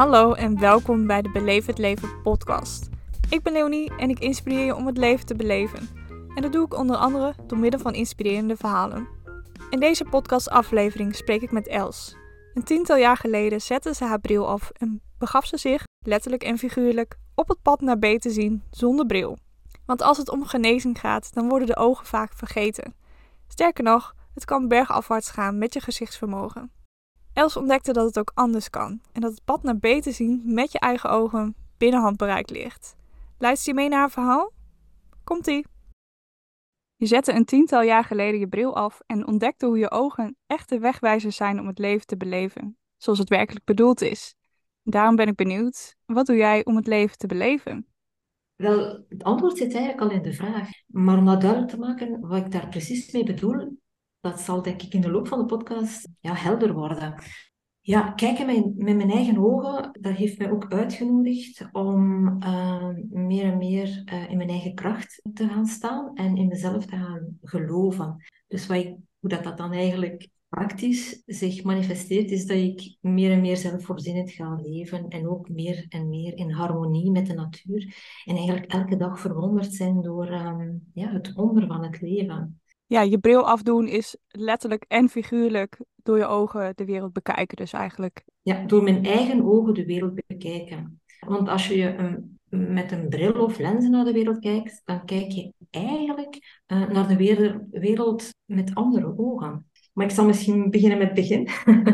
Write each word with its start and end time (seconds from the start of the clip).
Hallo 0.00 0.32
en 0.32 0.60
welkom 0.60 1.06
bij 1.06 1.22
de 1.22 1.30
Beleef 1.30 1.66
het 1.66 1.78
Leven 1.78 2.22
podcast. 2.22 2.88
Ik 3.30 3.42
ben 3.42 3.52
Leonie 3.52 3.96
en 3.96 4.10
ik 4.10 4.18
inspireer 4.18 4.64
je 4.64 4.74
om 4.74 4.86
het 4.86 4.96
leven 4.96 5.26
te 5.26 5.34
beleven. 5.34 5.88
En 6.34 6.42
dat 6.42 6.52
doe 6.52 6.64
ik 6.64 6.74
onder 6.74 6.96
andere 6.96 7.34
door 7.46 7.58
middel 7.58 7.80
van 7.80 7.94
inspirerende 7.94 8.56
verhalen. 8.56 9.08
In 9.70 9.80
deze 9.80 10.04
podcastaflevering 10.04 11.14
spreek 11.14 11.42
ik 11.42 11.50
met 11.50 11.66
Els. 11.66 12.16
Een 12.54 12.64
tiental 12.64 12.96
jaar 12.96 13.16
geleden 13.16 13.60
zette 13.60 13.94
ze 13.94 14.04
haar 14.04 14.20
bril 14.20 14.48
af 14.48 14.70
en 14.70 15.02
begaf 15.18 15.46
ze 15.46 15.56
zich, 15.56 15.84
letterlijk 16.06 16.42
en 16.42 16.58
figuurlijk, 16.58 17.16
op 17.34 17.48
het 17.48 17.62
pad 17.62 17.80
naar 17.80 17.98
beter 17.98 18.30
zien 18.30 18.62
zonder 18.70 19.06
bril. 19.06 19.38
Want 19.86 20.02
als 20.02 20.18
het 20.18 20.30
om 20.30 20.44
genezing 20.44 21.00
gaat, 21.00 21.34
dan 21.34 21.48
worden 21.48 21.68
de 21.68 21.76
ogen 21.76 22.06
vaak 22.06 22.32
vergeten. 22.34 22.94
Sterker 23.48 23.84
nog, 23.84 24.14
het 24.34 24.44
kan 24.44 24.68
bergafwaarts 24.68 25.30
gaan 25.30 25.58
met 25.58 25.74
je 25.74 25.80
gezichtsvermogen. 25.80 26.70
Els 27.32 27.56
ontdekte 27.56 27.92
dat 27.92 28.06
het 28.06 28.18
ook 28.18 28.32
anders 28.34 28.70
kan 28.70 29.00
en 29.12 29.20
dat 29.20 29.30
het 29.30 29.44
pad 29.44 29.62
naar 29.62 29.78
beter 29.78 30.12
zien 30.12 30.42
met 30.44 30.72
je 30.72 30.78
eigen 30.78 31.10
ogen 31.10 31.54
binnen 31.78 32.00
handbereik 32.00 32.50
ligt. 32.50 32.96
Luister 33.38 33.72
je 33.72 33.78
mee 33.78 33.88
naar 33.88 33.98
haar 33.98 34.10
verhaal? 34.10 34.52
Komt-ie! 35.24 35.66
Je 36.96 37.06
zette 37.06 37.32
een 37.32 37.44
tiental 37.44 37.82
jaar 37.82 38.04
geleden 38.04 38.40
je 38.40 38.48
bril 38.48 38.76
af 38.76 39.00
en 39.06 39.26
ontdekte 39.26 39.66
hoe 39.66 39.78
je 39.78 39.90
ogen 39.90 40.36
echte 40.46 40.78
wegwijzers 40.78 41.36
zijn 41.36 41.60
om 41.60 41.66
het 41.66 41.78
leven 41.78 42.06
te 42.06 42.16
beleven, 42.16 42.76
zoals 42.96 43.18
het 43.18 43.28
werkelijk 43.28 43.64
bedoeld 43.64 44.00
is. 44.00 44.34
Daarom 44.82 45.16
ben 45.16 45.28
ik 45.28 45.34
benieuwd, 45.34 45.96
wat 46.06 46.26
doe 46.26 46.36
jij 46.36 46.64
om 46.64 46.76
het 46.76 46.86
leven 46.86 47.18
te 47.18 47.26
beleven? 47.26 47.86
Wel, 48.54 49.04
het 49.08 49.22
antwoord 49.22 49.56
zit 49.56 49.74
eigenlijk 49.74 50.00
al 50.00 50.16
in 50.16 50.22
de 50.22 50.32
vraag. 50.32 50.68
Maar 50.86 51.18
om 51.18 51.24
dat 51.24 51.40
duidelijk 51.40 51.70
te 51.70 51.78
maken, 51.78 52.20
wat 52.20 52.44
ik 52.44 52.52
daar 52.52 52.68
precies 52.68 53.12
mee 53.12 53.24
bedoel, 53.24 53.78
dat 54.20 54.40
zal 54.40 54.62
denk 54.62 54.82
ik 54.82 54.94
in 54.94 55.00
de 55.00 55.10
loop 55.10 55.28
van 55.28 55.38
de 55.38 55.44
podcast 55.44 56.08
ja, 56.20 56.34
helder 56.34 56.72
worden. 56.72 57.14
Ja, 57.80 58.10
kijken 58.10 58.46
met, 58.46 58.76
met 58.76 58.96
mijn 58.96 59.10
eigen 59.10 59.38
ogen, 59.38 59.98
dat 60.00 60.12
heeft 60.12 60.38
mij 60.38 60.50
ook 60.50 60.72
uitgenodigd 60.72 61.68
om 61.72 62.26
uh, 62.42 62.88
meer 63.08 63.44
en 63.44 63.58
meer 63.58 64.02
uh, 64.12 64.30
in 64.30 64.36
mijn 64.36 64.48
eigen 64.48 64.74
kracht 64.74 65.20
te 65.34 65.48
gaan 65.48 65.66
staan 65.66 66.14
en 66.14 66.36
in 66.36 66.48
mezelf 66.48 66.86
te 66.86 66.96
gaan 66.96 67.38
geloven. 67.42 68.24
Dus 68.48 68.66
wat 68.66 68.76
ik, 68.76 68.96
hoe 69.18 69.30
dat, 69.30 69.44
dat 69.44 69.56
dan 69.56 69.72
eigenlijk 69.72 70.28
praktisch 70.48 71.22
zich 71.26 71.62
manifesteert, 71.62 72.30
is 72.30 72.46
dat 72.46 72.56
ik 72.56 72.96
meer 73.00 73.30
en 73.30 73.40
meer 73.40 73.56
zelfvoorzienend 73.56 74.30
ga 74.30 74.54
leven 74.62 75.08
en 75.08 75.28
ook 75.28 75.48
meer 75.48 75.86
en 75.88 76.08
meer 76.08 76.36
in 76.36 76.50
harmonie 76.50 77.10
met 77.10 77.26
de 77.26 77.34
natuur. 77.34 77.94
En 78.24 78.36
eigenlijk 78.36 78.72
elke 78.72 78.96
dag 78.96 79.20
verwonderd 79.20 79.74
zijn 79.74 80.02
door 80.02 80.32
um, 80.32 80.90
ja, 80.94 81.12
het 81.12 81.32
wonder 81.32 81.66
van 81.66 81.82
het 81.82 82.00
leven 82.00 82.59
ja, 82.90 83.00
je 83.00 83.18
bril 83.18 83.46
afdoen 83.46 83.88
is 83.88 84.16
letterlijk 84.28 84.84
en 84.88 85.08
figuurlijk 85.08 85.78
door 85.96 86.18
je 86.18 86.26
ogen 86.26 86.72
de 86.76 86.84
wereld 86.84 87.12
bekijken 87.12 87.56
dus 87.56 87.72
eigenlijk. 87.72 88.24
Ja, 88.42 88.66
door 88.66 88.82
mijn 88.82 89.04
eigen 89.04 89.44
ogen 89.44 89.74
de 89.74 89.84
wereld 89.84 90.20
bekijken. 90.26 91.00
Want 91.26 91.48
als 91.48 91.68
je 91.68 91.94
een, 91.94 92.38
met 92.48 92.92
een 92.92 93.08
bril 93.08 93.32
of 93.32 93.58
lenzen 93.58 93.90
naar 93.90 94.04
de 94.04 94.12
wereld 94.12 94.38
kijkt, 94.38 94.82
dan 94.84 95.04
kijk 95.04 95.30
je 95.30 95.52
eigenlijk 95.70 96.62
uh, 96.66 96.88
naar 96.88 97.08
de 97.08 97.16
wereld 97.70 98.34
met 98.44 98.74
andere 98.74 99.18
ogen. 99.18 99.69
Maar 100.00 100.08
ik 100.08 100.14
zal 100.14 100.26
misschien 100.26 100.70
beginnen 100.70 100.98
met 100.98 101.06
het 101.06 101.16
begin. 101.16 101.48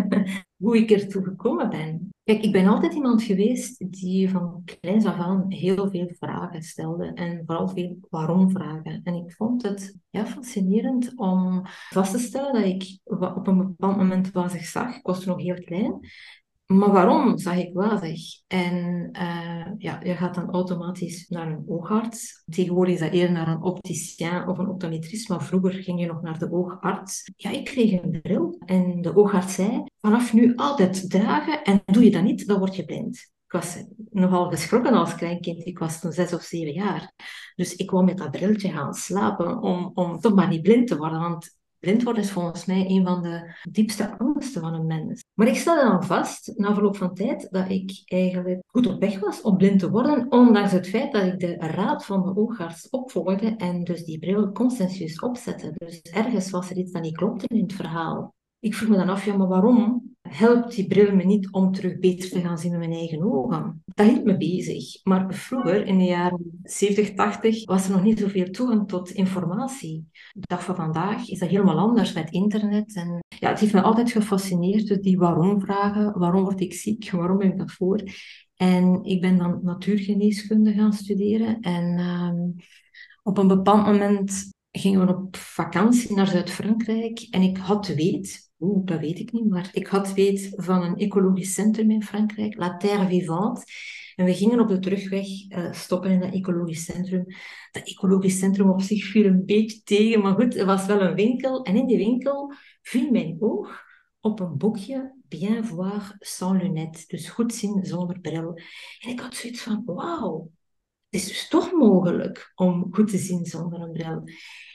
Hoe 0.62 0.76
ik 0.76 0.90
ertoe 0.90 1.24
gekomen 1.24 1.70
ben. 1.70 2.10
Kijk, 2.24 2.42
ik 2.42 2.52
ben 2.52 2.66
altijd 2.66 2.94
iemand 2.94 3.22
geweest 3.22 3.92
die 3.92 4.30
van 4.30 4.62
kleins 4.64 5.04
af 5.04 5.18
aan 5.18 5.44
heel 5.48 5.90
veel 5.90 6.10
vragen 6.18 6.62
stelde. 6.62 7.12
En 7.14 7.42
vooral 7.46 7.68
veel 7.68 7.96
waarom-vragen. 8.10 9.00
En 9.02 9.14
ik 9.14 9.32
vond 9.32 9.62
het 9.62 9.96
ja, 10.10 10.26
fascinerend 10.26 11.12
om 11.16 11.62
vast 11.90 12.12
te 12.12 12.18
stellen 12.18 12.52
dat 12.52 12.64
ik 12.64 12.98
op 13.04 13.46
een 13.46 13.58
bepaald 13.58 13.96
moment 13.96 14.32
wazig 14.32 14.64
zag. 14.64 14.96
Ik 14.96 15.06
was 15.06 15.24
nog 15.24 15.40
heel 15.40 15.62
klein. 15.64 16.00
Maar 16.66 16.92
waarom 16.92 17.38
zag 17.38 17.56
ik 17.56 17.74
wazig? 17.74 18.20
En 18.46 19.08
uh, 19.12 19.66
ja, 19.78 20.00
je 20.02 20.14
gaat 20.14 20.34
dan 20.34 20.50
automatisch 20.50 21.28
naar 21.28 21.46
een 21.46 21.64
oogarts. 21.66 22.44
Tegenwoordig 22.48 22.94
is 22.94 23.00
dat 23.00 23.12
eerder 23.12 23.32
naar 23.32 23.48
een 23.48 23.62
opticien 23.62 24.48
of 24.48 24.58
een 24.58 24.68
optometrist, 24.68 25.28
maar 25.28 25.42
vroeger 25.42 25.72
ging 25.72 26.00
je 26.00 26.06
nog 26.06 26.22
naar 26.22 26.38
de 26.38 26.52
oogarts. 26.52 27.30
Ja, 27.36 27.50
ik 27.50 27.64
kreeg 27.64 28.02
een 28.02 28.20
bril 28.22 28.56
en 28.64 29.02
de 29.02 29.16
oogarts 29.16 29.54
zei, 29.54 29.84
vanaf 30.00 30.32
nu 30.32 30.54
altijd 30.56 31.10
dragen 31.10 31.62
en 31.62 31.82
doe 31.84 32.04
je 32.04 32.10
dat 32.10 32.22
niet, 32.22 32.46
dan 32.46 32.58
word 32.58 32.76
je 32.76 32.84
blind. 32.84 33.16
Ik 33.46 33.52
was 33.52 33.84
nogal 34.10 34.50
geschrokken 34.50 34.92
als 34.92 35.14
kleinkind. 35.14 35.66
Ik 35.66 35.78
was 35.78 36.00
toen 36.00 36.12
zes 36.12 36.34
of 36.34 36.42
zeven 36.42 36.72
jaar. 36.72 37.12
Dus 37.54 37.74
ik 37.74 37.90
wou 37.90 38.04
met 38.04 38.18
dat 38.18 38.30
briltje 38.30 38.70
gaan 38.72 38.94
slapen 38.94 39.62
om, 39.62 39.90
om 39.94 40.20
toch 40.20 40.34
maar 40.34 40.48
niet 40.48 40.62
blind 40.62 40.86
te 40.86 40.96
worden. 40.96 41.20
Want 41.20 41.56
Blind 41.86 42.02
worden 42.02 42.22
is 42.22 42.30
volgens 42.30 42.64
mij 42.64 42.84
een 42.88 43.04
van 43.04 43.22
de 43.22 43.54
diepste 43.70 44.18
angsten 44.18 44.60
van 44.60 44.74
een 44.74 44.86
mens. 44.86 45.24
Maar 45.34 45.46
ik 45.46 45.56
stelde 45.56 45.82
dan 45.82 46.04
vast, 46.04 46.52
na 46.56 46.74
verloop 46.74 46.96
van 46.96 47.14
tijd, 47.14 47.48
dat 47.50 47.68
ik 47.68 48.02
eigenlijk 48.04 48.62
goed 48.66 48.86
op 48.86 49.00
weg 49.00 49.18
was 49.18 49.42
om 49.42 49.56
blind 49.56 49.78
te 49.78 49.90
worden, 49.90 50.26
ondanks 50.30 50.72
het 50.72 50.88
feit 50.88 51.12
dat 51.12 51.22
ik 51.22 51.40
de 51.40 51.56
raad 51.56 52.04
van 52.04 52.22
de 52.22 52.36
oogarts 52.36 52.88
opvolgde 52.90 53.56
en 53.56 53.84
dus 53.84 54.04
die 54.04 54.18
bril 54.18 54.52
consensueus 54.52 55.18
opzette. 55.18 55.72
Dus 55.74 56.00
ergens 56.00 56.50
was 56.50 56.70
er 56.70 56.76
iets 56.76 56.92
dat 56.92 57.02
niet 57.02 57.16
klopte 57.16 57.46
in 57.48 57.62
het 57.62 57.72
verhaal. 57.72 58.34
Ik 58.58 58.74
vroeg 58.74 58.88
me 58.88 58.96
dan 58.96 59.08
af, 59.08 59.24
ja, 59.24 59.36
maar 59.36 59.48
waarom 59.48 60.15
helpt 60.28 60.74
die 60.74 60.86
bril 60.86 61.14
me 61.14 61.24
niet 61.24 61.50
om 61.50 61.72
terug 61.72 61.98
beter 61.98 62.30
te 62.30 62.40
gaan 62.40 62.58
zien 62.58 62.70
met 62.70 62.78
mijn 62.78 62.92
eigen 62.92 63.22
ogen? 63.22 63.82
Dat 63.84 64.06
hield 64.06 64.24
me 64.24 64.36
bezig. 64.36 65.04
Maar 65.04 65.34
vroeger, 65.34 65.86
in 65.86 65.98
de 65.98 66.04
jaren 66.04 66.60
70, 66.62 67.14
80, 67.14 67.64
was 67.64 67.86
er 67.86 67.92
nog 67.92 68.02
niet 68.02 68.18
zoveel 68.18 68.50
toegang 68.50 68.88
tot 68.88 69.10
informatie. 69.10 70.04
De 70.32 70.46
dag 70.46 70.64
van 70.64 70.76
vandaag 70.76 71.28
is 71.28 71.38
dat 71.38 71.48
helemaal 71.48 71.78
anders 71.78 72.12
met 72.12 72.30
internet. 72.30 72.94
En 72.94 73.24
ja, 73.28 73.48
het 73.48 73.60
heeft 73.60 73.72
me 73.72 73.82
altijd 73.82 74.12
gefascineerd, 74.12 74.86
dus 74.86 75.00
die 75.00 75.18
waarom-vragen. 75.18 76.18
Waarom 76.18 76.42
word 76.42 76.60
ik 76.60 76.74
ziek? 76.74 77.10
Waarom 77.20 77.38
ben 77.38 77.50
ik 77.50 77.58
dat 77.58 77.72
voor? 77.72 78.02
En 78.56 79.04
ik 79.04 79.20
ben 79.20 79.38
dan 79.38 79.60
natuurgeneeskunde 79.62 80.72
gaan 80.72 80.92
studeren. 80.92 81.60
En 81.60 81.98
uh, 81.98 82.62
op 83.22 83.38
een 83.38 83.48
bepaald 83.48 83.86
moment 83.86 84.54
gingen 84.70 85.06
we 85.06 85.16
op 85.16 85.36
vakantie 85.36 86.14
naar 86.14 86.26
Zuid-Frankrijk. 86.26 87.26
En 87.30 87.42
ik 87.42 87.56
had 87.56 87.86
weet 87.86 88.45
Oeh, 88.58 88.84
dat 88.84 89.00
weet 89.00 89.18
ik 89.18 89.32
niet, 89.32 89.48
maar 89.48 89.70
ik 89.72 89.86
had 89.86 90.14
weet 90.14 90.52
van 90.54 90.82
een 90.82 90.96
ecologisch 90.96 91.54
centrum 91.54 91.90
in 91.90 92.02
Frankrijk, 92.02 92.56
La 92.56 92.76
Terre 92.76 93.06
Vivante. 93.06 93.64
En 94.14 94.24
we 94.24 94.34
gingen 94.34 94.60
op 94.60 94.68
de 94.68 94.78
terugweg 94.78 95.26
uh, 95.48 95.72
stoppen 95.72 96.10
in 96.10 96.20
dat 96.20 96.32
ecologisch 96.32 96.84
centrum. 96.84 97.24
Dat 97.70 97.88
ecologisch 97.88 98.38
centrum 98.38 98.70
op 98.70 98.80
zich 98.80 99.04
viel 99.04 99.24
een 99.24 99.44
beetje 99.44 99.82
tegen, 99.82 100.20
maar 100.20 100.34
goed, 100.34 100.56
er 100.56 100.66
was 100.66 100.86
wel 100.86 101.00
een 101.00 101.14
winkel. 101.14 101.64
En 101.64 101.76
in 101.76 101.86
die 101.86 101.96
winkel 101.96 102.52
viel 102.82 103.10
mijn 103.10 103.36
oog 103.40 103.84
op 104.20 104.40
een 104.40 104.56
boekje 104.56 105.14
Bien 105.28 105.64
voir 105.64 106.16
sans 106.18 106.62
lunettes, 106.62 107.06
dus 107.06 107.28
goed 107.28 107.54
zien 107.54 107.84
zonder 107.84 108.20
bril. 108.20 108.58
En 109.00 109.10
ik 109.10 109.20
had 109.20 109.34
zoiets 109.34 109.62
van, 109.62 109.82
wauw, 109.84 110.50
het 111.08 111.20
is 111.20 111.26
dus 111.26 111.48
toch 111.48 111.72
mogelijk 111.72 112.52
om 112.54 112.86
goed 112.90 113.10
te 113.10 113.18
zien 113.18 113.44
zonder 113.44 113.80
een 113.80 113.92
bril. 113.92 114.22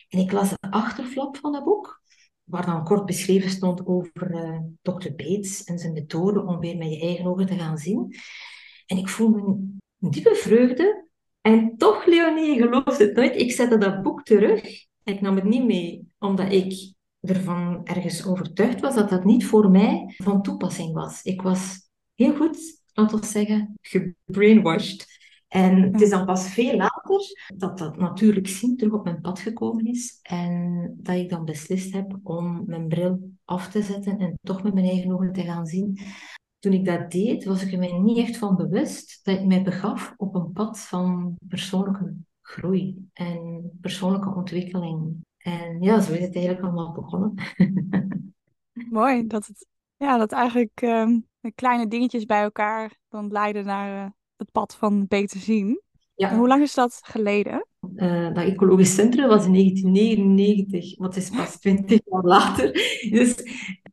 En 0.09 0.19
ik 0.19 0.31
las 0.31 0.49
de 0.49 0.57
achterflap 0.59 1.37
van 1.37 1.51
dat 1.51 1.63
boek 1.63 2.00
waar 2.51 2.65
dan 2.65 2.83
kort 2.83 3.05
beschreven 3.05 3.49
stond 3.49 3.85
over 3.85 4.31
uh, 4.31 4.59
Dr. 4.81 5.09
Bates 5.15 5.63
en 5.63 5.79
zijn 5.79 5.93
methode 5.93 6.45
om 6.45 6.59
weer 6.59 6.77
met 6.77 6.91
je 6.93 6.99
eigen 6.99 7.25
ogen 7.25 7.45
te 7.45 7.57
gaan 7.57 7.77
zien. 7.77 8.15
En 8.85 8.97
ik 8.97 9.09
voelde 9.09 9.39
een 9.39 9.81
diepe 9.99 10.35
vreugde. 10.35 11.07
En 11.41 11.77
toch, 11.77 12.05
Leonie, 12.05 12.55
je 12.55 12.83
het 12.85 13.15
nooit, 13.15 13.35
ik 13.35 13.51
zette 13.51 13.77
dat 13.77 14.01
boek 14.01 14.23
terug. 14.23 14.85
Ik 15.03 15.21
nam 15.21 15.35
het 15.35 15.43
niet 15.43 15.65
mee, 15.65 16.11
omdat 16.19 16.51
ik 16.51 16.93
ervan 17.21 17.81
ergens 17.83 18.25
overtuigd 18.25 18.79
was 18.79 18.95
dat 18.95 19.09
dat 19.09 19.25
niet 19.25 19.45
voor 19.45 19.71
mij 19.71 20.13
van 20.17 20.41
toepassing 20.41 20.93
was. 20.93 21.21
Ik 21.23 21.41
was 21.41 21.89
heel 22.15 22.35
goed, 22.35 22.81
laten 22.93 23.19
we 23.19 23.25
zeggen, 23.25 23.77
gebrainwashed. 23.81 25.10
En 25.51 25.81
het 25.81 26.01
is 26.01 26.09
dan 26.09 26.25
pas 26.25 26.49
veel 26.49 26.75
later 26.75 27.45
dat 27.55 27.77
dat 27.77 27.97
natuurlijk 27.97 28.47
zien 28.47 28.77
terug 28.77 28.93
op 28.93 29.03
mijn 29.03 29.21
pad 29.21 29.39
gekomen 29.39 29.85
is. 29.85 30.19
En 30.21 30.93
dat 30.97 31.15
ik 31.15 31.29
dan 31.29 31.45
beslist 31.45 31.93
heb 31.93 32.19
om 32.23 32.63
mijn 32.65 32.87
bril 32.87 33.31
af 33.45 33.69
te 33.69 33.81
zetten 33.81 34.19
en 34.19 34.39
toch 34.41 34.63
met 34.63 34.73
mijn 34.73 34.85
eigen 34.85 35.11
ogen 35.11 35.33
te 35.33 35.41
gaan 35.41 35.65
zien. 35.65 35.99
Toen 36.59 36.73
ik 36.73 36.85
dat 36.85 37.11
deed, 37.11 37.43
was 37.43 37.63
ik 37.63 37.71
er 37.71 37.79
mij 37.79 37.91
niet 37.91 38.17
echt 38.17 38.37
van 38.37 38.55
bewust 38.55 39.19
dat 39.23 39.39
ik 39.39 39.45
mij 39.45 39.63
begaf 39.63 40.13
op 40.17 40.35
een 40.35 40.51
pad 40.51 40.79
van 40.79 41.35
persoonlijke 41.47 42.15
groei 42.41 43.09
en 43.13 43.71
persoonlijke 43.81 44.35
ontwikkeling. 44.35 45.15
En 45.37 45.81
ja, 45.81 45.99
zo 45.99 46.13
is 46.13 46.21
het 46.21 46.35
eigenlijk 46.35 46.65
allemaal 46.65 46.91
begonnen. 46.91 47.33
Mooi, 48.89 49.27
dat 49.27 49.47
het 49.47 49.67
ja, 49.97 50.17
dat 50.17 50.31
eigenlijk 50.31 50.81
um, 50.81 51.27
kleine 51.55 51.87
dingetjes 51.87 52.25
bij 52.25 52.41
elkaar 52.41 52.97
dan 53.09 53.31
leiden 53.31 53.65
naar 53.65 54.05
uh, 54.05 54.11
het 54.41 54.51
pad 54.51 54.75
van 54.75 55.05
beter 55.07 55.39
zien. 55.39 55.81
Ja. 56.15 56.35
hoe 56.35 56.47
lang 56.47 56.61
is 56.61 56.73
dat 56.73 56.99
geleden? 57.03 57.67
Uh, 57.95 58.33
dat 58.33 58.43
ecologisch 58.43 58.95
centrum 58.95 59.27
was 59.27 59.45
in 59.45 59.53
1999, 59.53 60.97
wat 60.97 61.15
is 61.15 61.29
pas 61.29 61.59
20 61.59 61.99
jaar 62.05 62.23
later. 62.23 62.71
Dus 63.09 63.35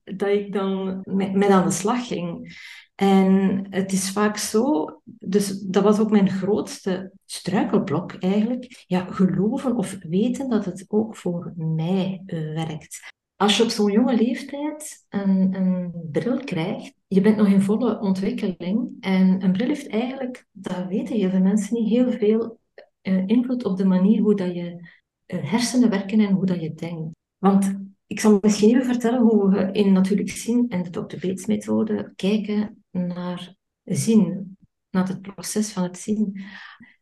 dat 0.05 0.29
ik 0.29 0.53
dan 0.53 1.01
met, 1.05 1.35
met 1.35 1.49
aan 1.49 1.67
de 1.67 1.73
slag 1.73 2.07
ging. 2.07 2.57
En 2.95 3.67
het 3.71 3.93
is 3.93 4.11
vaak 4.11 4.37
zo, 4.37 4.87
dus 5.05 5.61
dat 5.61 5.83
was 5.83 5.99
ook 5.99 6.11
mijn 6.11 6.31
grootste 6.31 7.13
struikelblok 7.25 8.13
eigenlijk. 8.13 8.85
Ja, 8.87 9.05
geloven 9.05 9.77
of 9.77 9.97
weten 10.01 10.49
dat 10.49 10.65
het 10.65 10.85
ook 10.89 11.17
voor 11.17 11.53
mij 11.57 12.23
uh, 12.27 12.55
werkt. 12.55 13.13
Als 13.37 13.57
je 13.57 13.63
op 13.63 13.69
zo'n 13.69 13.93
jonge 13.93 14.17
leeftijd 14.17 15.07
een, 15.09 15.55
een 15.55 15.93
bril 16.13 16.39
krijgt, 16.45 16.95
je 17.09 17.21
bent 17.21 17.37
nog 17.37 17.47
in 17.47 17.61
volle 17.61 18.01
ontwikkeling. 18.01 18.97
En 19.01 19.43
een 19.43 19.53
bril 19.53 19.67
heeft 19.67 19.89
eigenlijk, 19.89 20.47
dat 20.53 20.87
weten 20.87 21.17
heel 21.17 21.31
veel 21.31 21.41
mensen 21.41 21.75
niet, 21.75 21.89
heel 21.89 22.11
veel 22.11 22.59
uh, 23.03 23.27
invloed 23.27 23.65
op 23.65 23.77
de 23.77 23.85
manier 23.85 24.21
hoe 24.21 24.37
dat 24.37 24.55
je 24.55 24.89
uh, 25.27 25.51
hersenen 25.51 25.91
werken 25.91 26.21
en 26.21 26.33
hoe 26.33 26.47
dat 26.47 26.61
je 26.61 26.75
denkt. 26.75 27.17
Want 27.39 27.75
ik 28.07 28.21
zal 28.21 28.39
misschien 28.41 28.69
even 28.69 28.85
vertellen 28.85 29.21
hoe 29.21 29.51
we 29.51 29.73
in 29.73 29.93
natuurlijk 29.93 30.31
zien 30.31 30.69
en 30.69 30.83
de 30.83 30.91
Dr. 30.91 31.27
Bates 31.27 31.47
methode 31.47 32.13
kijken 32.17 32.85
naar 32.91 33.55
zien, 33.85 34.57
naar 34.91 35.09
het 35.09 35.23
proces 35.23 35.73
van 35.73 35.83
het 35.83 35.99
zien. 35.99 36.43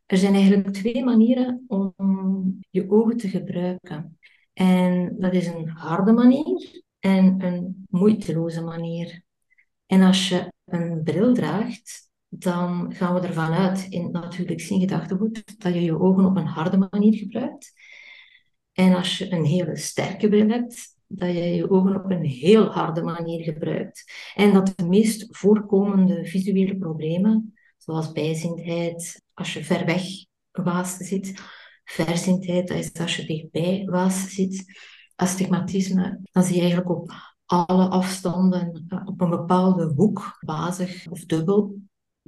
Er 0.05 0.17
zijn 0.17 0.33
eigenlijk 0.33 0.73
twee 0.73 1.03
manieren 1.03 1.63
om 1.67 1.93
je 2.69 2.89
ogen 2.89 3.17
te 3.17 3.29
gebruiken. 3.29 4.17
En 4.53 5.15
dat 5.19 5.33
is 5.33 5.47
een 5.47 5.69
harde 5.69 6.11
manier 6.11 6.83
en 6.99 7.45
een 7.45 7.85
moeiteloze 7.89 8.61
manier. 8.61 9.25
En 9.87 10.01
als 10.01 10.29
je 10.29 10.53
een 10.65 11.03
bril 11.03 11.33
draagt, 11.33 12.09
dan 12.27 12.93
gaan 12.93 13.13
we 13.13 13.27
ervan 13.27 13.53
uit 13.53 13.87
in 13.89 14.11
natuurlijk 14.11 14.61
zien 14.61 14.79
gedachtegoed 14.79 15.61
dat 15.61 15.73
je 15.73 15.81
je 15.81 15.99
ogen 15.99 16.25
op 16.25 16.35
een 16.35 16.45
harde 16.45 16.87
manier 16.91 17.13
gebruikt. 17.13 17.73
En 18.71 18.95
als 18.95 19.17
je 19.17 19.31
een 19.31 19.45
hele 19.45 19.75
sterke 19.75 20.29
bril 20.29 20.49
hebt, 20.49 20.95
dat 21.07 21.29
je 21.29 21.43
je 21.43 21.69
ogen 21.69 22.03
op 22.03 22.11
een 22.11 22.25
heel 22.25 22.65
harde 22.65 23.01
manier 23.01 23.43
gebruikt. 23.43 24.11
En 24.35 24.53
dat 24.53 24.73
de 24.75 24.85
meest 24.85 25.37
voorkomende 25.37 26.25
visuele 26.25 26.77
problemen, 26.77 27.53
zoals 27.77 28.11
bijzindheid, 28.11 29.21
als 29.33 29.53
je 29.53 29.63
ver 29.63 29.85
weg 29.85 30.03
waas 30.51 30.97
zit, 30.97 31.33
verzindheid, 31.83 32.67
dat 32.67 32.77
is 32.77 32.93
als 32.93 33.15
je 33.15 33.25
dichtbij 33.25 33.85
waas 33.85 34.33
zit, 34.33 34.65
astigmatisme, 35.15 36.19
dan 36.31 36.43
zie 36.43 36.55
je 36.55 36.61
eigenlijk 36.61 36.89
op 36.89 37.11
alle 37.47 37.87
afstanden 37.87 38.85
eh, 38.87 39.01
op 39.05 39.21
een 39.21 39.29
bepaalde 39.29 39.85
hoek, 39.95 40.37
bazig 40.39 41.07
of 41.09 41.25
dubbel. 41.25 41.75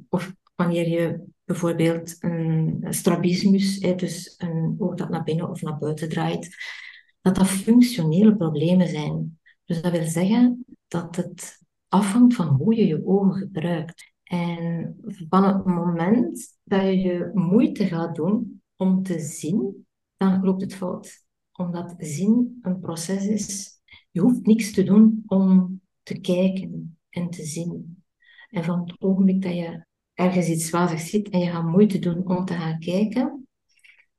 Of 0.10 0.33
wanneer 0.56 0.89
je 0.89 1.24
bijvoorbeeld 1.44 2.16
een 2.19 2.86
strabismus, 2.89 3.80
dus 3.80 4.36
een 4.38 4.75
oog 4.77 4.95
dat 4.95 5.10
naar 5.10 5.24
binnen 5.24 5.50
of 5.50 5.62
naar 5.62 5.77
buiten 5.77 6.10
draait, 6.10 6.56
dat 7.21 7.36
dat 7.36 7.48
functionele 7.48 8.36
problemen 8.36 8.88
zijn. 8.88 9.39
Dus 9.66 9.81
dat 9.81 9.92
wil 9.92 10.07
zeggen 10.07 10.66
dat 10.88 11.16
het 11.16 11.65
afhangt 11.88 12.36
van 12.36 12.48
hoe 12.48 12.75
je 12.75 12.88
je 12.88 13.06
ogen 13.06 13.33
gebruikt. 13.33 14.13
En 14.24 15.00
van 15.30 15.44
het 15.44 15.65
moment 15.65 16.57
dat 16.63 16.81
je 16.81 16.98
je 16.98 17.31
moeite 17.33 17.86
gaat 17.86 18.15
doen 18.15 18.62
om 18.75 19.04
te 19.04 19.19
zien, 19.19 19.88
dan 20.18 20.44
loopt 20.44 20.62
het 20.62 20.75
fout. 20.75 21.25
Omdat 21.51 21.95
zien 21.98 22.60
een 22.62 22.80
proces 22.80 23.25
is. 23.25 23.78
Je 24.11 24.21
hoeft 24.21 24.45
niks 24.45 24.71
te 24.71 24.83
doen 24.83 25.23
om 25.25 25.79
te 26.03 26.19
kijken 26.19 26.97
en 27.09 27.29
te 27.29 27.44
zien. 27.44 28.03
En 28.50 28.63
van 28.63 28.79
het 28.79 29.01
ogenblik 29.01 29.41
dat 29.41 29.53
je 29.53 29.85
ergens 30.13 30.47
iets 30.47 30.69
wazig 30.69 31.00
ziet 31.00 31.29
en 31.29 31.39
je 31.39 31.51
gaat 31.51 31.65
moeite 31.65 32.00
doen 32.00 32.27
om 32.27 32.45
te 32.45 32.53
gaan 32.53 32.79
kijken, 32.79 33.47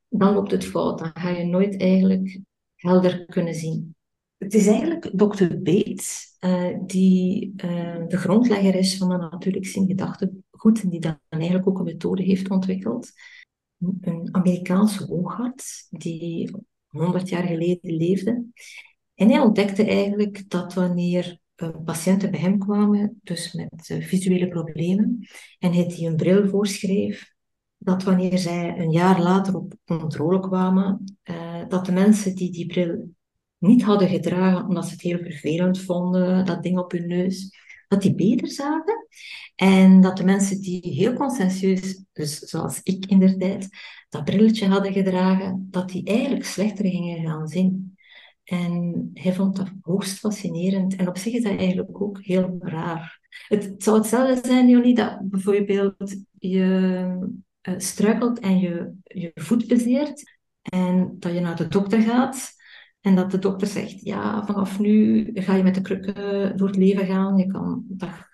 dan 0.09 0.33
loopt 0.33 0.51
het 0.51 0.65
fout. 0.65 0.99
Dan 0.99 1.11
ga 1.13 1.29
je 1.29 1.45
nooit 1.45 1.79
eigenlijk 1.79 2.39
helder 2.75 3.25
kunnen 3.25 3.55
zien. 3.55 3.95
Het 4.37 4.53
is 4.53 4.67
eigenlijk 4.67 5.11
Dr. 5.15 5.57
Bates 5.61 6.37
uh, 6.39 6.77
die 6.85 7.53
uh, 7.65 8.07
de 8.07 8.17
grondlegger 8.17 8.75
is 8.75 8.97
van 8.97 9.09
de 9.09 9.17
natuurlijk 9.17 9.65
zin 9.65 9.87
gedachtegoed 9.87 10.81
en 10.81 10.89
die 10.89 10.99
dan 10.99 11.19
eigenlijk 11.29 11.67
ook 11.67 11.77
een 11.77 11.83
methode 11.83 12.23
heeft 12.23 12.49
ontwikkeld. 12.49 13.11
Een 14.01 14.29
Amerikaanse 14.31 15.05
hoogarts 15.05 15.87
die 15.89 16.51
100 16.87 17.29
jaar 17.29 17.43
geleden 17.43 17.95
leefde. 17.95 18.45
En 19.21 19.29
hij 19.29 19.39
ontdekte 19.39 19.85
eigenlijk 19.85 20.49
dat 20.49 20.73
wanneer 20.73 21.37
uh, 21.55 21.69
patiënten 21.85 22.31
bij 22.31 22.39
hem 22.39 22.59
kwamen, 22.59 23.19
dus 23.23 23.53
met 23.53 23.99
visuele 23.99 24.47
problemen, 24.47 25.27
en 25.59 25.73
hij 25.73 25.87
die 25.87 26.07
een 26.07 26.15
bril 26.15 26.47
voorschreef, 26.47 27.33
dat 27.77 28.03
wanneer 28.03 28.37
zij 28.37 28.77
een 28.77 28.91
jaar 28.91 29.21
later 29.21 29.55
op 29.55 29.73
controle 29.85 30.39
kwamen, 30.39 31.17
uh, 31.23 31.67
dat 31.67 31.85
de 31.85 31.91
mensen 31.91 32.35
die 32.35 32.51
die 32.51 32.65
bril 32.65 33.13
niet 33.57 33.83
hadden 33.83 34.09
gedragen 34.09 34.67
omdat 34.67 34.85
ze 34.85 34.91
het 34.91 35.01
heel 35.01 35.17
vervelend 35.17 35.79
vonden, 35.79 36.45
dat 36.45 36.63
ding 36.63 36.79
op 36.79 36.91
hun 36.91 37.07
neus, 37.07 37.55
dat 37.87 38.01
die 38.01 38.15
beter 38.15 38.47
zagen. 38.47 39.07
En 39.55 40.01
dat 40.01 40.17
de 40.17 40.23
mensen 40.23 40.61
die 40.61 40.93
heel 40.93 41.13
conscientieus, 41.13 42.03
dus 42.13 42.39
zoals 42.39 42.79
ik 42.83 43.05
in 43.05 43.19
der 43.19 43.37
tijd, 43.37 43.69
dat 44.09 44.23
brilletje 44.23 44.67
hadden 44.67 44.93
gedragen, 44.93 45.67
dat 45.69 45.89
die 45.89 46.03
eigenlijk 46.05 46.45
slechter 46.45 46.85
gingen 46.85 47.23
gaan 47.25 47.47
zien. 47.47 47.95
En 48.43 49.09
hij 49.13 49.33
vond 49.33 49.55
dat 49.55 49.71
hoogst 49.81 50.19
fascinerend. 50.19 50.95
En 50.95 51.07
op 51.07 51.17
zich 51.17 51.33
is 51.33 51.43
dat 51.43 51.57
eigenlijk 51.57 52.01
ook 52.01 52.21
heel 52.21 52.55
raar. 52.59 53.19
Het, 53.47 53.73
zou 53.77 53.97
hetzelfde 53.97 54.47
zijn, 54.47 54.69
Johnny, 54.69 54.93
dat 54.93 55.29
bijvoorbeeld 55.29 56.15
je 56.39 56.59
uh, 57.61 57.73
struikelt 57.77 58.39
en 58.39 58.59
je, 58.59 58.93
je 59.03 59.31
voet 59.35 59.67
bezeert 59.67 60.39
en 60.61 61.15
dat 61.19 61.33
je 61.33 61.39
naar 61.39 61.55
de 61.55 61.67
dokter 61.67 62.01
gaat 62.01 62.51
en 63.01 63.15
dat 63.15 63.31
de 63.31 63.39
dokter 63.39 63.67
zegt, 63.67 64.01
ja, 64.01 64.45
vanaf 64.45 64.79
nu 64.79 65.29
ga 65.33 65.55
je 65.55 65.63
met 65.63 65.75
de 65.75 65.81
krukken 65.81 66.57
door 66.57 66.67
het 66.67 66.77
leven 66.77 67.05
gaan, 67.05 67.37
je, 67.37 67.47
kan, 67.47 67.85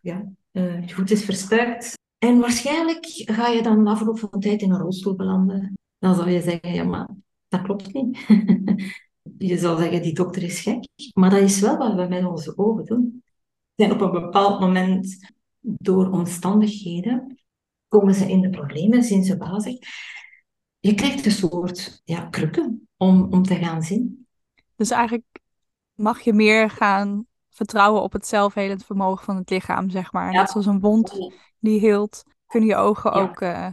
ja, 0.01 0.31
uh, 0.51 0.87
je 0.87 0.93
voet 0.93 1.11
is 1.11 1.25
verstuikt. 1.25 1.93
En 2.17 2.39
waarschijnlijk 2.39 3.05
ga 3.05 3.47
je 3.47 3.61
dan 3.61 3.83
na 3.83 3.97
verloop 3.97 4.19
van 4.19 4.39
tijd 4.39 4.61
in 4.61 4.71
een 4.71 4.79
rolstoel 4.79 5.15
belanden. 5.15 5.73
Dan 5.99 6.15
zou 6.15 6.29
je 6.29 6.41
zeggen, 6.41 6.73
ja, 6.73 6.83
maar 6.83 7.09
dat 7.47 7.61
klopt 7.61 7.93
niet. 7.93 8.17
je 9.37 9.57
zou 9.57 9.81
zeggen, 9.81 10.01
die 10.01 10.13
dokter 10.13 10.43
is 10.43 10.59
gek. 10.59 10.87
Maar 11.13 11.29
dat 11.29 11.41
is 11.41 11.59
wel 11.59 11.77
wat 11.77 11.95
we 11.95 12.05
met 12.07 12.25
onze 12.25 12.57
ogen 12.57 12.85
doen. 12.85 13.23
En 13.75 13.91
op 13.91 14.01
een 14.01 14.11
bepaald 14.11 14.59
moment, 14.59 15.33
door 15.59 16.09
omstandigheden, 16.09 17.39
komen 17.87 18.13
ze 18.13 18.29
in 18.29 18.41
de 18.41 18.49
problemen, 18.49 19.03
zien 19.03 19.23
ze 19.23 19.37
wazig. 19.37 19.77
Je 20.79 20.93
krijgt 20.93 21.25
een 21.25 21.31
soort 21.31 22.01
ja, 22.03 22.21
krukken 22.25 22.87
om, 22.97 23.33
om 23.33 23.43
te 23.43 23.55
gaan 23.55 23.81
zien. 23.81 24.27
Dus 24.75 24.89
eigenlijk 24.89 25.39
mag 25.93 26.21
je 26.21 26.33
meer 26.33 26.69
gaan 26.69 27.25
vertrouwen 27.49 28.01
op 28.01 28.13
het 28.13 28.27
zelfhelend 28.27 28.85
vermogen 28.85 29.25
van 29.25 29.35
het 29.35 29.49
lichaam, 29.49 29.89
zeg 29.89 30.11
maar. 30.11 30.31
Ja. 30.31 30.39
Net 30.39 30.49
zoals 30.49 30.65
een 30.65 30.79
wond 30.79 31.31
die 31.59 31.79
heelt, 31.79 32.23
kunnen 32.47 32.69
je 32.69 32.75
ogen 32.75 33.11
ook... 33.11 33.41
Uh... 33.41 33.67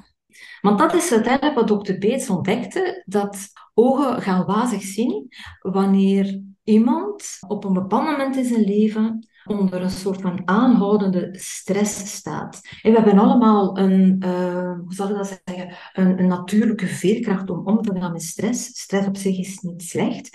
Want 0.61 0.79
dat 0.79 0.95
is 0.95 1.13
uiteindelijk 1.13 1.55
wat 1.55 1.69
dokter 1.69 1.99
Bates 1.99 2.31
ontdekte, 2.31 3.03
dat 3.07 3.53
ogen 3.75 4.23
gaan 4.23 4.45
wazig 4.45 4.83
zien 4.83 5.29
wanneer 5.61 6.41
iemand 6.65 7.39
op 7.49 7.65
een 7.65 7.73
bepaald 7.73 8.05
moment 8.05 8.37
in 8.37 8.45
zijn 8.45 8.65
leven 8.65 9.29
onder 9.45 9.83
een 9.83 9.91
soort 9.91 10.21
van 10.21 10.43
aanhoudende 10.45 11.29
stress 11.33 12.15
staat. 12.15 12.61
En 12.83 12.93
we 12.93 12.97
hebben 13.01 13.19
allemaal 13.19 13.79
een, 13.79 14.23
uh, 14.25 14.79
hoe 14.81 14.95
zal 14.95 15.09
ik 15.09 15.17
dat 15.17 15.41
zeggen, 15.45 15.77
een, 15.93 16.19
een, 16.19 16.27
natuurlijke 16.27 16.87
veerkracht 16.87 17.51
om 17.51 17.67
om 17.67 17.83
te 17.83 18.01
gaan 18.01 18.13
met 18.13 18.23
stress. 18.23 18.81
Stress 18.81 19.07
op 19.07 19.17
zich 19.17 19.39
is 19.39 19.59
niet 19.59 19.83
slecht, 19.83 20.31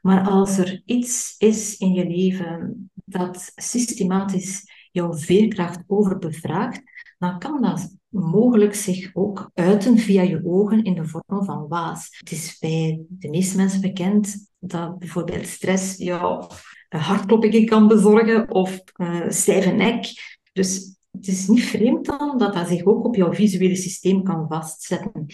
maar 0.00 0.28
als 0.28 0.58
er 0.58 0.82
iets 0.84 1.34
is 1.38 1.76
in 1.76 1.92
je 1.92 2.06
leven 2.06 2.90
dat 3.04 3.52
systematisch 3.54 4.70
jouw 4.90 5.14
veerkracht 5.14 5.82
overbevraagt, 5.86 6.82
dan 7.18 7.38
kan 7.38 7.62
dat 7.62 7.96
mogelijk 8.12 8.74
zich 8.74 9.10
ook 9.14 9.50
uiten 9.54 9.98
via 9.98 10.22
je 10.22 10.44
ogen 10.44 10.84
in 10.84 10.94
de 10.94 11.06
vorm 11.06 11.44
van 11.44 11.68
waas. 11.68 12.16
Het 12.18 12.30
is 12.30 12.58
bij 12.60 13.00
de 13.08 13.28
meeste 13.28 13.56
mensen 13.56 13.80
bekend 13.80 14.52
dat 14.58 14.98
bijvoorbeeld 14.98 15.46
stress 15.46 15.96
jou 15.96 16.50
hartkloppingen 16.88 17.66
kan 17.66 17.88
bezorgen 17.88 18.50
of 18.50 18.82
stijve 19.28 19.70
nek. 19.70 20.06
Dus 20.52 20.96
het 21.10 21.26
is 21.26 21.48
niet 21.48 21.64
vreemd 21.64 22.06
dan 22.06 22.38
dat 22.38 22.54
dat 22.54 22.68
zich 22.68 22.84
ook 22.84 23.04
op 23.04 23.14
jouw 23.14 23.32
visuele 23.32 23.76
systeem 23.76 24.22
kan 24.22 24.46
vastzetten. 24.48 25.26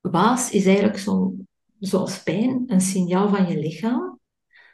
Waas 0.00 0.50
is 0.50 0.66
eigenlijk 0.66 0.98
zo, 0.98 1.34
zoals 1.78 2.22
pijn 2.22 2.62
een 2.66 2.80
signaal 2.80 3.28
van 3.28 3.48
je 3.48 3.58
lichaam 3.58 4.18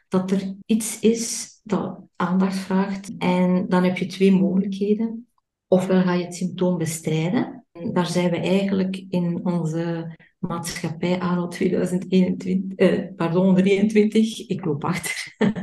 dat 0.07 0.31
er 0.31 0.55
iets 0.65 0.99
is 0.99 1.51
dat 1.63 1.99
aandacht 2.15 2.57
vraagt. 2.57 3.17
En 3.17 3.65
dan 3.69 3.83
heb 3.83 3.97
je 3.97 4.05
twee 4.05 4.31
mogelijkheden. 4.31 5.27
Ofwel 5.73 6.01
ga 6.01 6.13
je 6.13 6.23
het 6.25 6.35
symptoom 6.35 6.77
bestrijden. 6.77 7.65
Daar 7.93 8.05
zijn 8.05 8.29
we 8.29 8.37
eigenlijk 8.37 9.05
in 9.09 9.45
onze 9.45 10.15
maatschappij 10.39 11.19
anno 11.19 11.47
2021, 11.47 12.77
eh, 12.77 13.15
pardon, 13.15 13.55
23, 13.55 14.47
ik 14.47 14.65
loop 14.65 14.83
achter. 14.83 15.35
uh, 15.37 15.53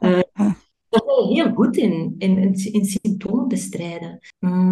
daar 0.88 1.02
zijn 1.04 1.28
we 1.28 1.34
heel 1.34 1.52
goed 1.52 1.76
in, 1.76 2.14
in, 2.18 2.54
in, 2.54 2.84
symptomen 2.84 3.48
bestrijden. 3.48 4.18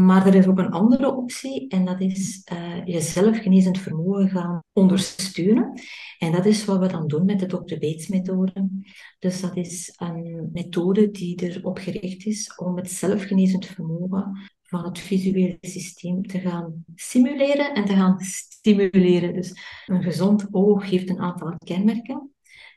Maar 0.07 0.27
er 0.27 0.35
is 0.35 0.47
ook 0.47 0.59
een 0.59 0.71
andere 0.71 1.17
optie 1.17 1.69
en 1.69 1.85
dat 1.85 2.01
is 2.01 2.49
uh, 2.53 2.87
je 2.87 3.01
zelfgenezend 3.01 3.79
vermogen 3.79 4.29
gaan 4.29 4.63
ondersteunen. 4.73 5.81
En 6.19 6.33
dat 6.33 6.47
is 6.47 6.65
wat 6.65 6.79
we 6.79 6.87
dan 6.87 7.07
doen 7.07 7.25
met 7.25 7.39
de 7.39 7.47
Dr. 7.47 7.79
Bates 7.79 8.09
methode. 8.09 8.69
Dus 9.19 9.41
dat 9.41 9.57
is 9.57 9.95
een 9.97 10.51
methode 10.53 11.11
die 11.11 11.43
erop 11.43 11.79
gericht 11.79 12.27
is 12.27 12.55
om 12.57 12.77
het 12.77 12.91
zelfgenezend 12.91 13.67
vermogen 13.67 14.55
van 14.67 14.85
het 14.85 14.99
visuele 14.99 15.59
systeem 15.61 16.27
te 16.27 16.39
gaan 16.39 16.85
simuleren 16.95 17.75
en 17.75 17.85
te 17.85 17.95
gaan 17.95 18.21
stimuleren. 18.21 19.35
Dus 19.35 19.83
een 19.87 20.03
gezond 20.03 20.49
oog 20.51 20.91
heeft 20.91 21.11
een 21.11 21.21
aantal 21.21 21.55
kenmerken. 21.65 22.31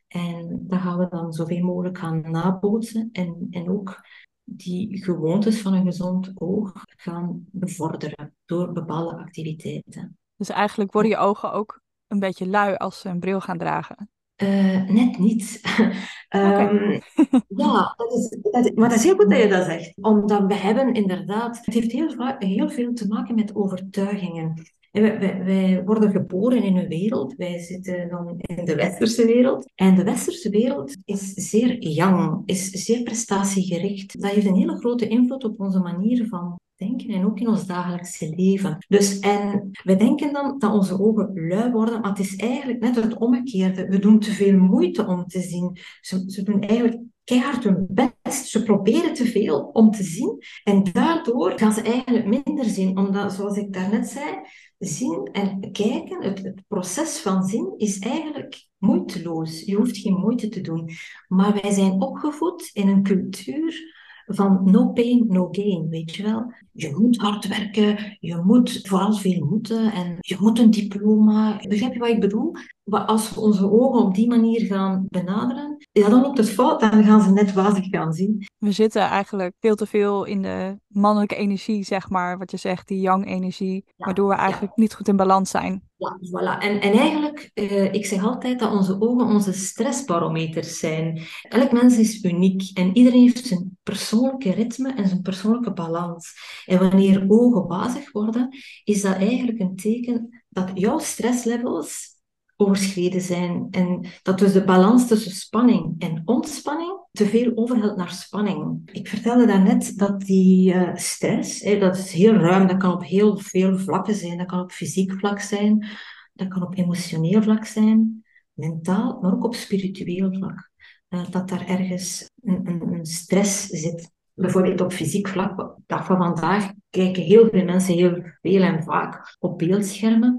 En 0.07 0.65
dat 0.67 0.79
gaan 0.79 0.97
we 0.97 1.07
dan 1.09 1.33
zoveel 1.33 1.63
mogelijk 1.63 1.97
gaan 1.97 2.31
nabootsen 2.31 3.09
en, 3.11 3.47
en 3.49 3.69
ook 3.69 4.01
die 4.43 5.03
gewoontes 5.03 5.61
van 5.61 5.73
een 5.73 5.85
gezond 5.85 6.31
oog 6.35 6.71
gaan 6.85 7.45
bevorderen 7.51 8.35
door 8.45 8.71
bepaalde 8.71 9.17
activiteiten. 9.17 10.17
Dus 10.35 10.49
eigenlijk 10.49 10.91
worden 10.91 11.11
je 11.11 11.17
ogen 11.17 11.51
ook 11.51 11.81
een 12.07 12.19
beetje 12.19 12.47
lui 12.47 12.75
als 12.75 12.99
ze 12.99 13.09
een 13.09 13.19
bril 13.19 13.41
gaan 13.41 13.57
dragen. 13.57 14.09
Uh, 14.43 14.89
net 14.89 15.17
niet. 15.17 15.61
um, 16.29 17.01
ja, 17.47 17.93
dat 17.97 18.13
is, 18.13 18.37
dat, 18.41 18.75
maar 18.75 18.89
dat 18.89 18.97
is 18.97 19.03
heel 19.03 19.15
goed 19.15 19.29
dat 19.29 19.41
je 19.41 19.47
dat 19.47 19.65
zegt. 19.65 19.93
Omdat 20.01 20.45
we 20.47 20.53
hebben 20.53 20.93
inderdaad... 20.93 21.59
Het 21.61 21.73
heeft 21.73 21.91
heel, 21.91 22.35
heel 22.39 22.69
veel 22.69 22.93
te 22.93 23.07
maken 23.07 23.35
met 23.35 23.55
overtuigingen. 23.55 24.53
Wij, 24.91 25.19
wij, 25.19 25.43
wij, 25.43 25.83
worden 25.85 26.11
geboren 26.11 26.63
in 26.63 26.77
een 26.77 26.87
wereld, 26.87 27.35
wij 27.35 27.59
zitten 27.59 28.09
dan 28.09 28.35
in 28.37 28.65
de 28.65 28.75
westerse 28.75 29.25
wereld. 29.25 29.71
En 29.75 29.95
de 29.95 30.03
westerse 30.03 30.49
wereld 30.49 30.97
is 31.05 31.33
zeer 31.33 31.77
jong, 31.77 32.41
is 32.45 32.69
zeer 32.69 33.03
prestatiegericht. 33.03 34.21
Dat 34.21 34.31
heeft 34.31 34.45
een 34.45 34.55
hele 34.55 34.77
grote 34.77 35.07
invloed 35.07 35.43
op 35.43 35.59
onze 35.59 35.79
manier 35.79 36.27
van 36.27 36.59
denken 36.79 37.09
en 37.09 37.25
ook 37.25 37.39
in 37.39 37.47
ons 37.47 37.65
dagelijkse 37.65 38.33
leven. 38.35 38.85
Dus 38.87 39.19
en 39.19 39.69
we 39.83 39.95
denken 39.95 40.33
dan 40.33 40.59
dat 40.59 40.73
onze 40.73 40.99
ogen 40.99 41.47
lui 41.47 41.71
worden, 41.71 42.01
maar 42.01 42.09
het 42.09 42.19
is 42.19 42.35
eigenlijk 42.35 42.79
net 42.79 42.95
het 42.95 43.17
omgekeerde. 43.17 43.87
We 43.87 43.99
doen 43.99 44.19
te 44.19 44.31
veel 44.31 44.57
moeite 44.57 45.07
om 45.07 45.25
te 45.25 45.41
zien. 45.41 45.77
Ze, 46.01 46.23
ze 46.27 46.43
doen 46.43 46.61
eigenlijk 46.61 47.01
keihard 47.23 47.63
hun 47.63 47.87
best. 47.89 48.47
Ze 48.47 48.63
proberen 48.63 49.13
te 49.13 49.25
veel 49.25 49.69
om 49.73 49.91
te 49.91 50.03
zien. 50.03 50.37
En 50.63 50.83
daardoor 50.91 51.51
gaan 51.55 51.73
ze 51.73 51.81
eigenlijk 51.81 52.25
minder 52.25 52.65
zien. 52.65 52.97
Omdat, 52.97 53.33
zoals 53.33 53.57
ik 53.57 53.73
daarnet 53.73 54.07
zei, 54.07 54.35
zien 54.77 55.29
en 55.31 55.71
kijken, 55.71 56.23
het, 56.23 56.43
het 56.43 56.61
proces 56.67 57.19
van 57.19 57.43
zien, 57.43 57.73
is 57.77 57.99
eigenlijk 57.99 58.67
moeiteloos. 58.77 59.61
Je 59.61 59.75
hoeft 59.75 59.97
geen 59.97 60.19
moeite 60.19 60.49
te 60.49 60.61
doen. 60.61 60.89
Maar 61.27 61.59
wij 61.61 61.71
zijn 61.71 62.01
opgevoed 62.01 62.69
in 62.73 62.87
een 62.87 63.03
cultuur 63.03 63.97
van 64.29 64.61
no 64.71 64.87
pain, 64.87 65.25
no 65.27 65.47
gain, 65.51 65.89
weet 65.89 66.15
je 66.15 66.23
wel. 66.23 66.53
Je 66.71 66.95
moet 66.99 67.17
hard 67.17 67.47
werken, 67.47 68.17
je 68.19 68.41
moet 68.45 68.79
vooral 68.83 69.13
veel 69.13 69.45
moeten 69.45 69.91
en 69.91 70.15
je 70.19 70.37
moet 70.39 70.59
een 70.59 70.71
diploma. 70.71 71.59
Begrijp 71.67 71.93
je 71.93 71.99
wat 71.99 72.09
ik 72.09 72.19
bedoel? 72.19 72.51
Maar 72.89 73.01
als 73.01 73.33
we 73.33 73.41
onze 73.41 73.71
ogen 73.71 74.01
op 74.01 74.15
die 74.15 74.27
manier 74.27 74.61
gaan 74.65 75.05
benaderen, 75.09 75.87
ja, 75.91 76.09
dan 76.09 76.21
loopt 76.21 76.37
het 76.37 76.49
fout. 76.49 76.79
Dan 76.79 77.03
gaan 77.03 77.21
ze 77.21 77.31
net 77.31 77.53
wazig 77.53 77.85
gaan 77.89 78.13
zien. 78.13 78.45
We 78.57 78.71
zitten 78.71 79.01
eigenlijk 79.01 79.55
veel 79.59 79.75
te 79.75 79.85
veel 79.85 80.23
in 80.23 80.41
de 80.41 80.79
mannelijke 80.87 81.35
energie, 81.35 81.83
zeg 81.83 82.09
maar. 82.09 82.37
Wat 82.37 82.51
je 82.51 82.57
zegt, 82.57 82.87
die 82.87 82.99
yang-energie. 82.99 83.85
waardoor 83.97 84.29
we 84.29 84.35
eigenlijk 84.35 84.75
niet 84.75 84.95
goed 84.95 85.07
in 85.07 85.15
balans 85.15 85.49
zijn. 85.49 85.83
Ja, 85.97 86.17
voilà. 86.21 86.61
En, 86.61 86.81
en 86.81 86.91
eigenlijk, 86.91 87.51
uh, 87.53 87.93
ik 87.93 88.05
zeg 88.05 88.23
altijd 88.23 88.59
dat 88.59 88.71
onze 88.71 89.01
ogen 89.01 89.25
onze 89.25 89.53
stressbarometers 89.53 90.79
zijn. 90.79 91.21
Elk 91.41 91.71
mens 91.71 91.97
is 91.97 92.23
uniek 92.23 92.71
en 92.73 92.97
iedereen 92.97 93.21
heeft 93.21 93.45
zijn 93.45 93.77
persoonlijke 93.83 94.51
ritme 94.51 94.93
en 94.93 95.07
zijn 95.07 95.21
persoonlijke 95.21 95.73
balans. 95.73 96.33
En 96.65 96.79
wanneer 96.79 97.25
ogen 97.27 97.67
wazig 97.67 98.11
worden, 98.11 98.57
is 98.83 99.01
dat 99.01 99.15
eigenlijk 99.15 99.59
een 99.59 99.75
teken 99.75 100.43
dat 100.49 100.71
jouw 100.73 100.99
stresslevels 100.99 102.17
overschreden 102.61 103.21
zijn. 103.21 103.67
En 103.71 104.05
dat 104.21 104.39
dus 104.39 104.53
de 104.53 104.63
balans 104.63 105.07
tussen 105.07 105.31
spanning 105.31 105.95
en 105.99 106.21
ontspanning 106.25 106.99
te 107.11 107.25
veel 107.25 107.51
overhelt 107.55 107.97
naar 107.97 108.11
spanning. 108.11 108.89
Ik 108.91 109.07
vertelde 109.07 109.45
daarnet 109.45 109.97
dat 109.97 110.21
die 110.21 110.73
uh, 110.73 110.95
stress, 110.95 111.61
hè, 111.61 111.79
dat 111.79 111.97
is 111.97 112.11
heel 112.11 112.33
ruim, 112.33 112.67
dat 112.67 112.77
kan 112.77 112.93
op 112.93 113.03
heel 113.03 113.37
veel 113.37 113.77
vlakken 113.77 114.15
zijn. 114.15 114.37
Dat 114.37 114.47
kan 114.47 114.59
op 114.59 114.71
fysiek 114.71 115.11
vlak 115.13 115.39
zijn, 115.39 115.87
dat 116.33 116.47
kan 116.47 116.63
op 116.63 116.77
emotioneel 116.77 117.41
vlak 117.41 117.65
zijn, 117.65 118.25
mentaal, 118.53 119.19
maar 119.21 119.33
ook 119.33 119.43
op 119.43 119.55
spiritueel 119.55 120.33
vlak. 120.33 120.69
Uh, 121.09 121.29
dat 121.29 121.49
daar 121.49 121.67
ergens 121.67 122.29
een, 122.43 122.67
een, 122.67 123.05
stress 123.05 123.65
zit 123.67 124.11
bijvoorbeeld 124.33 124.81
op 124.81 124.93
fysiek 124.93 125.27
vlak, 125.27 125.75
dag 125.85 126.05
van 126.05 126.17
vandaag, 126.17 126.71
kijken 126.89 127.23
heel 127.23 127.49
veel 127.49 127.63
mensen 127.63 127.93
heel 127.93 128.23
veel 128.41 128.61
en 128.61 128.83
vaak 128.83 129.35
op 129.39 129.57
beeldschermen. 129.57 130.37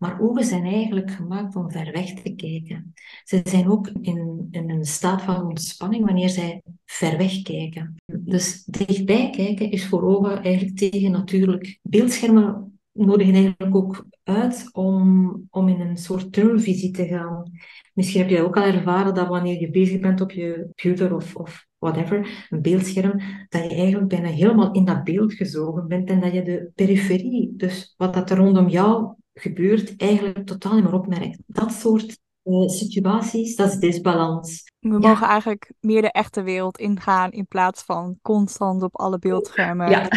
Maar 0.00 0.20
ogen 0.20 0.44
zijn 0.44 0.64
eigenlijk 0.64 1.10
gemaakt 1.10 1.56
om 1.56 1.70
ver 1.70 1.92
weg 1.92 2.12
te 2.12 2.34
kijken. 2.34 2.92
Ze 3.24 3.40
zijn 3.44 3.68
ook 3.68 3.88
in, 4.00 4.48
een 4.50 4.84
staat 4.84 5.22
van 5.22 5.46
ontspanning 5.46 6.04
wanneer 6.04 6.28
zij 6.28 6.62
ver 6.84 7.18
weg 7.18 7.42
kijken. 7.42 7.94
Dus 8.06 8.64
dichtbij 8.64 9.30
kijken 9.30 9.70
is 9.70 9.86
voor 9.86 10.02
ogen 10.02 10.42
eigenlijk 10.42 10.76
tegen 10.76 11.10
natuurlijk. 11.10 11.78
Beeldschermen 11.82 12.78
nodigen 12.92 13.34
eigenlijk 13.34 13.76
ook 13.76 14.06
uit 14.22 14.68
om, 14.72 15.46
om 15.50 15.68
in 15.68 15.80
een 15.80 15.96
soort 15.96 16.32
tunnelvisie 16.32 16.90
te 16.90 17.06
gaan. 17.06 17.50
Misschien 17.94 18.20
heb 18.20 18.30
je 18.30 18.42
ook 18.42 18.56
al 18.56 18.62
ervaren 18.62 19.14
dat 19.14 19.28
wanneer 19.28 19.60
je 19.60 19.70
bezig 19.70 20.00
bent 20.00 20.20
op 20.20 20.30
je 20.30 20.62
computer 20.62 21.14
of, 21.14 21.36
of 21.36 21.66
whatever, 21.78 22.46
een 22.50 22.62
beeldscherm, 22.62 23.20
dat 23.48 23.70
je 23.70 23.76
eigenlijk 23.76 24.08
bijna 24.08 24.28
helemaal 24.28 24.72
in 24.72 24.84
dat 24.84 25.04
beeld 25.04 25.32
gezogen 25.32 25.88
bent 25.88 26.10
en 26.10 26.20
dat 26.20 26.32
je 26.32 26.42
de 26.42 26.70
periferie, 26.74 27.54
dus 27.56 27.94
wat 27.96 28.14
dat 28.14 28.30
er 28.30 28.36
rondom 28.36 28.68
jou 28.68 29.18
gebeurt, 29.40 29.96
eigenlijk 29.96 30.46
totaal 30.46 30.74
niet 30.74 30.84
meer 30.84 30.92
opmerkt. 30.94 31.38
Dat 31.46 31.72
soort 31.72 32.18
uh, 32.44 32.68
situaties, 32.68 33.56
dat 33.56 33.72
is 33.72 33.78
disbalans. 33.78 34.62
We 34.80 34.98
mogen 34.98 35.26
eigenlijk 35.26 35.72
meer 35.80 36.02
de 36.02 36.12
echte 36.12 36.42
wereld 36.42 36.78
ingaan 36.78 37.30
in 37.30 37.46
plaats 37.46 37.82
van 37.82 38.18
constant 38.22 38.82
op 38.82 38.98
alle 38.98 39.18
beeldschermen. 39.18 39.90
Ja, 39.90 40.08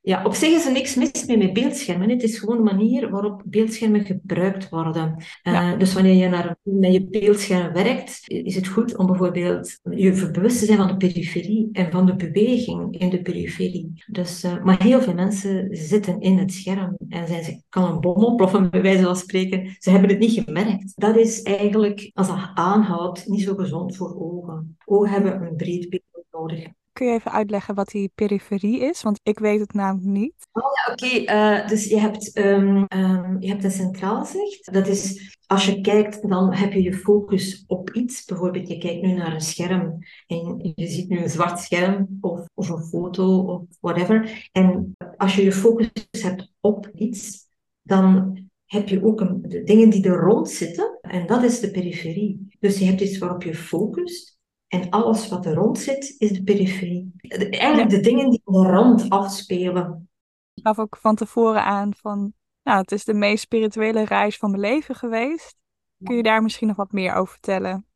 ja 0.00 0.24
op 0.24 0.34
zich 0.34 0.50
is 0.50 0.66
er 0.66 0.72
niks 0.72 0.94
mis 0.94 1.26
mee 1.26 1.36
met 1.36 1.52
beeldschermen. 1.52 2.08
Het 2.08 2.22
is 2.22 2.38
gewoon 2.38 2.56
de 2.56 2.62
manier 2.62 3.10
waarop 3.10 3.42
beeldschermen 3.44 4.04
gebruikt 4.04 4.68
worden. 4.68 5.24
Uh, 5.42 5.78
Dus 5.78 5.94
wanneer 5.94 6.14
je 6.14 6.28
naar, 6.28 6.56
met 6.62 6.92
je 6.92 7.06
beeldscherm 7.06 7.72
werkt, 7.72 8.22
is 8.26 8.54
het 8.54 8.66
goed 8.66 8.96
om 8.96 9.06
bijvoorbeeld 9.06 9.78
je 9.90 10.30
bewust 10.32 10.58
te 10.58 10.64
zijn 10.64 10.78
van 10.78 10.86
de 10.86 10.96
periferie 10.96 11.68
en 11.72 11.90
van 11.90 12.06
de 12.06 12.16
beweging 12.16 12.98
in 13.00 13.10
de 13.10 13.22
periferie. 13.22 14.04
Dus, 14.06 14.44
uh, 14.44 14.64
maar 14.64 14.82
heel 14.82 15.00
veel 15.00 15.14
mensen 15.14 15.68
zitten 15.70 16.20
in 16.20 16.38
het 16.38 16.52
scherm 16.52 16.96
en 17.08 17.26
zijn 17.26 17.44
ze 17.44 17.62
kan 17.68 17.92
een 17.92 18.00
bom 18.00 18.24
oploffen, 18.24 18.70
bij 18.70 18.82
wijze 18.82 19.02
van 19.02 19.16
spreken. 19.16 19.76
Ze 19.78 19.90
hebben 19.90 20.10
het 20.10 20.18
niet 20.18 20.42
gemerkt. 20.44 20.92
Dat 20.94 21.16
is 21.16 21.42
eigenlijk, 21.42 22.10
als 22.14 22.26
dat 22.26 22.50
aanhoudt, 22.54 23.28
niet 23.28 23.42
zo 23.42 23.54
gezond 23.54 23.96
voor 23.96 24.11
ogen. 24.16 24.76
Ogen 24.84 25.10
hebben 25.10 25.42
een 25.42 25.56
breed 25.56 25.88
beeld 25.88 26.26
nodig. 26.30 26.68
Kun 26.92 27.06
je 27.06 27.12
even 27.12 27.32
uitleggen 27.32 27.74
wat 27.74 27.88
die 27.88 28.12
periferie 28.14 28.80
is? 28.80 29.02
Want 29.02 29.20
ik 29.22 29.38
weet 29.38 29.60
het 29.60 29.72
namelijk 29.72 30.06
niet. 30.06 30.34
Oh 30.52 30.62
ja, 30.62 30.92
oké. 30.92 31.24
Eh, 31.24 31.68
dus 31.68 31.84
je 31.84 31.98
hebt, 31.98 32.38
um, 32.38 32.86
um, 32.88 33.36
je 33.40 33.48
hebt 33.48 33.64
een 33.64 33.70
centraal 33.70 34.24
zicht. 34.24 34.72
Dat 34.72 34.86
is, 34.86 35.36
als 35.46 35.66
je 35.66 35.80
kijkt, 35.80 36.28
dan 36.28 36.54
heb 36.54 36.72
je 36.72 36.82
je 36.82 36.94
focus 36.94 37.64
op 37.66 37.90
iets. 37.90 38.24
Bijvoorbeeld, 38.24 38.68
je 38.68 38.78
kijkt 38.78 39.02
nu 39.02 39.12
naar 39.12 39.34
een 39.34 39.40
scherm 39.40 39.98
en 40.26 40.72
je 40.74 40.86
ziet 40.86 41.08
nu 41.08 41.18
een 41.18 41.30
zwart 41.30 41.58
scherm 41.58 42.18
of, 42.20 42.46
of 42.54 42.68
een 42.68 42.84
foto 42.84 43.38
of 43.38 43.62
whatever. 43.80 44.48
En 44.52 44.96
als 45.16 45.36
je 45.36 45.44
je 45.44 45.52
focus 45.52 45.90
hebt 46.10 46.52
op 46.60 46.90
iets, 46.94 47.46
dan 47.82 48.38
heb 48.72 48.88
je 48.88 49.04
ook 49.04 49.20
een, 49.20 49.42
de 49.42 49.62
dingen 49.62 49.90
die 49.90 50.04
er 50.04 50.20
rond 50.20 50.50
zitten. 50.50 50.98
En 51.00 51.26
dat 51.26 51.42
is 51.42 51.60
de 51.60 51.70
periferie. 51.70 52.56
Dus 52.60 52.78
je 52.78 52.84
hebt 52.84 53.00
iets 53.00 53.18
waarop 53.18 53.42
je 53.42 53.54
focust. 53.54 54.38
En 54.68 54.90
alles 54.90 55.28
wat 55.28 55.46
er 55.46 55.54
rond 55.54 55.78
zit, 55.78 56.14
is 56.18 56.32
de 56.32 56.42
periferie. 56.42 57.12
Eigenlijk 57.50 57.90
de 57.90 58.00
dingen 58.00 58.30
die 58.30 58.42
aan 58.44 58.62
de 58.62 58.68
rand 58.68 59.08
afspelen. 59.08 60.08
Ik 60.54 60.66
gaf 60.66 60.78
ook 60.78 60.96
van 60.96 61.14
tevoren 61.14 61.64
aan 61.64 61.94
van, 61.94 62.32
nou, 62.62 62.80
het 62.80 62.92
is 62.92 63.04
de 63.04 63.14
meest 63.14 63.42
spirituele 63.42 64.04
reis 64.04 64.36
van 64.36 64.50
mijn 64.50 64.62
leven 64.62 64.94
geweest. 64.94 65.56
Kun 66.02 66.16
je 66.16 66.22
daar 66.22 66.42
misschien 66.42 66.68
nog 66.68 66.76
wat 66.76 66.92
meer 66.92 67.14
over 67.14 67.32
vertellen? 67.32 67.86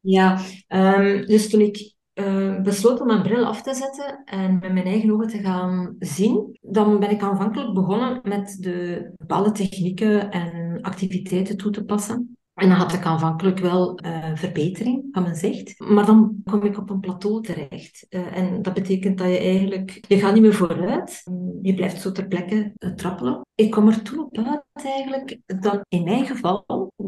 Ja, 0.00 0.40
um, 0.68 1.26
dus 1.26 1.50
toen 1.50 1.60
ik 1.60 1.94
uh, 2.20 2.60
besloot 2.62 3.00
om 3.00 3.06
mijn 3.06 3.22
bril 3.22 3.44
af 3.44 3.62
te 3.62 3.74
zetten 3.74 4.22
en 4.24 4.58
met 4.58 4.72
mijn 4.72 4.86
eigen 4.86 5.10
ogen 5.10 5.28
te 5.28 5.38
gaan 5.38 5.96
zien, 5.98 6.58
dan 6.60 6.98
ben 6.98 7.10
ik 7.10 7.22
aanvankelijk 7.22 7.74
begonnen 7.74 8.20
met 8.22 8.56
de 8.60 9.10
bepaalde 9.16 9.52
technieken 9.52 10.30
en 10.30 10.78
activiteiten 10.80 11.56
toe 11.56 11.70
te 11.70 11.84
passen. 11.84 12.38
En 12.54 12.68
dan 12.68 12.78
had 12.78 12.92
ik 12.92 13.04
aanvankelijk 13.04 13.58
wel 13.58 13.98
uh, 14.04 14.30
verbetering 14.34 15.08
van 15.10 15.22
mijn 15.22 15.34
zicht. 15.34 15.80
Maar 15.80 16.06
dan 16.06 16.36
kom 16.44 16.62
ik 16.62 16.78
op 16.78 16.90
een 16.90 17.00
plateau 17.00 17.42
terecht. 17.42 18.06
Uh, 18.10 18.36
en 18.36 18.62
dat 18.62 18.74
betekent 18.74 19.18
dat 19.18 19.26
je 19.26 19.38
eigenlijk... 19.38 20.04
Je 20.08 20.18
gaat 20.18 20.32
niet 20.32 20.42
meer 20.42 20.54
vooruit. 20.54 21.22
Je 21.62 21.74
blijft 21.74 22.00
zo 22.00 22.12
ter 22.12 22.26
plekke 22.26 22.72
trappelen. 22.96 23.46
Ik 23.54 23.70
kom 23.70 23.88
er 23.88 24.02
toen 24.02 24.24
op 24.24 24.38
uit 24.38 24.64
eigenlijk 24.74 25.40
dat 25.46 25.84
in 25.88 26.04
mijn 26.04 26.26
geval 26.26 26.64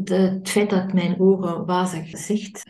het 0.09 0.49
feit 0.49 0.69
dat 0.69 0.93
mijn 0.93 1.19
ogen 1.19 1.65
wazig 1.65 2.17
zicht 2.17 2.63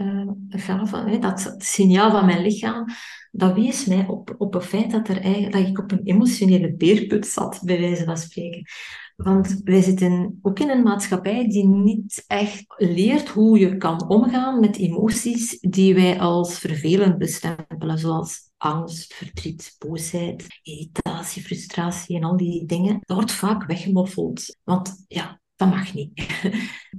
gaven, 0.49 1.21
dat 1.21 1.55
signaal 1.57 2.11
van 2.11 2.25
mijn 2.25 2.41
lichaam, 2.41 2.85
dat 3.31 3.53
wees 3.53 3.85
mij 3.85 4.07
op, 4.07 4.35
op 4.37 4.53
het 4.53 4.65
feit 4.65 4.91
dat, 4.91 5.07
er 5.07 5.21
eigenlijk, 5.21 5.53
dat 5.53 5.67
ik 5.67 5.79
op 5.79 5.91
een 5.91 6.03
emotionele 6.03 6.73
beerput 6.73 7.27
zat, 7.27 7.59
bij 7.63 7.79
wijze 7.79 8.03
van 8.03 8.17
spreken. 8.17 8.63
Want 9.15 9.61
wij 9.63 9.81
zitten 9.81 10.39
ook 10.41 10.59
in 10.59 10.69
een 10.69 10.83
maatschappij 10.83 11.47
die 11.47 11.67
niet 11.67 12.23
echt 12.27 12.63
leert 12.77 13.29
hoe 13.29 13.59
je 13.59 13.77
kan 13.77 14.09
omgaan 14.09 14.59
met 14.59 14.77
emoties 14.77 15.59
die 15.59 15.93
wij 15.93 16.19
als 16.19 16.59
vervelend 16.59 17.17
bestempelen, 17.17 17.97
zoals 17.97 18.49
angst, 18.57 19.13
verdriet, 19.13 19.75
boosheid, 19.79 20.45
irritatie, 20.63 21.41
frustratie 21.41 22.15
en 22.15 22.23
al 22.23 22.37
die 22.37 22.65
dingen. 22.65 22.99
Dat 23.01 23.17
wordt 23.17 23.31
vaak 23.31 23.65
weggemoffeld, 23.65 24.57
want 24.63 25.05
ja, 25.07 25.40
dat 25.61 25.69
mag 25.69 25.93
niet. 25.93 26.27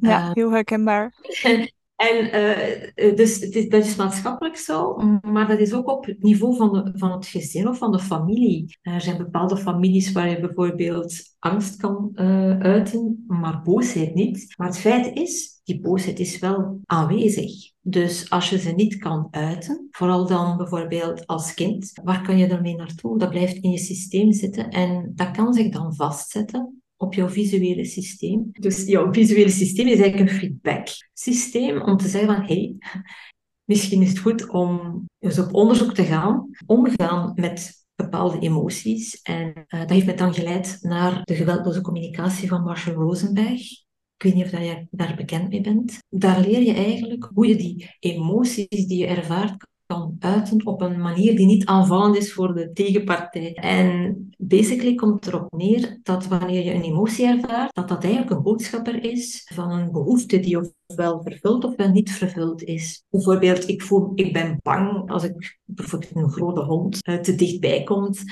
Ja, 0.00 0.30
heel 0.32 0.50
herkenbaar. 0.50 1.12
En 1.96 2.24
uh, 2.24 3.16
dus 3.16 3.40
het 3.40 3.54
is, 3.54 3.68
dat 3.68 3.84
is 3.84 3.96
maatschappelijk 3.96 4.56
zo, 4.56 4.96
maar 5.22 5.48
dat 5.48 5.58
is 5.58 5.72
ook 5.72 5.88
op 5.88 6.04
het 6.04 6.22
niveau 6.22 6.56
van, 6.56 6.72
de, 6.72 6.92
van 6.94 7.12
het 7.12 7.26
gezin 7.26 7.68
of 7.68 7.78
van 7.78 7.92
de 7.92 7.98
familie. 7.98 8.78
Er 8.82 9.00
zijn 9.00 9.16
bepaalde 9.16 9.56
families 9.56 10.12
waar 10.12 10.30
je 10.30 10.40
bijvoorbeeld 10.40 11.14
angst 11.38 11.76
kan 11.76 12.10
uh, 12.14 12.58
uiten, 12.58 13.24
maar 13.26 13.62
boosheid 13.62 14.14
niet. 14.14 14.54
Maar 14.56 14.66
het 14.66 14.78
feit 14.78 15.16
is, 15.16 15.60
die 15.64 15.80
boosheid 15.80 16.18
is 16.18 16.38
wel 16.38 16.80
aanwezig. 16.86 17.70
Dus 17.80 18.30
als 18.30 18.50
je 18.50 18.58
ze 18.58 18.70
niet 18.70 18.96
kan 18.96 19.28
uiten, 19.30 19.88
vooral 19.90 20.26
dan 20.26 20.56
bijvoorbeeld 20.56 21.26
als 21.26 21.54
kind, 21.54 21.90
waar 22.04 22.22
kan 22.22 22.38
je 22.38 22.46
ermee 22.46 22.76
naartoe? 22.76 23.18
Dat 23.18 23.30
blijft 23.30 23.56
in 23.56 23.70
je 23.70 23.78
systeem 23.78 24.32
zitten 24.32 24.70
en 24.70 25.12
dat 25.14 25.30
kan 25.30 25.52
zich 25.52 25.68
dan 25.68 25.94
vastzetten 25.94 26.81
op 27.02 27.14
jouw 27.14 27.28
visuele 27.28 27.84
systeem. 27.84 28.48
Dus 28.52 28.86
jouw 28.86 29.12
visuele 29.12 29.50
systeem 29.50 29.86
is 29.86 30.00
eigenlijk 30.00 30.30
een 30.30 30.38
feedback 30.38 30.86
systeem 31.12 31.82
om 31.82 31.96
te 31.96 32.08
zeggen 32.08 32.34
van 32.34 32.44
hey, 32.44 32.76
misschien 33.64 34.02
is 34.02 34.08
het 34.08 34.18
goed 34.18 34.48
om 34.48 35.04
eens 35.18 35.38
op 35.38 35.54
onderzoek 35.54 35.94
te 35.94 36.04
gaan, 36.04 36.50
omgaan 36.66 37.32
met 37.34 37.84
bepaalde 37.94 38.38
emoties. 38.38 39.22
En 39.22 39.52
uh, 39.56 39.80
dat 39.80 39.90
heeft 39.90 40.06
me 40.06 40.14
dan 40.14 40.34
geleid 40.34 40.78
naar 40.80 41.20
de 41.24 41.34
geweldloze 41.34 41.80
communicatie 41.80 42.48
van 42.48 42.62
Marshall 42.62 42.94
Rosenberg. 42.94 43.60
Ik 44.16 44.22
weet 44.22 44.34
niet 44.34 44.44
of 44.44 44.50
dat 44.50 44.60
je 44.60 44.86
daar 44.90 45.16
bekend 45.16 45.48
mee 45.48 45.60
bent. 45.60 45.98
Daar 46.08 46.40
leer 46.40 46.62
je 46.62 46.72
eigenlijk 46.72 47.30
hoe 47.34 47.46
je 47.46 47.56
die 47.56 47.96
emoties 47.98 48.86
die 48.86 48.98
je 48.98 49.06
ervaart 49.06 49.66
kan 49.92 50.16
uiten 50.18 50.66
op 50.66 50.80
een 50.80 51.00
manier 51.00 51.36
die 51.36 51.46
niet 51.46 51.66
aanvallend 51.66 52.16
is 52.16 52.32
voor 52.32 52.54
de 52.54 52.72
tegenpartij. 52.72 53.52
En 53.54 54.16
basically 54.38 54.94
komt 54.94 55.26
erop 55.26 55.52
neer 55.52 56.00
dat 56.02 56.26
wanneer 56.26 56.64
je 56.64 56.74
een 56.74 56.82
emotie 56.82 57.26
ervaart, 57.26 57.74
dat 57.74 57.88
dat 57.88 58.04
eigenlijk 58.04 58.32
een 58.34 58.42
boodschapper 58.42 59.04
is 59.04 59.50
van 59.54 59.70
een 59.70 59.92
behoefte 59.92 60.40
die 60.40 60.72
ofwel 60.86 61.22
vervuld 61.22 61.64
ofwel 61.64 61.90
niet 61.90 62.12
vervuld 62.12 62.62
is. 62.62 63.04
Bijvoorbeeld, 63.10 63.68
ik, 63.68 63.82
voel, 63.82 64.12
ik 64.14 64.32
ben 64.32 64.58
bang 64.62 65.10
als 65.10 65.24
ik 65.24 65.58
bijvoorbeeld 65.64 66.16
een 66.16 66.30
grote 66.30 66.60
hond 66.60 67.08
uh, 67.08 67.16
te 67.16 67.34
dichtbij 67.34 67.82
komt. 67.82 68.22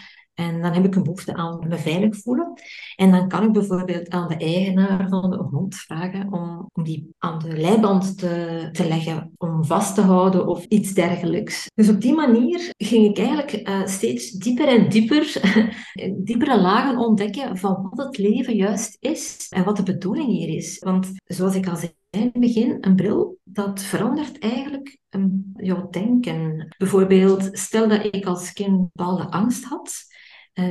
En 0.41 0.63
dan 0.63 0.73
heb 0.73 0.85
ik 0.85 0.95
een 0.95 1.03
behoefte 1.03 1.35
aan 1.35 1.69
me 1.69 1.77
veilig 1.77 2.17
voelen. 2.17 2.53
En 2.97 3.11
dan 3.11 3.29
kan 3.29 3.45
ik 3.45 3.53
bijvoorbeeld 3.53 4.09
aan 4.09 4.29
de 4.29 4.37
eigenaar 4.37 5.09
van 5.09 5.31
de 5.31 5.37
hond 5.37 5.75
vragen 5.75 6.33
om, 6.33 6.69
om 6.73 6.85
die 6.85 7.15
aan 7.19 7.39
de 7.39 7.57
leiband 7.57 8.19
te, 8.19 8.69
te 8.73 8.89
leggen, 8.89 9.33
om 9.37 9.65
vast 9.65 9.95
te 9.95 10.01
houden 10.01 10.47
of 10.47 10.65
iets 10.65 10.95
dergelijks. 10.95 11.67
Dus 11.75 11.89
op 11.89 12.01
die 12.01 12.15
manier 12.15 12.73
ging 12.77 13.07
ik 13.07 13.19
eigenlijk 13.19 13.69
uh, 13.69 13.87
steeds 13.87 14.31
dieper 14.31 14.69
en 14.69 14.89
dieper, 14.89 15.41
diepere 16.25 16.61
lagen 16.61 16.99
ontdekken 16.99 17.57
van 17.57 17.89
wat 17.91 18.07
het 18.07 18.19
leven 18.19 18.55
juist 18.55 18.97
is 19.01 19.47
en 19.49 19.65
wat 19.65 19.77
de 19.77 19.83
bedoeling 19.83 20.29
hier 20.29 20.57
is. 20.57 20.79
Want 20.79 21.11
zoals 21.25 21.55
ik 21.55 21.69
al 21.69 21.77
zei, 21.77 21.93
in 22.11 22.21
het 22.21 22.41
begin, 22.41 22.77
een 22.81 22.97
bril, 22.97 23.39
dat 23.45 23.81
verandert 23.81 24.39
eigenlijk 24.39 24.99
um, 25.11 25.53
jouw 25.57 25.91
denken. 25.91 26.75
Bijvoorbeeld, 26.79 27.49
stel 27.53 27.89
dat 27.89 28.05
ik 28.05 28.27
als 28.27 28.53
kind 28.53 28.93
bepaalde 28.93 29.31
angst 29.31 29.65
had, 29.65 30.09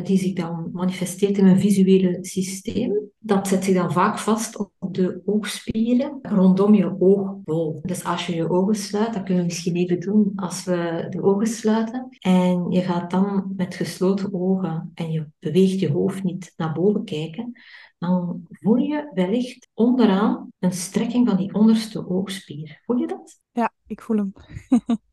die 0.03 0.17
zich 0.17 0.33
dan 0.33 0.69
manifesteert 0.73 1.37
in 1.37 1.45
een 1.45 1.59
visuele 1.59 2.17
systeem. 2.21 3.09
Dat 3.19 3.47
zet 3.47 3.63
zich 3.63 3.75
dan 3.75 3.91
vaak 3.91 4.19
vast 4.19 4.57
op 4.57 4.71
de 4.93 5.21
oogspieren 5.25 6.19
rondom 6.21 6.73
je 6.73 7.01
oogbol. 7.01 7.79
Dus 7.83 8.03
als 8.03 8.25
je 8.25 8.35
je 8.35 8.49
ogen 8.49 8.75
sluit, 8.75 9.13
dat 9.13 9.23
kunnen 9.23 9.43
we 9.43 9.49
misschien 9.49 9.75
even 9.75 9.99
doen 9.99 10.31
als 10.35 10.63
we 10.63 11.07
de 11.09 11.21
ogen 11.21 11.47
sluiten. 11.47 12.07
En 12.19 12.71
je 12.71 12.81
gaat 12.81 13.11
dan 13.11 13.53
met 13.57 13.75
gesloten 13.75 14.33
ogen 14.33 14.91
en 14.93 15.11
je 15.11 15.27
beweegt 15.39 15.79
je 15.79 15.91
hoofd 15.91 16.23
niet 16.23 16.53
naar 16.57 16.73
boven 16.73 17.03
kijken, 17.03 17.51
dan 17.97 18.47
voel 18.49 18.75
je 18.75 19.11
wellicht 19.13 19.69
onderaan 19.73 20.51
een 20.59 20.73
strekking 20.73 21.27
van 21.27 21.37
die 21.37 21.53
onderste 21.53 22.09
oogspier. 22.09 22.81
Voel 22.85 22.97
je 22.97 23.07
dat? 23.07 23.39
Ja, 23.51 23.73
ik 23.87 24.01
voel 24.01 24.17
hem. 24.17 24.33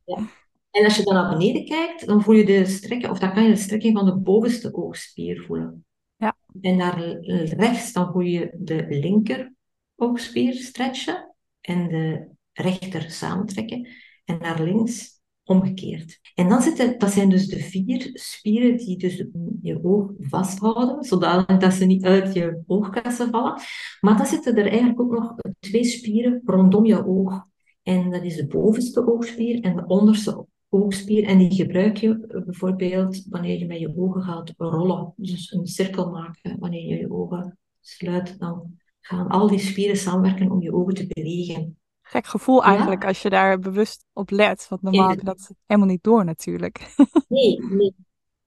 ja. 0.04 0.18
En 0.76 0.84
als 0.84 0.96
je 0.96 1.02
dan 1.02 1.14
naar 1.14 1.38
beneden 1.38 1.64
kijkt, 1.64 2.06
dan 2.06 2.22
voel 2.22 2.34
je 2.34 2.44
de 2.44 2.64
strekking, 2.64 3.12
of 3.12 3.18
dan 3.18 3.32
kan 3.32 3.42
je 3.42 3.48
de 3.48 3.56
strekking 3.56 3.96
van 3.96 4.06
de 4.06 4.16
bovenste 4.16 4.74
oogspier 4.74 5.44
voelen. 5.46 5.84
Ja. 6.16 6.36
En 6.60 6.76
naar 6.76 7.20
rechts, 7.56 7.92
dan 7.92 8.12
voel 8.12 8.22
je 8.22 8.54
de 8.58 8.86
linker 8.88 9.54
oogspier 9.94 10.54
stretchen 10.54 11.34
en 11.60 11.88
de 11.88 12.28
rechter 12.52 13.10
samentrekken. 13.10 13.88
En 14.24 14.38
naar 14.38 14.62
links 14.62 15.20
omgekeerd. 15.44 16.20
En 16.34 16.48
dan 16.48 16.62
zitten, 16.62 16.98
dat 16.98 17.10
zijn 17.10 17.28
dus 17.28 17.48
de 17.48 17.58
vier 17.58 18.10
spieren 18.12 18.76
die 18.76 18.98
dus 18.98 19.24
je 19.62 19.84
oog 19.84 20.10
vasthouden, 20.18 21.04
zodat 21.04 21.60
dat 21.60 21.72
ze 21.72 21.84
niet 21.84 22.04
uit 22.04 22.34
je 22.34 22.62
oogkassen 22.66 23.30
vallen. 23.30 23.60
Maar 24.00 24.16
dan 24.16 24.26
zitten 24.26 24.56
er 24.56 24.66
eigenlijk 24.66 25.00
ook 25.00 25.12
nog 25.12 25.34
twee 25.60 25.84
spieren 25.84 26.42
rondom 26.44 26.84
je 26.84 27.06
oog. 27.06 27.44
En 27.82 28.10
dat 28.10 28.22
is 28.22 28.36
de 28.36 28.46
bovenste 28.46 29.06
oogspier 29.06 29.60
en 29.60 29.76
de 29.76 29.86
onderste 29.86 30.46
oogspier. 30.68 31.24
En 31.24 31.38
die 31.38 31.54
gebruik 31.54 31.96
je 31.96 32.42
bijvoorbeeld 32.44 33.24
wanneer 33.28 33.58
je 33.58 33.66
met 33.66 33.78
je 33.78 33.96
ogen 33.96 34.22
gaat 34.22 34.52
rollen. 34.56 35.12
Dus 35.16 35.52
een 35.52 35.66
cirkel 35.66 36.10
maken 36.10 36.58
wanneer 36.58 36.86
je 36.86 36.98
je 36.98 37.12
ogen 37.12 37.58
sluit. 37.80 38.38
Dan 38.38 38.78
gaan 39.00 39.28
al 39.28 39.48
die 39.48 39.58
spieren 39.58 39.96
samenwerken 39.96 40.50
om 40.50 40.62
je 40.62 40.72
ogen 40.72 40.94
te 40.94 41.06
bewegen. 41.06 41.78
Gek 42.02 42.26
gevoel 42.26 42.64
eigenlijk 42.64 43.04
als 43.04 43.22
je 43.22 43.30
daar 43.30 43.58
bewust 43.58 44.04
op 44.12 44.30
let. 44.30 44.66
Want 44.68 44.82
normaal 44.82 45.08
heb 45.08 45.18
je 45.18 45.24
dat 45.24 45.50
helemaal 45.66 45.90
niet 45.90 46.02
door 46.02 46.24
natuurlijk. 46.24 46.94
Nee, 47.28 47.58
nee. 47.70 47.94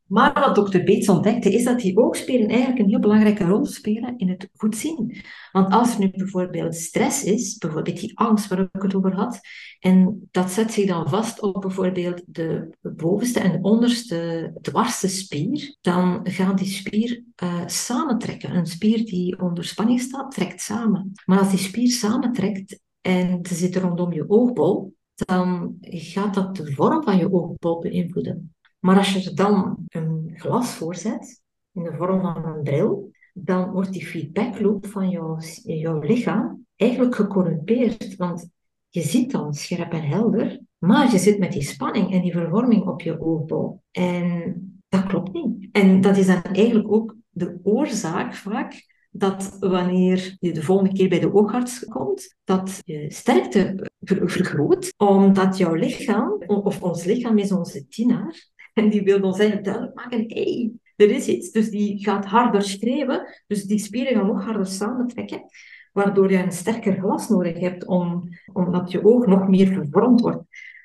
Maar 0.10 0.34
wat 0.34 0.56
dokter 0.56 0.84
Beets 0.84 1.10
ontdekte, 1.10 1.54
is 1.54 1.64
dat 1.64 1.80
die 1.80 1.98
oogspieren 1.98 2.48
eigenlijk 2.48 2.80
een 2.80 2.90
heel 2.90 3.00
belangrijke 3.00 3.44
rol 3.44 3.66
spelen 3.66 4.18
in 4.18 4.30
het 4.30 4.50
goed 4.56 4.76
zien. 4.76 5.16
Want 5.52 5.74
als 5.74 5.94
er 5.94 6.00
nu 6.00 6.10
bijvoorbeeld 6.10 6.76
stress 6.76 7.24
is, 7.24 7.58
bijvoorbeeld 7.58 8.00
die 8.00 8.20
angst 8.20 8.48
waar 8.48 8.60
ik 8.60 8.82
het 8.82 8.96
over 8.96 9.14
had, 9.14 9.40
en 9.80 10.28
dat 10.32 10.52
zet 10.52 10.72
zich 10.72 10.88
dan 10.88 11.10
vast 11.10 11.42
op 11.42 11.62
bijvoorbeeld 11.62 12.24
de 12.26 12.70
bovenste 12.82 13.40
en 13.40 13.52
de 13.52 13.62
onderste 13.62 14.52
dwarse 14.62 15.08
spier, 15.08 15.78
dan 15.82 16.20
gaat 16.24 16.58
die 16.58 16.68
spier 16.68 17.24
uh, 17.44 17.62
samentrekken. 17.66 18.56
Een 18.56 18.66
spier 18.66 19.06
die 19.06 19.42
onder 19.42 19.64
spanning 19.64 20.00
staat, 20.00 20.32
trekt 20.32 20.62
samen. 20.62 21.12
Maar 21.26 21.40
als 21.40 21.50
die 21.50 21.60
spier 21.60 21.92
samentrekt 21.92 22.80
en 23.02 23.40
ze 23.48 23.56
zit 23.56 23.76
rondom 23.76 24.14
je 24.14 24.30
oogbol, 24.30 24.96
dan 25.14 25.78
gaat 25.82 26.34
dat 26.34 26.56
de 26.56 26.74
vorm 26.74 27.04
van 27.04 27.18
je 27.18 27.34
oogbol 27.34 27.80
beïnvloeden. 27.80 28.54
Maar 28.80 28.98
als 28.98 29.14
je 29.14 29.30
er 29.30 29.36
dan 29.36 29.78
een 29.88 30.32
glas 30.36 30.74
voorzet, 30.74 31.42
in 31.72 31.84
de 31.84 31.94
vorm 31.94 32.22
van 32.22 32.46
een 32.46 32.64
bril, 32.64 33.12
dan 33.34 33.72
wordt 33.72 33.94
die 33.94 34.06
feedbackloop 34.06 34.88
van 34.88 35.10
jouw, 35.10 35.38
jouw 35.64 36.00
lichaam 36.00 36.66
eigenlijk 36.76 37.16
gecorrumpeerd. 37.16 38.16
Want 38.16 38.50
je 38.90 39.02
ziet 39.02 39.32
dan 39.32 39.54
scherp 39.54 39.92
en 39.94 40.08
helder, 40.08 40.60
maar 40.78 41.12
je 41.12 41.18
zit 41.18 41.40
met 41.40 41.52
die 41.52 41.62
spanning 41.62 42.14
en 42.14 42.22
die 42.22 42.32
vervorming 42.32 42.88
op 42.88 43.02
je 43.02 43.22
oogbol. 43.22 43.82
En 43.92 44.82
dat 44.90 45.06
klopt 45.06 45.34
niet. 45.34 45.70
En 45.72 46.02
dat 46.02 46.18
is 46.18 46.28
dan 46.28 46.42
eigenlijk 46.42 46.92
ook 46.92 47.16
de 47.30 47.60
oorzaak 47.64 48.34
vaak 48.34 48.88
dat 49.12 49.58
wanneer 49.60 50.36
je 50.40 50.52
de 50.52 50.64
volgende 50.64 50.94
keer 50.94 51.10
bij 51.10 51.20
de 51.20 51.34
oogarts 51.34 51.86
komt, 51.86 52.36
dat 52.44 52.80
je 52.84 53.06
sterkte 53.12 53.90
vergroot, 54.04 54.94
omdat 54.98 55.58
jouw 55.58 55.74
lichaam, 55.74 56.44
of 56.46 56.82
ons 56.82 57.04
lichaam 57.04 57.38
is 57.38 57.52
onze 57.52 57.86
dienaar, 57.90 58.48
en 58.80 58.90
die 58.90 59.04
wil 59.04 59.22
ons 59.22 59.38
duidelijk 59.38 59.96
maken, 59.96 60.24
hey, 60.28 60.72
er 60.96 61.10
is 61.10 61.28
iets. 61.28 61.52
Dus 61.52 61.70
die 61.70 62.04
gaat 62.04 62.26
harder 62.26 62.62
schreeuwen, 62.62 63.44
dus 63.48 63.64
die 63.64 63.80
spieren 63.80 64.16
gaan 64.16 64.28
nog 64.28 64.44
harder 64.44 64.66
samentrekken, 64.66 65.44
waardoor 65.92 66.32
je 66.32 66.38
een 66.38 66.52
sterker 66.52 67.00
glas 67.00 67.30
nodig 67.30 67.60
hebt, 67.60 67.86
om, 67.86 68.30
omdat 68.54 68.92
je 68.92 69.06
oog 69.06 69.26
nog 69.26 69.48
meer 69.48 69.68
vervormd 69.68 70.22
wordt. 70.22 70.44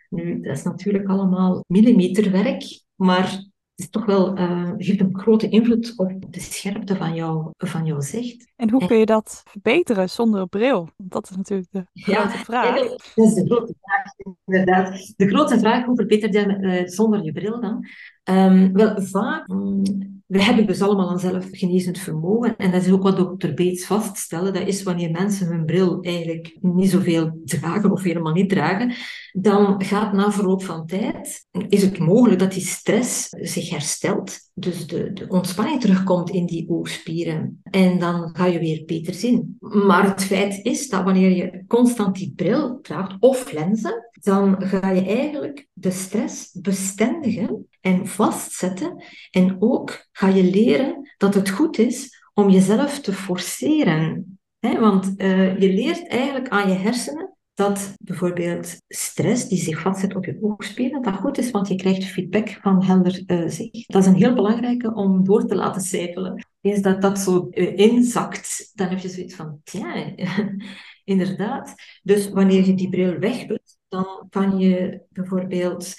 Nu, 0.08 0.40
dat 0.40 0.56
is 0.56 0.62
natuurlijk 0.62 1.08
allemaal 1.08 1.64
millimeterwerk, 1.66 2.62
maar 2.94 3.44
is 3.74 3.90
toch 3.90 4.04
wel, 4.04 4.38
uh, 4.38 4.72
heeft 4.76 5.00
een 5.00 5.18
grote 5.18 5.48
invloed 5.48 5.92
op 5.96 6.32
de 6.32 6.40
scherpte 6.40 6.96
van, 6.96 7.14
jou, 7.14 7.50
van 7.56 7.84
jouw 7.84 8.00
zicht. 8.00 8.52
En 8.56 8.70
hoe 8.70 8.86
kun 8.86 8.98
je 8.98 9.06
dat 9.06 9.42
verbeteren 9.44 10.10
zonder 10.10 10.48
bril? 10.48 10.88
Dat 10.96 11.30
is 11.30 11.36
natuurlijk 11.36 11.68
de 11.70 11.86
grote 11.94 12.38
vraag. 12.48 12.74
Dat 13.14 13.26
is 13.26 13.34
de 13.34 13.46
grote 13.46 13.74
vraag, 13.80 14.34
inderdaad. 14.44 15.12
De 15.16 15.28
grote 15.28 15.58
vraag, 15.58 15.84
hoe 15.84 15.96
verbeter 15.96 16.32
je 16.32 16.58
uh, 16.58 16.88
zonder 16.88 17.24
je 17.24 17.32
bril 17.32 17.60
dan? 17.60 17.86
Um, 18.30 18.72
wel, 18.72 19.02
vaak... 19.02 19.48
Um, 19.48 19.82
we 20.26 20.42
hebben 20.42 20.66
dus 20.66 20.82
allemaal 20.82 21.10
een 21.10 21.18
zelfgenezend 21.18 21.98
vermogen. 21.98 22.56
En 22.56 22.70
dat 22.70 22.82
is 22.82 22.90
ook 22.90 23.02
wat 23.02 23.16
dokter 23.16 23.54
Bates 23.54 23.86
vaststellen. 23.86 24.52
Dat 24.52 24.66
is 24.66 24.82
wanneer 24.82 25.10
mensen 25.10 25.46
hun 25.46 25.64
bril 25.64 26.02
eigenlijk 26.02 26.56
niet 26.60 26.90
zoveel 26.90 27.40
dragen 27.44 27.92
of 27.92 28.02
helemaal 28.02 28.32
niet 28.32 28.48
dragen, 28.48 28.94
dan 29.32 29.84
gaat 29.84 30.12
na 30.12 30.32
verloop 30.32 30.62
van 30.62 30.86
tijd, 30.86 31.46
is 31.68 31.82
het 31.82 31.98
mogelijk 31.98 32.38
dat 32.38 32.52
die 32.52 32.62
stress 32.62 33.28
zich 33.28 33.70
herstelt. 33.70 34.38
Dus 34.54 34.86
de, 34.86 35.12
de 35.12 35.28
ontspanning 35.28 35.80
terugkomt 35.80 36.30
in 36.30 36.46
die 36.46 36.68
oogspieren. 36.68 37.60
En 37.62 37.98
dan 37.98 38.30
ga 38.36 38.46
je 38.46 38.58
weer 38.58 38.82
beter 38.84 39.14
zien. 39.14 39.56
Maar 39.60 40.08
het 40.08 40.24
feit 40.24 40.64
is 40.64 40.88
dat 40.88 41.04
wanneer 41.04 41.30
je 41.30 41.64
constant 41.66 42.14
die 42.14 42.32
bril 42.36 42.78
draagt 42.82 43.16
of 43.20 43.52
lenzen, 43.52 44.08
dan 44.12 44.56
ga 44.58 44.90
je 44.90 45.04
eigenlijk 45.04 45.66
de 45.72 45.90
stress 45.90 46.58
bestendigen 46.60 47.66
en 47.84 48.06
vastzetten. 48.06 49.04
En 49.30 49.56
ook 49.58 50.06
ga 50.12 50.28
je 50.28 50.44
leren 50.44 51.12
dat 51.16 51.34
het 51.34 51.50
goed 51.50 51.78
is 51.78 52.22
om 52.34 52.50
jezelf 52.50 53.00
te 53.00 53.12
forceren. 53.12 54.38
want 54.60 55.12
uh, 55.16 55.60
je 55.60 55.72
leert 55.72 56.08
eigenlijk 56.08 56.48
aan 56.48 56.68
je 56.68 56.74
hersenen 56.74 57.36
dat 57.54 57.94
bijvoorbeeld 57.98 58.76
stress 58.88 59.48
die 59.48 59.58
zich 59.58 59.80
vastzet 59.80 60.14
op 60.14 60.24
je 60.24 60.38
oogspieren, 60.40 61.02
dat 61.02 61.14
goed 61.14 61.38
is, 61.38 61.50
want 61.50 61.68
je 61.68 61.74
krijgt 61.74 62.04
feedback 62.04 62.58
van 62.62 62.84
helder 62.84 63.22
uh, 63.26 63.48
zicht. 63.48 63.92
Dat 63.92 64.02
is 64.02 64.08
een 64.08 64.14
heel 64.14 64.34
belangrijke 64.34 64.94
om 64.94 65.24
door 65.24 65.46
te 65.46 65.54
laten 65.54 65.82
sijpelen. 65.82 66.46
Eens 66.60 66.82
dat 66.82 67.02
dat 67.02 67.18
zo 67.18 67.48
uh, 67.50 67.78
inzakt, 67.78 68.70
dan 68.74 68.88
heb 68.88 68.98
je 68.98 69.08
zoiets 69.08 69.34
van, 69.34 69.60
ja, 69.64 70.14
inderdaad. 71.04 71.74
Dus 72.02 72.30
wanneer 72.30 72.66
je 72.66 72.74
die 72.74 72.88
bril 72.88 73.18
weg 73.18 73.46
doet, 73.46 73.78
dan 73.88 74.26
kan 74.30 74.58
je 74.58 75.02
bijvoorbeeld 75.10 75.94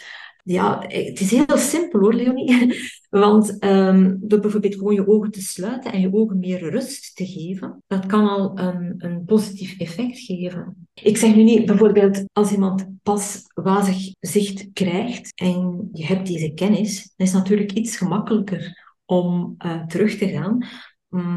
ja, 0.48 0.86
het 0.88 1.20
is 1.20 1.32
heel 1.32 1.58
simpel 1.58 2.00
hoor, 2.00 2.14
Leonie. 2.14 2.76
Want 3.10 3.64
um, 3.64 4.18
door 4.22 4.40
bijvoorbeeld 4.40 4.76
gewoon 4.76 4.94
je 4.94 5.08
ogen 5.08 5.32
te 5.32 5.42
sluiten 5.42 5.92
en 5.92 6.02
je 6.02 6.14
ogen 6.14 6.40
meer 6.40 6.70
rust 6.70 7.16
te 7.16 7.26
geven, 7.26 7.84
dat 7.88 8.06
kan 8.06 8.30
al 8.30 8.60
een, 8.60 8.94
een 8.98 9.26
positief 9.26 9.80
effect 9.80 10.20
geven. 10.20 10.88
Ik 10.94 11.18
zeg 11.18 11.36
nu 11.36 11.44
niet 11.44 11.66
bijvoorbeeld 11.66 12.24
als 12.34 12.52
iemand 12.52 12.88
pas 13.04 13.42
wazig 13.54 14.14
zicht 14.20 14.68
krijgt 14.74 15.32
en 15.36 15.90
je 15.94 16.06
hebt 16.06 16.28
deze 16.28 16.54
kennis, 16.54 17.14
dan 17.16 17.28
is 17.28 17.34
het 17.34 17.44
natuurlijk 17.44 17.72
iets 17.72 17.98
gemakkelijker 17.98 18.84
om 19.06 19.56
uh, 19.66 19.86
terug 19.86 20.18
te 20.18 20.28
gaan. 20.28 20.68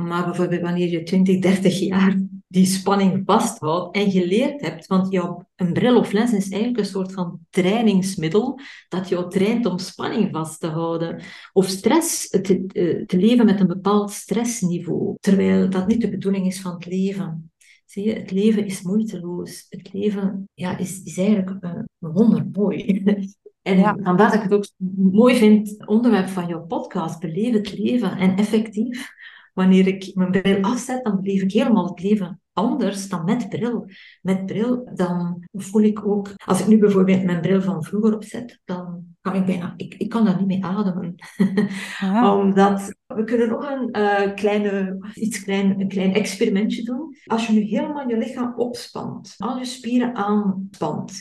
Maar 0.06 0.24
bijvoorbeeld 0.24 0.62
wanneer 0.62 0.88
je 0.88 1.02
20, 1.02 1.38
30 1.38 1.78
jaar 1.78 2.20
die 2.48 2.66
spanning 2.66 3.22
vasthoudt 3.26 3.96
en 3.96 4.11
geleerd 4.11 4.61
hebt, 4.61 4.87
want 4.87 5.12
jouw, 5.12 5.48
een 5.56 5.72
bril 5.72 5.98
of 5.98 6.12
lens 6.12 6.32
is 6.32 6.48
eigenlijk 6.50 6.78
een 6.78 6.90
soort 6.90 7.12
van 7.12 7.38
trainingsmiddel 7.50 8.61
dat 8.88 9.08
jou 9.08 9.30
traint 9.30 9.66
om 9.66 9.78
spanning 9.78 10.28
vast 10.32 10.61
te 10.61 10.66
houden. 10.66 11.22
Of 11.52 11.66
stress, 11.66 12.28
te, 12.28 12.64
eh, 12.72 13.06
te 13.06 13.16
leven 13.16 13.46
met 13.46 13.61
een 13.61 13.66
bepaald 13.66 14.11
stressniveau, 14.11 15.16
terwijl 15.20 15.70
dat 15.70 15.87
niet 15.87 16.00
de 16.00 16.11
bedoeling 16.11 16.46
is 16.46 16.61
van 16.61 16.74
het 16.74 16.87
leven. 16.87 17.50
Zie 17.84 18.04
je, 18.04 18.12
het 18.12 18.30
leven 18.30 18.64
is 18.64 18.82
moeiteloos. 18.82 19.66
Het 19.68 19.92
leven 19.92 20.48
ja, 20.54 20.78
is, 20.78 21.02
is 21.02 21.18
eigenlijk 21.18 21.56
een, 21.61 21.88
wondermooi. 21.98 23.02
En 23.62 23.78
ja. 23.78 23.96
vandaar 24.02 24.30
dat 24.30 24.34
ik 24.34 24.42
het 24.42 24.52
ook 24.52 24.66
mooi 25.12 25.37
vind, 25.37 25.68
het 25.68 25.87
onderwerp 25.87 26.28
van 26.28 26.46
jouw 26.46 26.66
podcast, 26.66 27.20
beleef 27.20 27.52
het 27.52 27.78
leven. 27.78 28.16
En 28.16 28.37
effectief, 28.37 29.11
Wanneer 29.58 29.86
ik 29.86 30.10
mijn 30.14 30.30
bril 30.30 30.60
afzet, 30.60 31.04
dan 31.04 31.20
beleef 31.20 31.42
ik 31.42 31.52
helemaal 31.52 31.86
het 31.86 32.02
leven 32.02 32.40
anders 32.52 33.08
dan 33.08 33.24
met 33.24 33.48
bril. 33.48 33.90
Met 34.22 34.46
bril, 34.46 34.90
dan 34.94 35.44
voel 35.52 35.82
ik 35.82 36.06
ook... 36.06 36.32
Als 36.44 36.60
ik 36.60 36.66
nu 36.66 36.78
bijvoorbeeld 36.78 37.24
mijn 37.24 37.40
bril 37.40 37.62
van 37.62 37.82
vroeger 37.82 38.14
opzet, 38.14 38.60
dan 38.64 39.04
kan 39.20 39.34
ik 39.34 39.46
bijna... 39.46 39.74
Ik, 39.76 39.94
ik 39.94 40.08
kan 40.08 40.24
daar 40.24 40.36
niet 40.36 40.46
mee 40.46 40.64
ademen. 40.64 41.14
Ah. 42.00 42.38
Omdat... 42.38 42.94
We 43.06 43.24
kunnen 43.24 43.48
nog 43.48 43.70
een, 43.70 43.88
uh, 43.92 44.34
kleine, 44.34 44.98
iets 45.14 45.42
klein, 45.42 45.80
een 45.80 45.88
klein 45.88 46.14
experimentje 46.14 46.82
doen. 46.82 47.16
Als 47.24 47.46
je 47.46 47.52
nu 47.52 47.60
helemaal 47.60 48.08
je 48.08 48.16
lichaam 48.16 48.54
opspant, 48.56 49.34
al 49.36 49.58
je 49.58 49.64
spieren 49.64 50.14
aanspant, 50.14 51.20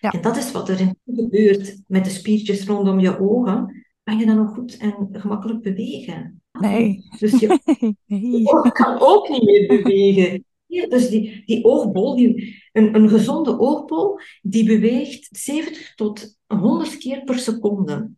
ja. 0.00 0.10
en 0.10 0.20
dat 0.20 0.36
is 0.36 0.52
wat 0.52 0.68
er 0.68 0.92
gebeurt 1.04 1.82
met 1.86 2.04
de 2.04 2.10
spiertjes 2.10 2.66
rondom 2.66 2.98
je 2.98 3.20
ogen, 3.20 3.86
kan 4.02 4.18
je 4.18 4.26
dan 4.26 4.36
nog 4.36 4.54
goed 4.54 4.76
en 4.76 5.08
gemakkelijk 5.12 5.62
bewegen. 5.62 6.40
Nee. 6.60 7.04
Dus 7.18 7.40
je, 7.40 7.58
nee. 8.06 8.46
oog 8.46 8.72
kan 8.72 9.00
ook 9.00 9.28
niet 9.28 9.44
meer 9.44 9.66
bewegen. 9.66 10.44
dus 10.66 11.08
die, 11.08 11.42
die 11.46 11.64
oogbol, 11.64 12.16
die, 12.16 12.62
een, 12.72 12.94
een 12.94 13.08
gezonde 13.08 13.58
oogbol, 13.58 14.20
die 14.42 14.64
beweegt 14.64 15.28
70 15.30 15.94
tot 15.94 16.36
100 16.46 16.98
keer 16.98 17.24
per 17.24 17.38
seconde. 17.38 18.10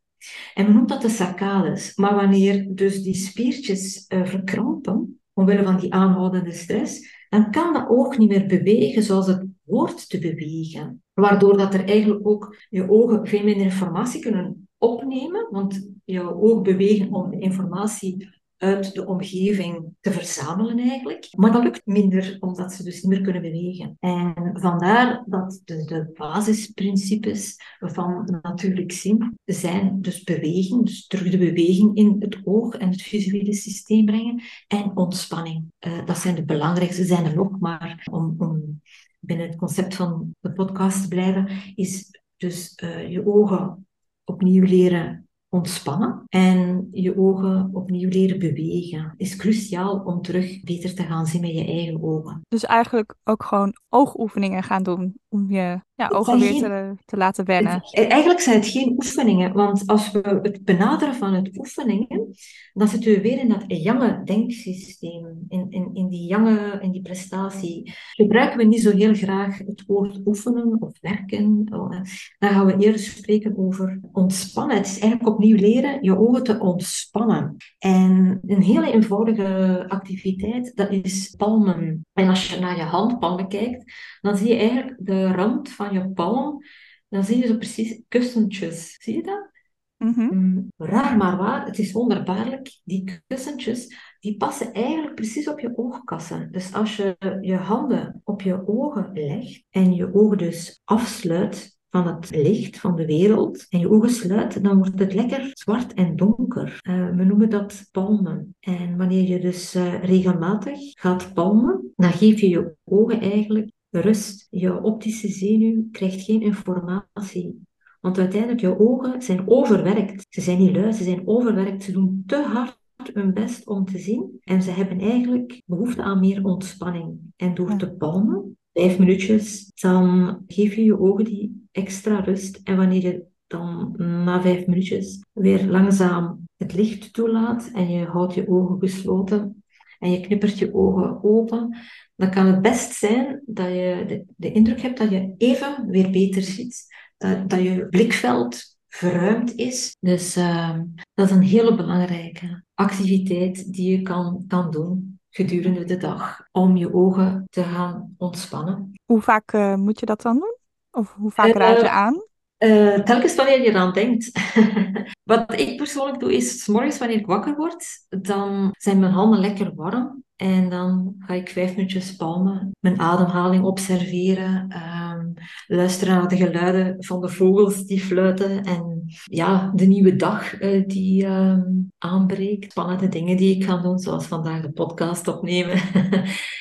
En 0.55 0.65
men 0.65 0.75
noemt 0.75 0.89
dat 0.89 1.03
de 1.03 1.09
saccades. 1.09 1.97
Maar 1.97 2.15
wanneer 2.15 2.67
dus 2.69 3.03
die 3.03 3.15
spiertjes 3.15 4.05
uh, 4.09 4.27
verkrampen, 4.27 5.21
omwille 5.33 5.63
van 5.63 5.81
die 5.81 5.93
aanhoudende 5.93 6.53
stress, 6.53 7.17
dan 7.29 7.51
kan 7.51 7.73
dat 7.73 7.89
oog 7.89 8.19
niet 8.19 8.29
meer 8.29 8.47
bewegen 8.47 9.03
zoals 9.03 9.27
het 9.27 9.45
hoort 9.67 10.09
te 10.09 10.19
bewegen. 10.19 11.03
Waardoor 11.15 11.57
dat 11.57 11.75
er 11.75 11.85
eigenlijk 11.85 12.27
ook 12.27 12.57
je 12.69 12.91
ogen 12.91 13.27
veel 13.27 13.45
minder 13.45 13.65
informatie 13.65 14.21
kunnen 14.21 14.68
opnemen, 14.79 15.49
want 15.51 15.91
je 16.05 16.35
oog 16.35 16.63
bewegen 16.63 17.13
om 17.13 17.33
informatie 17.33 18.37
uit 18.59 18.95
de 18.95 19.07
omgeving 19.07 19.95
te 20.01 20.11
verzamelen 20.11 20.79
eigenlijk. 20.79 21.29
Maar 21.37 21.53
dat 21.53 21.63
lukt 21.63 21.87
minder, 21.87 22.37
omdat 22.41 22.73
ze 22.73 22.83
dus 22.83 23.03
niet 23.03 23.13
meer 23.13 23.21
kunnen 23.21 23.43
bewegen. 23.43 23.97
En 24.01 24.51
vandaar 24.53 25.25
dat 25.27 25.61
de, 25.65 25.85
de 25.85 26.11
basisprincipes 26.15 27.57
van 27.79 28.39
natuurlijk 28.43 28.93
zien 28.93 29.39
zijn 29.45 30.01
dus 30.01 30.23
beweging, 30.23 30.87
dus 30.87 31.07
terug 31.07 31.31
de 31.31 31.39
beweging 31.39 31.97
in 31.97 32.17
het 32.19 32.41
oog 32.45 32.75
en 32.75 32.91
het 32.91 33.03
visuele 33.03 33.55
systeem 33.55 34.05
brengen 34.05 34.43
en 34.67 34.97
ontspanning. 34.97 35.65
Uh, 35.87 36.07
dat 36.07 36.19
zijn 36.19 36.35
de 36.35 36.45
belangrijkste, 36.45 37.05
zijn 37.05 37.25
er 37.25 37.35
nog, 37.35 37.61
maar 37.61 38.09
om, 38.11 38.35
om 38.39 38.81
binnen 39.21 39.47
het 39.47 39.57
concept 39.57 39.95
van 39.95 40.35
de 40.41 40.53
podcast 40.53 41.03
te 41.03 41.09
blijven, 41.09 41.49
is 41.75 42.21
dus 42.37 42.81
uh, 42.85 43.11
je 43.11 43.27
ogen 43.27 43.87
opnieuw 44.29 44.65
leren 44.65 45.29
ontspannen 45.49 46.25
en 46.29 46.89
je 46.91 47.19
ogen 47.19 47.71
opnieuw 47.73 48.09
leren 48.09 48.39
bewegen. 48.39 49.15
Is 49.17 49.37
cruciaal 49.37 49.99
om 49.99 50.23
terug 50.23 50.61
beter 50.65 50.95
te 50.95 51.03
gaan 51.03 51.27
zien 51.27 51.41
met 51.41 51.55
je 51.55 51.65
eigen 51.65 52.03
ogen. 52.03 52.41
Dus 52.49 52.65
eigenlijk 52.65 53.15
ook 53.25 53.45
gewoon 53.45 53.77
oogoefeningen 53.89 54.63
gaan 54.63 54.83
doen 54.83 55.15
om 55.29 55.51
je 55.51 55.81
ja, 55.99 56.09
ogen 56.09 56.39
weer 56.39 56.63
te, 56.63 56.95
te, 57.05 57.17
laten 57.17 57.45
wennen. 57.45 57.83
eigenlijk 57.93 58.41
zijn 58.41 58.57
het 58.57 58.67
geen 58.67 58.93
oefeningen, 58.97 59.53
want 59.53 59.87
als 59.87 60.11
we 60.11 60.39
het 60.43 60.65
benaderen 60.65 61.15
van 61.15 61.35
het 61.35 61.59
oefeningen, 61.59 62.31
dan 62.73 62.89
zitten 62.89 63.13
we 63.13 63.21
weer 63.21 63.39
in 63.39 63.49
dat 63.49 63.65
jonge 63.67 64.21
denksysteem, 64.25 65.47
in, 65.49 65.67
in, 65.69 65.91
in 65.93 66.09
die 66.09 66.29
jonge, 66.29 66.79
in 66.81 66.91
die 66.91 67.03
prestatie. 67.03 67.93
Gebruiken 68.13 68.59
we 68.59 68.65
niet 68.65 68.83
zo 68.83 68.91
heel 68.91 69.15
graag 69.15 69.59
het 69.59 69.85
woord 69.87 70.21
oefenen 70.27 70.83
of 70.83 71.01
werken. 71.01 71.65
Dan 71.65 72.07
gaan 72.39 72.67
we 72.67 72.77
eerder 72.77 73.01
spreken 73.01 73.59
over 73.59 74.01
ontspannen. 74.13 74.77
Het 74.77 74.87
is 74.87 74.99
eigenlijk 74.99 75.33
opnieuw 75.33 75.57
leren 75.57 76.03
je 76.03 76.19
ogen 76.19 76.43
te 76.43 76.61
ontspannen. 76.61 77.57
En 77.79 78.41
een 78.47 78.63
hele 78.63 78.93
eenvoudige 78.93 79.85
activiteit, 79.89 80.73
dat 80.75 80.91
is 80.91 81.35
palmen. 81.37 82.07
En 82.13 82.29
als 82.29 82.51
je 82.51 82.61
naar 82.61 82.77
je 82.77 82.83
handpalmen 82.83 83.49
kijkt, 83.49 83.93
dan 84.21 84.37
zie 84.37 84.49
je 84.49 84.57
eigenlijk 84.57 84.97
de 84.99 85.27
rand 85.27 85.69
van 85.69 85.88
je 85.93 86.11
palm, 86.11 86.63
dan 87.09 87.25
zie 87.25 87.39
je 87.39 87.47
zo 87.47 87.57
precies 87.57 88.03
kussentjes. 88.09 88.97
Zie 89.01 89.17
je 89.17 89.23
dat? 89.23 89.51
Mm 89.97 90.73
Raar 90.77 91.17
maar 91.17 91.37
waar, 91.37 91.67
het 91.67 91.79
is 91.79 91.93
wonderbaarlijk. 91.93 92.81
Die 92.85 93.23
kussentjes, 93.27 93.97
die 94.21 94.37
passen 94.37 94.73
eigenlijk 94.73 95.15
precies 95.15 95.49
op 95.49 95.61
je 95.61 95.73
oogkassen. 95.77 96.53
Dus 96.53 96.75
als 96.75 96.97
je 96.97 97.37
je 97.41 97.57
handen 97.57 98.21
op 98.25 98.43
je 98.43 98.69
ogen 98.69 99.11
legt 99.13 99.65
en 99.71 99.95
je 99.95 100.15
ogen 100.15 100.39
dus 100.39 100.81
afsluit 100.85 101.79
van 101.91 102.07
het 102.07 102.31
licht 102.31 102.79
van 102.79 102.97
de 102.97 103.07
wereld 103.07 103.67
en 103.69 103.79
je 103.79 103.91
ogen 103.91 104.11
sluit, 104.11 104.65
dan 104.65 104.77
wordt 104.77 104.99
het 104.99 105.15
lekker 105.15 105.51
zwart 105.53 105.95
en 105.95 106.17
donker. 106.17 106.81
Uh, 106.83 107.17
we 107.17 107.25
noemen 107.25 107.51
dat 107.51 107.89
palmen. 107.91 108.57
En 108.61 108.97
wanneer 108.97 109.29
je 109.29 109.41
dus 109.41 109.77
uh, 109.77 110.05
regelmatig 110.05 110.79
gaat 111.01 111.35
palmen, 111.35 111.93
dan 111.97 112.13
geef 112.13 112.41
je 112.41 112.49
je 112.49 112.75
ogen 112.85 113.21
eigenlijk 113.21 113.71
rust. 113.91 114.47
Je 114.51 114.83
optische 114.83 115.29
zenuw 115.29 115.89
krijgt 115.91 116.25
geen 116.25 116.43
informatie. 116.43 117.67
Want 118.01 118.19
uiteindelijk, 118.19 118.61
je 118.61 118.79
ogen 118.79 119.23
zijn 119.23 119.49
overwerkt. 119.49 120.27
Ze 120.29 120.41
zijn 120.41 120.59
niet 120.59 120.77
lui, 120.77 120.93
ze 120.93 121.05
zijn 121.05 121.29
overwerkt. 121.29 121.83
Ze 121.83 121.93
doen 121.93 122.23
te 122.27 122.43
hard 122.43 122.79
hun 123.13 123.35
best 123.35 123.67
om 123.67 123.85
te 123.85 123.99
zien. 123.99 124.41
En 124.41 124.63
ze 124.63 124.71
hebben 124.71 125.01
eigenlijk 125.01 125.63
behoefte 125.67 126.03
aan 126.03 126.21
meer 126.21 126.45
ontspanning. 126.45 127.19
En 127.37 127.55
door 127.55 127.77
te 127.77 127.91
palmen, 127.91 128.59
vijf 128.73 128.99
minuutjes, 128.99 129.71
dan 129.75 130.39
geef 130.47 130.75
je 130.75 130.85
je 130.85 131.01
ogen 131.01 131.25
die 131.25 131.67
extra 131.73 132.21
rust. 132.21 132.61
En 132.65 132.77
wanneer 132.77 133.03
je 133.03 133.25
dan 133.47 133.95
na 134.25 134.41
vijf 134.41 134.67
minuutjes 134.67 135.25
weer 135.33 135.67
langzaam 135.67 136.49
het 136.57 136.75
licht 136.75 137.13
toelaat 137.13 137.71
en 137.75 137.91
je 137.91 138.05
houdt 138.05 138.35
je 138.35 138.49
ogen 138.49 138.79
gesloten 138.79 139.63
en 139.99 140.11
je 140.11 140.21
knippert 140.21 140.59
je 140.59 140.75
ogen 140.75 141.25
open, 141.25 141.77
dan 142.19 142.31
kan 142.31 142.47
het 142.47 142.63
best 142.63 142.93
zijn 142.93 143.43
dat 143.47 143.67
je 143.67 144.05
de, 144.07 144.25
de 144.37 144.53
indruk 144.53 144.81
hebt 144.81 144.99
dat 144.99 145.11
je 145.11 145.35
even 145.39 145.87
weer 145.87 146.11
beter 146.11 146.43
ziet. 146.43 146.87
Dat, 147.17 147.51
dat 147.51 147.63
je 147.63 147.87
blikveld 147.89 148.77
verruimd 148.89 149.55
is. 149.55 149.97
Dus 150.01 150.37
uh, 150.37 150.79
dat 151.15 151.27
is 151.27 151.37
een 151.37 151.43
hele 151.43 151.75
belangrijke 151.75 152.65
activiteit 152.75 153.73
die 153.73 153.91
je 153.91 154.03
kan, 154.03 154.45
kan 154.49 154.71
doen 154.71 155.21
gedurende 155.31 155.85
de 155.85 155.97
dag 155.97 156.47
om 156.53 156.77
je 156.77 156.95
ogen 156.95 157.45
te 157.51 157.63
gaan 157.63 158.15
ontspannen. 158.17 158.93
Hoe 159.05 159.21
vaak 159.21 159.53
uh, 159.53 159.75
moet 159.75 160.01
je 160.01 160.07
dat 160.07 160.23
dan 160.23 160.39
doen? 160.39 160.57
Of 160.91 161.15
hoe 161.15 161.31
vaak 161.31 161.55
raad 161.55 161.81
je 161.81 161.87
eh, 161.87 161.97
aan? 161.97 162.23
Uh, 162.59 162.99
telkens 162.99 163.35
wanneer 163.35 163.63
je 163.63 163.69
eraan 163.69 163.93
denkt. 163.93 164.31
Wat 165.25 165.61
ik 165.61 165.77
persoonlijk 165.77 166.21
doe, 166.21 166.35
is 166.35 166.63
s 166.63 166.67
morgens 166.67 166.99
wanneer 166.99 167.19
ik 167.19 167.27
wakker 167.27 167.57
word, 167.57 167.87
dan 168.09 168.69
zijn 168.79 168.99
mijn 168.99 169.13
handen 169.13 169.41
lekker 169.41 169.75
warm. 169.75 170.25
En 170.39 170.69
dan 170.69 171.15
ga 171.19 171.35
ik 171.35 171.49
vijf 171.49 171.77
minuutjes 171.77 172.17
palmen, 172.17 172.77
mijn 172.81 173.01
ademhaling 173.01 173.65
observeren, 173.65 174.77
um, 174.77 175.35
luisteren 175.67 176.15
naar 176.15 176.29
de 176.29 176.37
geluiden 176.37 177.05
van 177.05 177.21
de 177.21 177.29
vogels 177.29 177.85
die 177.85 178.01
fluiten 178.01 178.63
en 178.65 179.03
ja, 179.25 179.73
de 179.75 179.87
nieuwe 179.87 180.17
dag 180.17 180.61
uh, 180.61 180.87
die 180.87 181.27
um, 181.27 181.93
aanbreekt. 181.99 182.71
Spannende 182.71 183.09
dingen 183.09 183.37
die 183.37 183.57
ik 183.57 183.65
ga 183.65 183.77
doen, 183.77 183.99
zoals 183.99 184.27
vandaag 184.27 184.63
de 184.63 184.73
podcast 184.73 185.29
opnemen. 185.29 185.79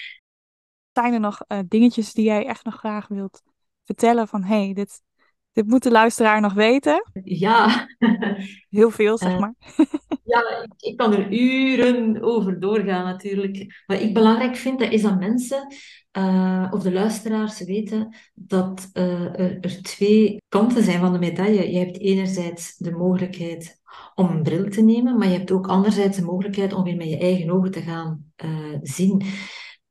Zijn 0.94 1.14
er 1.14 1.20
nog 1.20 1.42
uh, 1.48 1.60
dingetjes 1.68 2.14
die 2.14 2.26
jij 2.26 2.46
echt 2.46 2.66
nog 2.66 2.76
graag 2.76 3.08
wilt 3.08 3.42
vertellen 3.84 4.28
van 4.28 4.44
hey, 4.44 4.74
dit, 4.74 5.02
dit 5.58 5.68
moet 5.68 5.84
de 5.84 5.92
luisteraar 5.92 6.42
nog 6.42 6.54
weten? 6.54 7.10
Ja. 7.24 7.88
Heel 8.70 8.92
veel, 8.92 9.18
zeg 9.18 9.40
maar. 9.40 9.54
ja, 10.34 10.64
ik, 10.64 10.74
ik, 10.78 10.98
kan 10.98 11.14
er 11.14 11.34
uren 11.34 12.22
over 12.22 12.60
doorgaan 12.60 13.06
natuurlijk. 13.06 13.84
Wat 13.86 14.02
ik 14.02 14.14
belangrijk 14.14 14.56
vind, 14.56 14.80
dat 14.80 14.92
is 14.92 15.02
dat 15.02 15.20
mensen 15.20 15.76
uh, 16.18 16.68
of 16.72 16.82
de 16.82 16.92
luisteraars 16.92 17.64
weten 17.64 18.16
dat 18.34 18.90
uh, 18.94 19.40
er, 19.40 19.60
er, 19.60 19.82
twee 19.82 20.42
kanten 20.48 20.84
zijn 20.84 21.00
van 21.00 21.14
de 21.14 21.20
medaille. 21.20 21.72
Je 21.72 21.78
hebt 21.78 22.00
enerzijds 22.00 22.78
de 22.78 22.92
mogelijkheid 22.92 23.82
om 24.16 24.30
een 24.30 24.44
bril 24.44 24.70
te 24.70 24.82
nemen, 24.82 25.18
maar 25.18 25.28
je 25.28 25.38
hebt 25.38 25.52
ook 25.52 25.68
anderzijds 25.68 26.18
de 26.18 26.24
mogelijkheid 26.24 26.74
om 26.74 26.84
weer 26.84 26.98
met 26.98 27.10
je 27.10 27.18
eigen 27.18 27.52
ogen 27.52 27.72
te 27.72 27.82
gaan 27.82 28.32
zien 28.82 29.22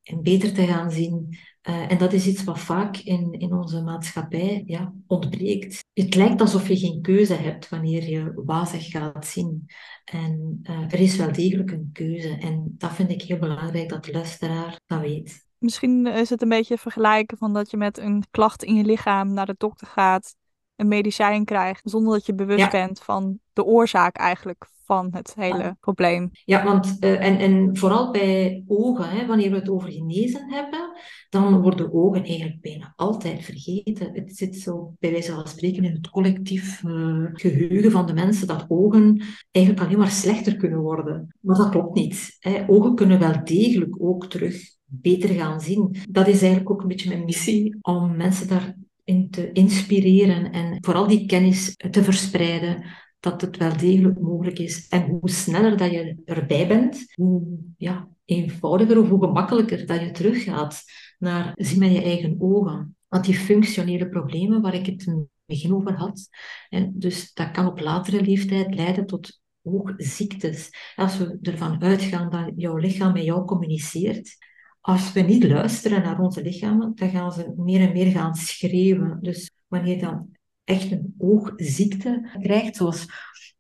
en 0.03 0.23
beter 0.23 0.53
te 0.53 0.67
gaan 0.67 0.91
zien. 0.91 1.39
Uh, 1.69 1.91
en 1.91 1.99
dat 1.99 2.13
is 2.13 2.27
iets 2.27 2.45
wat 2.45 2.59
vaak 2.59 2.97
in, 2.97 3.33
in 3.33 3.53
onze 3.53 3.83
maatschappij 3.83 4.63
ja, 4.67 4.93
ontbreekt. 5.07 5.85
Het 5.93 6.15
lijkt 6.15 6.41
alsof 6.41 6.69
je 6.69 6.77
geen 6.77 7.03
keuze 7.03 7.35
hebt 7.35 7.69
wanneer 7.69 8.09
je 8.09 8.33
wazig 8.45 8.87
gaat 8.87 9.27
zien. 9.27 9.67
En 10.05 10.61
uh, 10.63 10.93
er 10.93 11.01
is 11.01 11.17
wel 11.17 11.33
degelijk 11.33 11.71
een 11.71 11.91
keuze. 11.93 12.37
En 12.39 12.75
dat 12.79 12.93
vind 12.93 13.11
ik 13.11 13.23
heel 13.23 13.39
belangrijk 13.39 13.89
dat 13.89 14.05
de 14.05 14.13
luisteraar 14.13 14.81
dat 14.87 15.01
weet. 15.01 15.45
Misschien 15.59 16.07
is 16.07 16.31
het 16.31 16.43
een 16.43 16.49
beetje 16.49 16.79
vergelijken 16.79 17.39
van 17.39 17.53
dat 17.53 17.71
je 17.71 17.77
met 17.77 17.99
een 17.99 18.25
klacht 18.31 18.63
in 18.63 18.75
je 18.75 18.85
lichaam 18.85 19.33
naar 19.33 19.47
de 19.47 19.55
dokter 19.59 19.87
gaat, 19.87 20.35
een 20.77 20.89
medicijn 20.89 21.45
krijgt, 21.45 21.91
zonder 21.91 22.13
dat 22.13 22.27
je 22.27 22.35
bewust 22.35 22.71
bent 22.71 23.01
van 23.01 23.39
de 23.53 23.65
oorzaak 23.65 24.17
eigenlijk 24.17 24.69
van 24.85 25.09
het 25.11 25.35
hele 25.35 25.77
probleem. 25.81 26.31
Ja, 26.45 26.65
want 26.65 26.97
uh, 27.01 27.25
en, 27.25 27.39
en 27.39 27.77
vooral 27.77 28.11
bij 28.11 28.65
ogen, 28.67 29.09
hè, 29.09 29.27
wanneer 29.27 29.51
we 29.51 29.57
het 29.57 29.69
over 29.69 29.93
genezen 29.93 30.53
hebben, 30.53 30.91
dan 31.37 31.61
worden 31.61 31.93
ogen 31.93 32.25
eigenlijk 32.25 32.61
bijna 32.61 32.93
altijd 32.97 33.45
vergeten. 33.45 34.11
Het 34.13 34.37
zit 34.37 34.57
zo 34.57 34.95
bij 34.99 35.11
wijze 35.11 35.33
van 35.33 35.49
spreken 35.49 35.85
in 35.85 35.93
het 35.93 36.11
collectief 36.11 36.83
uh, 36.83 37.27
geheugen 37.33 37.91
van 37.91 38.07
de 38.07 38.13
mensen 38.13 38.47
dat 38.47 38.65
ogen 38.69 39.23
eigenlijk 39.51 39.87
alleen 39.87 39.99
maar 39.99 40.11
slechter 40.11 40.57
kunnen 40.57 40.79
worden. 40.79 41.35
Maar 41.41 41.57
dat 41.57 41.69
klopt 41.69 41.95
niet. 41.95 42.37
Hè. 42.39 42.69
Ogen 42.69 42.95
kunnen 42.95 43.19
wel 43.19 43.45
degelijk 43.45 44.03
ook 44.03 44.27
terug 44.27 44.75
beter 44.85 45.29
gaan 45.29 45.61
zien. 45.61 45.97
Dat 46.11 46.27
is 46.27 46.41
eigenlijk 46.41 46.71
ook 46.71 46.81
een 46.83 46.89
beetje 46.89 47.09
mijn 47.09 47.25
missie, 47.25 47.77
om 47.81 48.17
mensen 48.17 48.49
daarin 48.49 49.31
te 49.31 49.53
inspireren 49.53 50.53
en 50.53 50.79
vooral 50.81 51.07
die 51.07 51.27
kennis 51.27 51.77
te 51.91 52.03
verspreiden, 52.03 52.85
dat 53.21 53.41
het 53.41 53.57
wel 53.57 53.77
degelijk 53.77 54.21
mogelijk 54.21 54.59
is. 54.59 54.89
En 54.89 55.03
hoe 55.03 55.31
sneller 55.31 55.77
dat 55.77 55.91
je 55.91 56.17
erbij 56.25 56.67
bent, 56.67 57.13
hoe 57.15 57.43
ja, 57.77 58.09
eenvoudiger 58.25 59.01
of 59.01 59.09
hoe 59.09 59.25
gemakkelijker 59.25 59.87
dat 59.87 60.01
je 60.01 60.11
teruggaat 60.11 60.85
naar 61.19 61.53
zien 61.55 61.79
met 61.79 61.93
je 61.93 62.03
eigen 62.03 62.37
ogen. 62.39 62.97
Want 63.09 63.25
die 63.25 63.35
functionele 63.35 64.09
problemen 64.09 64.61
waar 64.61 64.75
ik 64.75 64.87
het 64.87 65.07
in 65.07 65.13
het 65.13 65.29
begin 65.45 65.75
over 65.75 65.95
had, 65.95 66.29
en 66.69 66.93
dus 66.95 67.33
dat 67.33 67.51
kan 67.51 67.67
op 67.67 67.81
latere 67.81 68.23
leeftijd 68.23 68.75
leiden 68.75 69.07
tot 69.07 69.41
oogziektes. 69.63 70.71
Als 70.97 71.19
we 71.19 71.39
ervan 71.43 71.83
uitgaan 71.83 72.31
dat 72.31 72.53
jouw 72.57 72.77
lichaam 72.77 73.13
met 73.13 73.25
jou 73.25 73.45
communiceert, 73.45 74.37
als 74.81 75.13
we 75.13 75.21
niet 75.21 75.45
luisteren 75.45 76.03
naar 76.03 76.21
onze 76.21 76.43
lichamen, 76.43 76.93
dan 76.95 77.11
gaan 77.11 77.33
ze 77.33 77.53
meer 77.57 77.81
en 77.81 77.93
meer 77.93 78.11
gaan 78.11 78.35
schreeuwen. 78.35 79.19
Dus 79.23 79.51
wanneer 79.67 79.95
je 79.95 80.01
dan 80.01 80.37
echt 80.65 80.91
een 80.91 81.15
oogziekte 81.19 82.37
krijgt, 82.41 82.77
zoals 82.77 83.07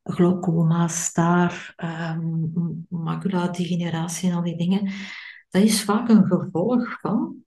glaucoma, 0.02 0.88
staar, 0.88 1.74
um, 2.16 2.86
macula-degeneratie 2.88 4.30
en 4.30 4.36
al 4.36 4.42
die 4.42 4.56
dingen, 4.56 4.92
dat 5.48 5.62
is 5.62 5.82
vaak 5.82 6.08
een 6.08 6.26
gevolg 6.26 7.00
van 7.00 7.45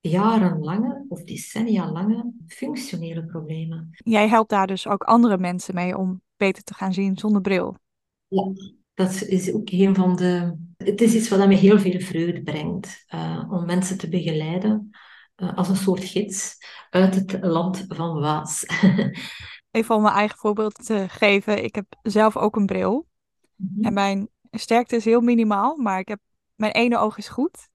jarenlange 0.00 1.04
of 1.08 1.24
decennia 1.24 1.90
lange 1.90 2.32
functionele 2.46 3.24
problemen. 3.24 3.88
Jij 3.90 4.28
helpt 4.28 4.50
daar 4.50 4.66
dus 4.66 4.86
ook 4.86 5.02
andere 5.02 5.38
mensen 5.38 5.74
mee 5.74 5.96
om 5.96 6.22
beter 6.36 6.62
te 6.62 6.74
gaan 6.74 6.92
zien 6.92 7.18
zonder 7.18 7.40
bril. 7.40 7.76
Ja, 8.28 8.52
dat 8.94 9.22
is 9.22 9.52
ook 9.52 9.70
een 9.70 9.94
van 9.94 10.16
de. 10.16 10.56
Het 10.76 11.00
is 11.00 11.14
iets 11.14 11.28
wat 11.28 11.48
me 11.48 11.54
heel 11.54 11.78
veel 11.78 12.00
vreugde 12.00 12.42
brengt 12.42 13.04
uh, 13.14 13.46
om 13.50 13.66
mensen 13.66 13.98
te 13.98 14.08
begeleiden 14.08 14.90
uh, 15.36 15.56
als 15.56 15.68
een 15.68 15.76
soort 15.76 16.04
gids 16.04 16.56
uit 16.90 17.14
het 17.14 17.38
land 17.40 17.84
van 17.88 18.20
Waas. 18.20 18.66
Even 19.70 19.94
om 19.94 20.02
mijn 20.02 20.14
eigen 20.14 20.38
voorbeeld 20.38 20.84
te 20.84 21.04
geven. 21.08 21.64
Ik 21.64 21.74
heb 21.74 21.86
zelf 22.02 22.36
ook 22.36 22.56
een 22.56 22.66
bril. 22.66 23.06
Mm-hmm. 23.56 23.84
En 23.84 23.92
mijn 23.92 24.28
sterkte 24.50 24.96
is 24.96 25.04
heel 25.04 25.20
minimaal, 25.20 25.76
maar 25.76 25.98
ik 25.98 26.08
heb, 26.08 26.20
mijn 26.54 26.72
ene 26.72 26.98
oog 26.98 27.18
is 27.18 27.28
goed. 27.28 27.68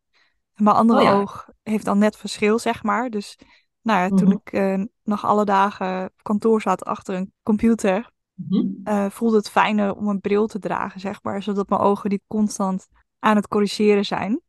En 0.53 0.63
mijn 0.63 0.75
andere 0.75 1.01
oh, 1.01 1.13
oog 1.13 1.49
heeft 1.63 1.85
dan 1.85 1.97
net 1.97 2.17
verschil, 2.17 2.59
zeg 2.59 2.83
maar. 2.83 3.09
Dus 3.09 3.37
nou 3.81 3.99
ja, 3.99 4.07
toen 4.07 4.17
mm-hmm. 4.17 4.41
ik 4.43 4.53
uh, 4.53 4.85
nog 5.03 5.25
alle 5.25 5.45
dagen 5.45 6.03
op 6.03 6.23
kantoor 6.23 6.61
zat 6.61 6.85
achter 6.85 7.15
een 7.15 7.33
computer, 7.43 8.11
mm 8.33 8.81
voelde 9.09 9.37
het 9.37 9.49
fijner 9.49 9.95
om 9.95 10.07
een 10.07 10.19
bril 10.19 10.47
te 10.47 10.59
dragen, 10.59 10.99
zeg 10.99 11.23
maar. 11.23 11.43
Zodat 11.43 11.69
mijn 11.69 11.81
ogen 11.81 12.09
niet 12.09 12.23
constant 12.27 12.87
aan 13.19 13.35
het 13.35 13.47
corrigeren 13.47 14.05
zijn. 14.05 14.41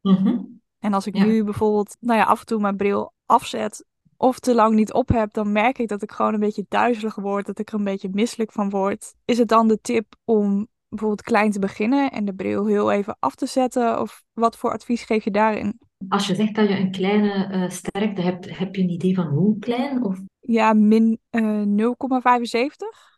Mm-hmm. 0.00 0.60
En 0.78 0.94
als 0.94 1.06
ik 1.06 1.14
nu 1.14 1.44
bijvoorbeeld, 1.44 1.96
nou 2.00 2.18
ja, 2.18 2.24
af 2.24 2.40
en 2.40 2.46
toe 2.46 2.60
mijn 2.60 2.76
bril 2.76 3.12
afzet 3.26 3.84
of 4.16 4.38
te 4.38 4.54
lang 4.54 4.74
niet 4.74 4.92
op 4.92 5.08
heb, 5.08 5.32
dan 5.32 5.52
merk 5.52 5.78
ik 5.78 5.88
dat 5.88 6.02
ik 6.02 6.12
gewoon 6.12 6.34
een 6.34 6.40
beetje 6.40 6.66
duizelig 6.68 7.14
word, 7.14 7.46
dat 7.46 7.58
ik 7.58 7.68
er 7.68 7.78
een 7.78 7.84
beetje 7.84 8.08
misselijk 8.12 8.52
van 8.52 8.70
word. 8.70 9.14
Is 9.24 9.38
het 9.38 9.48
dan 9.48 9.68
de 9.68 9.80
tip 9.80 10.14
om 10.24 10.68
bijvoorbeeld 10.92 11.22
klein 11.22 11.50
te 11.50 11.58
beginnen 11.58 12.10
en 12.10 12.24
de 12.24 12.34
bril 12.34 12.66
heel 12.66 12.92
even 12.92 13.16
af 13.18 13.34
te 13.34 13.46
zetten? 13.46 14.00
Of 14.00 14.22
wat 14.32 14.56
voor 14.56 14.72
advies 14.72 15.02
geef 15.02 15.24
je 15.24 15.30
daarin? 15.30 15.78
Als 16.08 16.26
je 16.26 16.34
zegt 16.34 16.54
dat 16.54 16.68
je 16.68 16.78
een 16.78 16.90
kleine 16.90 17.48
uh, 17.52 17.70
sterkte 17.70 18.22
hebt, 18.22 18.58
heb 18.58 18.74
je 18.74 18.82
een 18.82 18.90
idee 18.90 19.14
van 19.14 19.26
hoe 19.26 19.58
klein? 19.58 20.04
Of? 20.04 20.18
Ja, 20.40 20.72
min 20.72 21.18
uh, 21.30 21.62
0,75. 21.66 23.12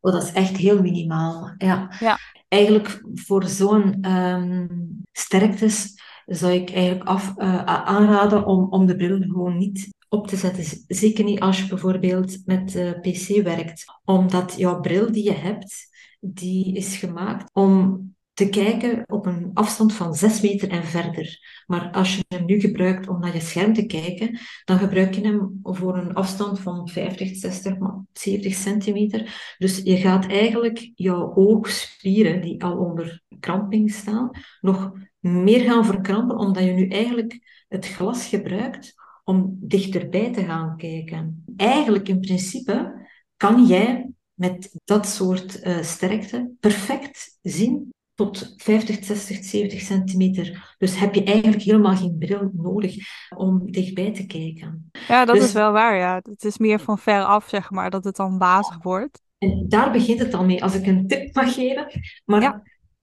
Oh, 0.00 0.12
dat 0.12 0.22
is 0.22 0.32
echt 0.32 0.56
heel 0.56 0.82
minimaal. 0.82 1.54
Ja. 1.58 1.92
ja. 1.98 2.18
Eigenlijk 2.48 3.02
voor 3.14 3.44
zo'n 3.44 4.10
um, 4.10 5.00
sterktes 5.12 5.94
zou 6.26 6.52
ik 6.52 6.70
eigenlijk 6.70 7.08
af, 7.08 7.34
uh, 7.36 7.64
aanraden 7.64 8.46
om, 8.46 8.68
om 8.70 8.86
de 8.86 8.96
bril 8.96 9.18
gewoon 9.18 9.58
niet 9.58 9.94
op 10.08 10.26
te 10.26 10.36
zetten. 10.36 10.64
Zeker 10.86 11.24
niet 11.24 11.40
als 11.40 11.60
je 11.60 11.68
bijvoorbeeld 11.68 12.46
met 12.46 12.74
uh, 12.74 12.90
PC 12.90 13.42
werkt. 13.42 13.84
Omdat 14.04 14.54
jouw 14.56 14.80
bril 14.80 15.12
die 15.12 15.24
je 15.24 15.32
hebt, 15.32 15.95
die 16.34 16.76
is 16.76 16.96
gemaakt 16.96 17.50
om 17.52 18.04
te 18.36 18.48
kijken 18.48 19.04
op 19.06 19.26
een 19.26 19.50
afstand 19.54 19.92
van 19.92 20.14
6 20.14 20.40
meter 20.40 20.68
en 20.70 20.84
verder. 20.84 21.38
Maar 21.66 21.90
als 21.90 22.16
je 22.16 22.24
hem 22.28 22.44
nu 22.44 22.60
gebruikt 22.60 23.08
om 23.08 23.20
naar 23.20 23.34
je 23.34 23.40
scherm 23.40 23.74
te 23.74 23.86
kijken, 23.86 24.38
dan 24.64 24.78
gebruik 24.78 25.14
je 25.14 25.20
hem 25.20 25.58
voor 25.62 25.96
een 25.96 26.14
afstand 26.14 26.60
van 26.60 26.88
50, 26.88 27.36
60, 27.36 27.76
70 28.12 28.54
centimeter. 28.54 29.54
Dus 29.58 29.80
je 29.82 29.96
gaat 29.96 30.26
eigenlijk 30.26 30.92
jouw 30.94 31.34
oogspieren, 31.34 32.40
die 32.40 32.64
al 32.64 32.78
onder 32.78 33.22
kramping 33.40 33.90
staan, 33.90 34.30
nog 34.60 34.92
meer 35.18 35.60
gaan 35.60 35.86
verkrampen, 35.86 36.38
omdat 36.38 36.64
je 36.64 36.72
nu 36.72 36.88
eigenlijk 36.88 37.64
het 37.68 37.86
glas 37.86 38.28
gebruikt 38.28 38.94
om 39.24 39.56
dichterbij 39.60 40.32
te 40.32 40.44
gaan 40.44 40.76
kijken. 40.76 41.44
Eigenlijk 41.56 42.08
in 42.08 42.20
principe 42.20 43.06
kan 43.36 43.66
jij 43.66 44.10
met 44.36 44.80
dat 44.84 45.06
soort 45.06 45.64
uh, 45.64 45.82
sterkte 45.82 46.50
perfect 46.60 47.38
zien 47.42 47.94
tot 48.14 48.54
50, 48.56 49.04
60, 49.04 49.44
70 49.44 49.80
centimeter. 49.80 50.74
Dus 50.78 50.98
heb 50.98 51.14
je 51.14 51.24
eigenlijk 51.24 51.62
helemaal 51.62 51.96
geen 51.96 52.18
bril 52.18 52.50
nodig 52.52 52.96
om 53.36 53.70
dichtbij 53.70 54.12
te 54.12 54.26
kijken. 54.26 54.90
Ja, 55.08 55.24
dat 55.24 55.34
dus 55.34 55.44
is 55.44 55.52
wel 55.52 55.72
waar. 55.72 55.96
Ja. 55.96 56.20
Het 56.22 56.44
is 56.44 56.58
meer 56.58 56.80
van 56.80 56.98
ver 56.98 57.24
af, 57.24 57.48
zeg 57.48 57.70
maar, 57.70 57.90
dat 57.90 58.04
het 58.04 58.16
dan 58.16 58.38
wazig 58.38 58.82
wordt. 58.82 59.22
En 59.38 59.64
daar 59.68 59.92
begint 59.92 60.18
het 60.18 60.34
al 60.34 60.44
mee, 60.44 60.62
als 60.62 60.74
ik 60.74 60.86
een 60.86 61.06
tip 61.06 61.34
mag 61.34 61.54
geven. 61.54 61.86
Maar 62.24 62.40
ja. 62.40 62.62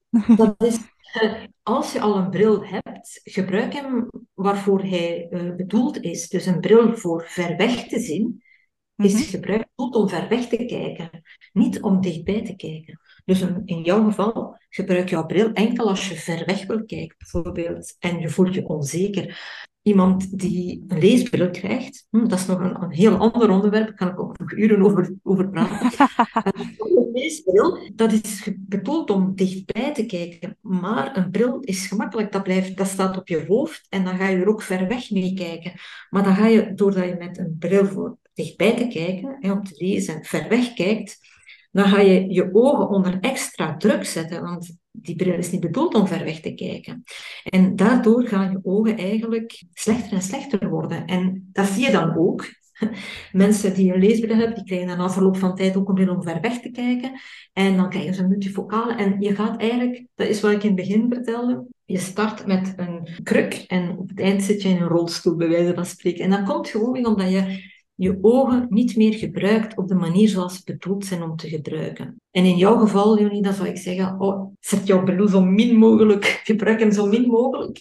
dat 0.36 0.56
is 0.64 0.80
als 1.64 1.94
je 1.94 2.02
al 2.02 2.18
een 2.18 2.30
bril 2.30 2.66
hebt, 2.66 3.20
gebruik 3.24 3.74
hem 3.74 4.10
waarvoor 4.34 4.82
hij 4.82 5.28
uh, 5.32 5.56
bedoeld 5.56 6.02
is. 6.02 6.30
Dus 6.30 6.46
een 6.46 6.60
bril 6.60 6.98
voor 6.98 7.26
ver 7.28 7.58
weg 7.58 7.88
te 7.88 8.00
zien, 8.00 8.44
is 8.96 9.14
mhm. 9.14 9.24
gebruikt 9.24 9.70
om 9.76 10.10
ver 10.10 10.30
weg 10.30 10.48
te 10.48 10.66
kijken, 10.66 11.10
niet 11.54 11.82
om 11.82 12.02
dichtbij 12.02 12.44
te 12.44 12.56
kijken. 12.56 13.00
Dus 13.26 13.46
in 13.66 13.82
jouw 13.82 14.04
geval 14.04 14.58
gebruik 14.70 15.10
jouw 15.10 15.26
bril 15.26 15.52
enkel 15.52 15.90
als 15.90 16.10
je 16.10 16.16
ver 16.16 16.46
weg 16.46 16.66
wil 16.66 16.86
kijken, 16.86 17.16
bijvoorbeeld, 17.18 17.96
en 18.00 18.20
je 18.20 18.30
voelt 18.30 18.54
je 18.54 18.68
onzeker. 18.68 19.62
Iemand 19.82 20.40
die 20.40 20.84
een 20.88 21.00
leesbril 21.00 21.50
krijgt, 21.50 22.08
hm, 22.10 22.28
dat 22.28 22.40
is 22.40 22.46
nog 22.46 22.60
een, 22.60 22.82
een, 22.82 22.92
heel 22.92 23.18
ander 23.18 23.50
onderwerp, 23.50 23.86
daar 23.86 23.96
kan 23.96 24.08
ik 24.08 24.20
ook 24.20 24.40
nog 24.40 24.52
uren 24.52 24.82
over, 24.82 25.16
over 25.24 25.50
praten. 25.50 26.08
een 26.54 27.10
leesbril, 27.14 27.92
dat 27.96 28.12
is 28.12 28.50
bedoeld 28.58 29.10
om 29.10 29.36
dichtbij 29.36 29.94
te 29.94 30.06
kijken, 30.06 30.58
maar 30.62 31.18
een 31.18 31.32
bril 31.32 31.60
is 31.60 31.88
gemakkelijk, 31.88 32.32
dat, 32.32 32.44
blijft, 32.44 32.78
dat 32.78 32.88
staat 32.88 33.18
op 33.18 33.28
je 33.28 33.46
hoofd 33.48 33.86
en 33.90 34.04
dan 34.04 34.18
ga 34.18 34.28
je 34.28 34.38
er 34.38 34.48
ook 34.48 34.62
ver 34.62 34.88
weg 34.88 35.12
mee 35.12 35.34
kijken. 35.34 35.74
Maar 36.10 36.24
dan 36.24 36.36
ga 36.36 36.48
je, 36.48 36.74
doordat 36.74 37.06
je 37.06 37.16
met 37.20 37.38
een 37.38 37.56
bril 37.60 37.86
voor 37.86 38.18
dichtbij 38.34 38.76
te 38.76 38.88
kijken, 38.88 39.38
en 39.40 39.52
om 39.52 39.64
te 39.64 39.74
lezen, 39.78 40.24
ver 40.24 40.50
weg 40.50 40.74
kijkt, 40.74 41.18
dan 41.72 41.86
ga 41.86 42.00
je 42.00 42.34
je 42.34 42.54
ogen 42.54 42.90
onder 42.90 43.18
extra 43.20 43.78
druk 43.78 44.06
zetten, 44.06 44.42
want 44.42 44.78
die 44.92 45.16
bril 45.16 45.38
is 45.38 45.52
niet 45.52 45.62
bedoeld 45.62 45.96
om 45.96 46.08
ver 46.08 46.24
weg 46.24 46.40
te 46.40 46.54
kijken. 46.54 47.04
En 47.44 47.76
daardoor 47.76 48.28
gaan 48.28 48.52
je 48.52 48.60
ogen 48.64 48.98
eigenlijk 48.98 49.64
slechter 49.74 50.14
en 50.14 50.22
slechter 50.22 50.70
worden. 50.70 51.06
En 51.06 51.50
dat 51.52 51.68
zie 51.68 51.86
je 51.86 51.92
dan 51.92 52.18
ook 52.18 52.46
Mensen 53.32 53.74
die 53.74 53.94
een 53.94 54.00
leesbril 54.00 54.36
hebben, 54.36 54.56
die 54.56 54.64
krijgen 54.64 54.98
na 54.98 55.10
verloop 55.10 55.38
van 55.38 55.56
tijd 55.56 55.76
ook 55.76 55.90
een 55.90 55.96
bril 55.96 56.16
om 56.16 56.24
ver 56.24 56.42
weg 56.42 56.60
te 56.60 56.72
kijken. 56.72 57.12
En 57.54 57.78
dan 57.78 57.90
krijgen 57.90 58.14
ze 58.14 58.22
een 58.22 58.30
multifocale. 58.30 58.96
En 58.96 59.22
je 59.22 59.36
gaat 59.36 59.62
eigenlijk, 59.62 60.06
dat 60.16 60.28
is 60.28 60.42
wat 60.42 60.52
ik 60.52 60.64
in 60.64 60.68
het 60.68 60.76
begin 60.76 61.14
vertelde, 61.14 61.66
je 61.86 61.98
start 61.98 62.46
met 62.46 62.74
een 62.76 63.08
kruk 63.24 63.64
en 63.68 63.98
op 63.98 64.10
het 64.10 64.20
eind 64.20 64.44
zit 64.44 64.62
je 64.62 64.70
in 64.70 64.82
een 64.82 64.88
rolstoel, 64.88 65.36
bij 65.36 65.50
wijze 65.50 65.74
van 65.74 65.86
spreken. 65.86 66.24
En 66.24 66.30
dat 66.30 66.44
komt 66.44 66.68
gewoon 66.68 67.06
omdat 67.06 67.32
je 67.32 67.72
je 67.96 68.18
ogen 68.22 68.68
niet 68.70 68.96
meer 68.96 69.14
gebruikt 69.14 69.78
op 69.78 69.88
de 69.88 69.96
manier 69.96 70.30
zoals 70.30 70.56
ze 70.56 70.62
bedoeld 70.66 71.06
zijn 71.06 71.24
om 71.24 71.36
te 71.36 71.50
gebruiken. 71.50 72.22
En 72.32 72.46
in 72.46 72.58
jouw 72.58 72.78
geval, 72.78 73.16
Leonie, 73.16 73.42
dan 73.42 73.54
zou 73.54 73.68
ik 73.68 73.78
zeggen, 73.78 74.20
oh, 74.20 74.54
zet 74.60 74.88
jouw 74.88 75.04
bril 75.04 75.28
zo 75.28 75.42
min 75.42 75.76
mogelijk, 75.78 76.26
gebruik 76.44 76.80
hem 76.80 76.92
zo 76.92 77.06
min 77.06 77.28
mogelijk. 77.28 77.80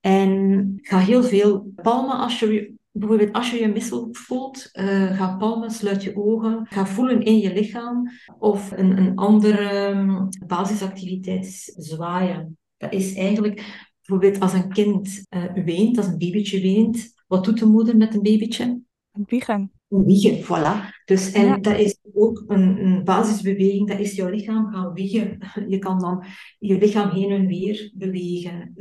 En 0.00 0.72
ga 0.82 0.98
heel 0.98 1.22
veel 1.22 1.72
palmen 1.82 2.16
als 2.18 2.38
je 2.38 2.74
Bijvoorbeeld 2.98 3.32
als 3.32 3.50
je 3.50 3.58
je 3.58 4.08
voelt, 4.12 4.70
uh, 4.72 5.16
ga 5.16 5.36
palmen, 5.36 5.70
sluit 5.70 6.02
je 6.02 6.16
ogen, 6.16 6.66
ga 6.68 6.86
voelen 6.86 7.22
in 7.22 7.38
je 7.38 7.52
lichaam. 7.52 8.10
Of 8.38 8.70
een, 8.70 8.98
een 8.98 9.16
andere 9.16 9.88
um, 9.88 10.28
basisactiviteit 10.46 11.46
is 11.46 11.64
zwaaien. 11.64 12.58
Dat 12.76 12.92
is 12.92 13.14
eigenlijk 13.14 13.86
bijvoorbeeld 14.00 14.40
als 14.40 14.52
een 14.52 14.72
kind 14.72 15.22
uh, 15.30 15.64
weent, 15.64 15.96
als 15.96 16.06
een 16.06 16.18
babytje 16.18 16.60
weent. 16.60 17.14
Wat 17.26 17.44
doet 17.44 17.58
de 17.58 17.66
moeder 17.66 17.96
met 17.96 18.14
een 18.14 18.22
babytje? 18.22 18.80
Wiegen. 19.26 19.70
Wiegen, 19.88 20.44
voilà. 20.44 20.94
Dus, 21.04 21.32
en 21.32 21.62
dat 21.62 21.78
is 21.78 21.98
ook 22.14 22.44
een, 22.46 22.84
een, 22.84 23.04
basisbeweging, 23.04 23.88
dat 23.88 23.98
is 23.98 24.14
jouw 24.14 24.28
lichaam 24.28 24.72
gaan 24.72 24.92
wiegen. 24.92 25.38
Je 25.68 25.78
kan 25.78 25.98
dan 25.98 26.24
je 26.58 26.78
lichaam 26.78 27.10
heen 27.10 27.30
en 27.30 27.46
weer 27.46 27.92
bewegen. 27.94 28.74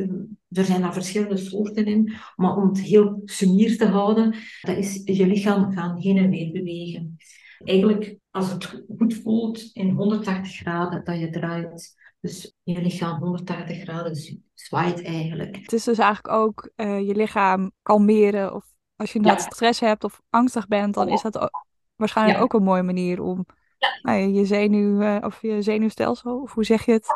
Er 0.49 0.63
zijn 0.63 0.81
daar 0.81 0.93
verschillende 0.93 1.37
soorten 1.37 1.85
in, 1.85 2.13
maar 2.35 2.55
om 2.55 2.67
het 2.67 2.79
heel 2.79 3.21
sumier 3.25 3.77
te 3.77 3.85
houden, 3.85 4.35
dat 4.61 4.77
is 4.77 5.01
je 5.03 5.27
lichaam 5.27 5.71
gaan 5.71 5.97
heen 5.97 6.17
en 6.17 6.29
weer 6.29 6.51
bewegen. 6.51 7.17
Eigenlijk, 7.63 8.17
als 8.31 8.51
het 8.51 8.83
goed 8.97 9.13
voelt, 9.13 9.69
in 9.73 9.89
180 9.89 10.55
graden 10.55 11.03
dat 11.03 11.19
je 11.19 11.29
draait. 11.29 12.03
Dus 12.19 12.55
je 12.63 12.81
lichaam 12.81 13.19
180 13.19 13.81
graden 13.81 14.43
zwaait 14.53 15.03
eigenlijk. 15.03 15.55
Het 15.55 15.73
is 15.73 15.83
dus 15.83 15.97
eigenlijk 15.97 16.35
ook 16.35 16.71
uh, 16.75 17.07
je 17.07 17.15
lichaam 17.15 17.71
kalmeren 17.81 18.55
of 18.55 18.74
als 18.95 19.11
je 19.11 19.17
inderdaad 19.17 19.53
stress 19.53 19.79
hebt 19.79 20.03
of 20.03 20.21
angstig 20.29 20.67
bent, 20.67 20.93
dan 20.93 21.09
is 21.09 21.21
dat 21.21 21.49
waarschijnlijk 21.95 22.41
ook 22.41 22.53
een 22.53 22.63
mooie 22.63 22.83
manier 22.83 23.21
om 23.21 23.45
nou, 24.01 24.19
je 24.19 24.45
zenuw 24.45 25.01
uh, 25.01 25.17
of 25.21 25.41
je 25.41 25.61
zenuwstelsel, 25.61 26.41
of 26.41 26.53
hoe 26.53 26.63
zeg 26.63 26.85
je 26.85 26.91
het, 26.91 27.07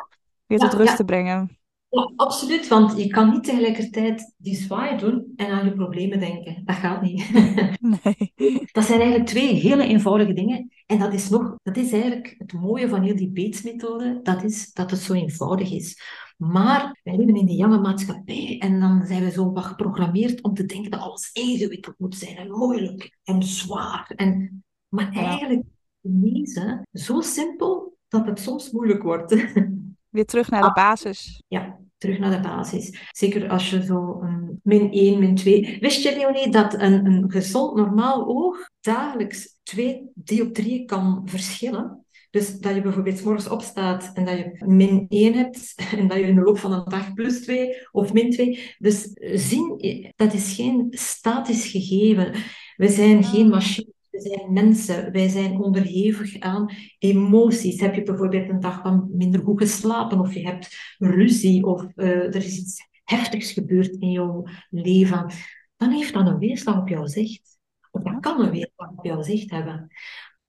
weer 0.46 0.60
tot 0.60 0.74
rust 0.74 0.96
te 0.96 1.06
brengen. 1.06 1.60
Ja, 1.90 2.12
absoluut, 2.16 2.68
want 2.68 2.98
je 2.98 3.08
kan 3.08 3.30
niet 3.30 3.44
tegelijkertijd 3.44 4.34
die 4.38 4.56
zwaai 4.56 4.98
doen 4.98 5.34
en 5.36 5.52
aan 5.52 5.66
je 5.66 5.74
problemen 5.74 6.20
denken. 6.20 6.62
Dat 6.66 6.76
gaat 6.76 7.02
niet. 7.02 7.30
Nee. 8.04 8.34
Dat 8.72 8.84
zijn 8.84 9.00
eigenlijk 9.00 9.30
twee 9.30 9.54
hele 9.54 9.84
eenvoudige 9.84 10.34
dingen. 10.34 10.72
En 10.86 11.00
dat 11.00 11.14
is, 11.14 11.30
nog, 11.30 11.56
dat 11.64 11.78
is 11.78 11.92
eigenlijk 11.92 12.36
het 12.38 12.54
mooie 12.54 12.90
van 12.90 13.02
heel 13.02 13.16
die 13.16 13.32
Bates-methode, 13.32 14.20
dat 14.24 14.44
is 14.44 14.74
dat 14.74 14.92
het 14.92 15.00
zo 15.00 15.14
eenvoudig 15.14 15.72
is. 15.72 16.02
Maar 16.40 17.00
wij 17.04 17.18
leven 17.18 17.36
in 17.36 17.46
die 17.46 17.58
jonge 17.58 17.80
maatschappij 17.80 18.58
en 18.60 18.80
dan 18.80 19.06
zijn 19.06 19.24
we 19.24 19.32
zo 19.32 19.52
wat 19.52 19.64
geprogrammeerd 19.64 20.42
om 20.42 20.54
te 20.54 20.66
denken 20.66 20.92
dat 20.92 21.00
alles 21.00 21.30
ingewikkeld 21.34 21.96
moet 21.98 22.16
zijn 22.16 22.36
en 22.36 22.52
moeilijk 22.52 23.18
en 23.24 23.44
zwaar. 23.44 24.12
En, 24.16 24.64
maar 24.88 25.12
eigenlijk 25.12 25.64
is 26.02 26.60
zo 26.92 27.22
simpel 27.22 27.98
dat 28.08 28.26
het 28.26 28.40
soms 28.40 28.72
moeilijk 28.72 29.04
wordt. 29.04 29.36
Weer 30.10 30.26
terug 30.26 30.50
naar 30.50 30.62
de 30.62 30.68
ah. 30.68 30.74
basis. 30.74 31.44
Ja, 31.48 31.80
terug 31.98 32.20
naar 32.20 32.42
de 32.42 32.48
basis. 32.48 33.10
Zeker 33.12 33.50
als 33.50 33.70
je 33.70 33.84
zo 33.84 34.22
een 34.22 34.60
min 34.64 34.92
1, 34.92 35.20
min 35.20 35.36
2... 35.36 35.78
Wist 35.80 36.04
je, 36.04 36.16
Leonie, 36.16 36.52
dat 36.52 36.74
een, 36.74 37.06
een 37.06 37.32
gezond 37.32 37.76
normaal 37.76 38.28
oog 38.28 38.70
dagelijks 38.80 39.60
twee 39.64 40.12
dioptrieën 40.14 40.86
kan 40.86 41.22
verschillen? 41.26 42.06
Dus 42.30 42.60
dat 42.60 42.76
je 42.76 42.82
bijvoorbeeld 42.82 43.24
morgens 43.24 43.48
opstaat 43.48 44.12
en 44.14 44.26
dat 44.26 44.38
je 44.38 44.66
min 44.66 45.06
1 45.10 45.34
hebt 45.34 45.76
en 45.98 46.08
dat 46.08 46.18
je 46.18 46.24
in 46.24 46.36
de 46.36 46.42
loop 46.42 46.58
van 46.58 46.74
een 46.74 46.90
dag 46.90 47.14
plus 47.14 47.42
2 47.42 47.88
of 47.92 48.14
min 48.14 48.32
2. 48.32 48.76
Dus 48.78 49.12
zien, 49.34 50.14
dat 50.16 50.34
is 50.34 50.56
geen 50.56 50.88
statisch 50.90 51.66
gegeven. 51.66 52.34
We 52.76 52.88
zijn 52.88 53.24
geen 53.24 53.46
ah. 53.46 53.52
machine. 53.52 53.94
We 54.10 54.22
zijn 54.22 54.54
mensen, 54.54 55.12
wij 55.12 55.30
zijn 55.30 55.60
onderhevig 55.60 56.40
aan 56.40 56.72
emoties. 56.98 57.80
Heb 57.80 57.96
je 57.96 58.04
bijvoorbeeld 58.04 58.50
een 58.50 58.60
dag 58.60 58.82
van 58.82 59.10
minder 59.12 59.42
goed 59.42 59.62
geslapen, 59.62 60.20
of 60.20 60.34
je 60.34 60.46
hebt 60.46 60.96
ruzie, 60.98 61.66
of 61.66 61.86
uh, 61.96 62.08
er 62.08 62.36
is 62.36 62.58
iets 62.58 62.88
heftigs 63.04 63.52
gebeurd 63.52 63.96
in 64.00 64.12
jouw 64.12 64.48
leven, 64.70 65.32
dan 65.78 65.92
heeft 65.92 66.14
dat 66.14 66.28
een 66.28 66.38
weerslag 66.38 66.78
op 66.78 66.88
jouw 66.88 67.06
zicht. 67.06 67.58
Of 67.92 68.04
dat 68.04 68.20
kan 68.20 68.42
een 68.42 68.52
weerslag 68.52 68.90
op 68.96 69.06
jouw 69.06 69.22
zicht 69.22 69.50
hebben. 69.50 69.92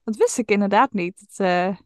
Dat 0.04 0.16
wist 0.16 0.38
ik 0.38 0.50
inderdaad 0.50 0.92
niet. 0.92 1.20
Het 1.20 1.38
uh, 1.38 1.76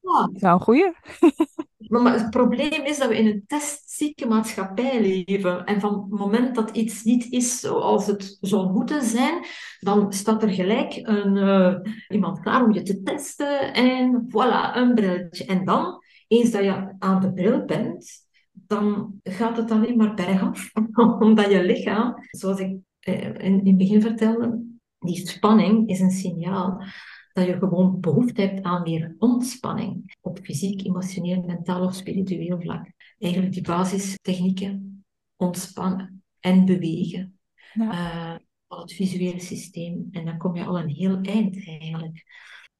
ja. 0.00 0.30
is 0.32 0.42
een 0.42 0.60
goeie. 0.60 0.92
Maar 1.88 2.12
het 2.12 2.30
probleem 2.30 2.84
is 2.84 2.98
dat 2.98 3.08
we 3.08 3.18
in 3.18 3.26
een 3.26 3.44
testzieke 3.46 4.26
maatschappij 4.26 5.00
leven. 5.00 5.64
En 5.64 5.80
van 5.80 5.94
het 5.94 6.20
moment 6.20 6.54
dat 6.54 6.70
iets 6.70 7.02
niet 7.02 7.32
is 7.32 7.60
zoals 7.60 8.06
het 8.06 8.38
zou 8.40 8.72
moeten 8.72 9.02
zijn, 9.02 9.44
dan 9.80 10.12
staat 10.12 10.42
er 10.42 10.48
gelijk 10.48 11.00
een, 11.02 11.36
uh, 11.36 11.74
iemand 12.08 12.40
klaar 12.40 12.64
om 12.64 12.72
je 12.72 12.82
te 12.82 13.02
testen. 13.02 13.72
En 13.74 14.26
voilà, 14.28 14.76
een 14.76 14.94
brilletje. 14.94 15.44
En 15.44 15.64
dan, 15.64 16.02
eens 16.26 16.50
dat 16.50 16.64
je 16.64 16.94
aan 16.98 17.20
de 17.20 17.32
bril 17.32 17.64
bent, 17.64 18.26
dan 18.52 19.14
gaat 19.22 19.56
het 19.56 19.70
alleen 19.70 19.96
maar 19.96 20.14
bergaf. 20.14 20.70
Omdat 21.18 21.50
je 21.50 21.64
lichaam, 21.64 22.14
zoals 22.30 22.60
ik 22.60 22.76
eh, 23.00 23.24
in, 23.24 23.34
in 23.34 23.66
het 23.66 23.76
begin 23.76 24.00
vertelde, 24.00 24.64
die 24.98 25.28
spanning 25.28 25.88
is 25.88 26.00
een 26.00 26.10
signaal 26.10 26.82
dat 27.38 27.46
je 27.46 27.58
gewoon 27.58 28.00
behoefte 28.00 28.40
hebt 28.40 28.62
aan 28.62 28.82
meer 28.82 29.14
ontspanning 29.18 30.16
op 30.20 30.38
fysiek, 30.42 30.86
emotioneel, 30.86 31.42
mentaal 31.42 31.84
of 31.84 31.94
spiritueel 31.94 32.60
vlak. 32.60 32.86
Eigenlijk 33.18 33.52
die 33.52 33.62
basistechnieken, 33.62 35.04
ontspannen 35.36 36.22
en 36.40 36.64
bewegen. 36.64 37.38
Ja. 37.72 37.92
Uh, 37.92 38.78
het 38.78 38.92
visuele 38.92 39.40
systeem. 39.40 40.08
En 40.10 40.24
dan 40.24 40.38
kom 40.38 40.56
je 40.56 40.64
al 40.64 40.78
een 40.78 40.88
heel 40.88 41.20
eind 41.20 41.66
eigenlijk. 41.66 42.24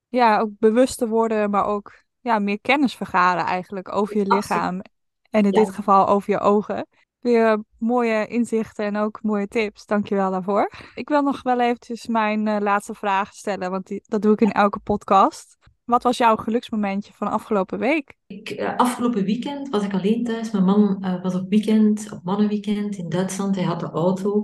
Ja, 0.08 0.38
ook 0.40 0.50
bewust 0.58 0.98
te 0.98 1.08
worden, 1.08 1.50
maar 1.50 1.64
ook 1.64 2.04
ja, 2.20 2.38
meer 2.38 2.60
kennis 2.60 2.94
vergaren 2.94 3.44
eigenlijk 3.44 3.92
over 3.92 4.16
je 4.16 4.34
lichaam. 4.34 4.82
En 5.30 5.44
in 5.44 5.50
dit 5.50 5.70
geval 5.70 6.08
over 6.08 6.30
je 6.30 6.38
ogen. 6.38 6.86
Weer 7.20 7.64
mooie 7.78 8.26
inzichten 8.26 8.84
en 8.84 8.96
ook 8.96 9.18
mooie 9.22 9.48
tips. 9.48 9.86
Dankjewel 9.86 10.30
daarvoor. 10.30 10.70
Ik 10.94 11.08
wil 11.08 11.22
nog 11.22 11.42
wel 11.42 11.60
eventjes 11.60 12.06
mijn 12.06 12.46
uh, 12.46 12.56
laatste 12.60 12.94
vraag 12.94 13.34
stellen, 13.34 13.70
want 13.70 14.00
dat 14.02 14.22
doe 14.22 14.32
ik 14.32 14.40
in 14.40 14.52
elke 14.52 14.78
podcast. 14.78 15.57
Wat 15.88 16.02
was 16.02 16.18
jouw 16.18 16.36
geluksmomentje 16.36 17.12
van 17.12 17.30
afgelopen 17.30 17.78
week? 17.78 18.16
Ik, 18.26 18.50
uh, 18.50 18.76
afgelopen 18.76 19.24
weekend 19.24 19.68
was 19.68 19.84
ik 19.84 19.92
alleen 19.92 20.24
thuis. 20.24 20.50
Mijn 20.50 20.64
man 20.64 20.96
uh, 21.00 21.22
was 21.22 21.34
op 21.34 21.48
weekend, 21.48 22.12
op 22.12 22.20
mannenweekend 22.22 22.96
in 22.96 23.08
Duitsland. 23.08 23.54
Hij 23.54 23.64
had 23.64 23.80
de 23.80 23.90
auto. 23.90 24.42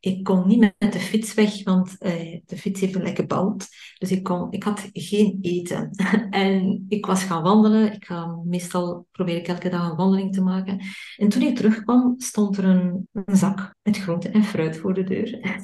Ik 0.00 0.24
kon 0.24 0.46
niet 0.46 0.60
met 0.60 0.92
de 0.92 0.98
fiets 0.98 1.34
weg, 1.34 1.62
want 1.62 1.96
uh, 1.98 2.40
de 2.46 2.56
fiets 2.56 2.80
heeft 2.80 2.94
een 2.94 3.02
lekke 3.02 3.26
band. 3.26 3.68
Dus 3.98 4.10
ik, 4.10 4.22
kon, 4.22 4.52
ik 4.52 4.62
had 4.62 4.88
geen 4.92 5.38
eten. 5.40 5.90
en 6.30 6.84
ik 6.88 7.06
was 7.06 7.22
gaan 7.22 7.42
wandelen. 7.42 7.92
Ik 7.92 8.04
ga, 8.04 8.26
meestal 8.44 9.06
probeer 9.12 9.36
ik 9.36 9.48
elke 9.48 9.68
dag 9.68 9.90
een 9.90 9.96
wandeling 9.96 10.32
te 10.32 10.42
maken. 10.42 10.80
En 11.16 11.28
toen 11.28 11.42
ik 11.42 11.56
terugkwam, 11.56 12.14
stond 12.16 12.56
er 12.56 12.64
een, 12.64 13.08
een 13.12 13.36
zak 13.36 13.74
met 13.82 13.98
groente 13.98 14.28
en 14.28 14.44
fruit 14.44 14.76
voor 14.76 14.94
de 14.94 15.04
deur. 15.04 15.58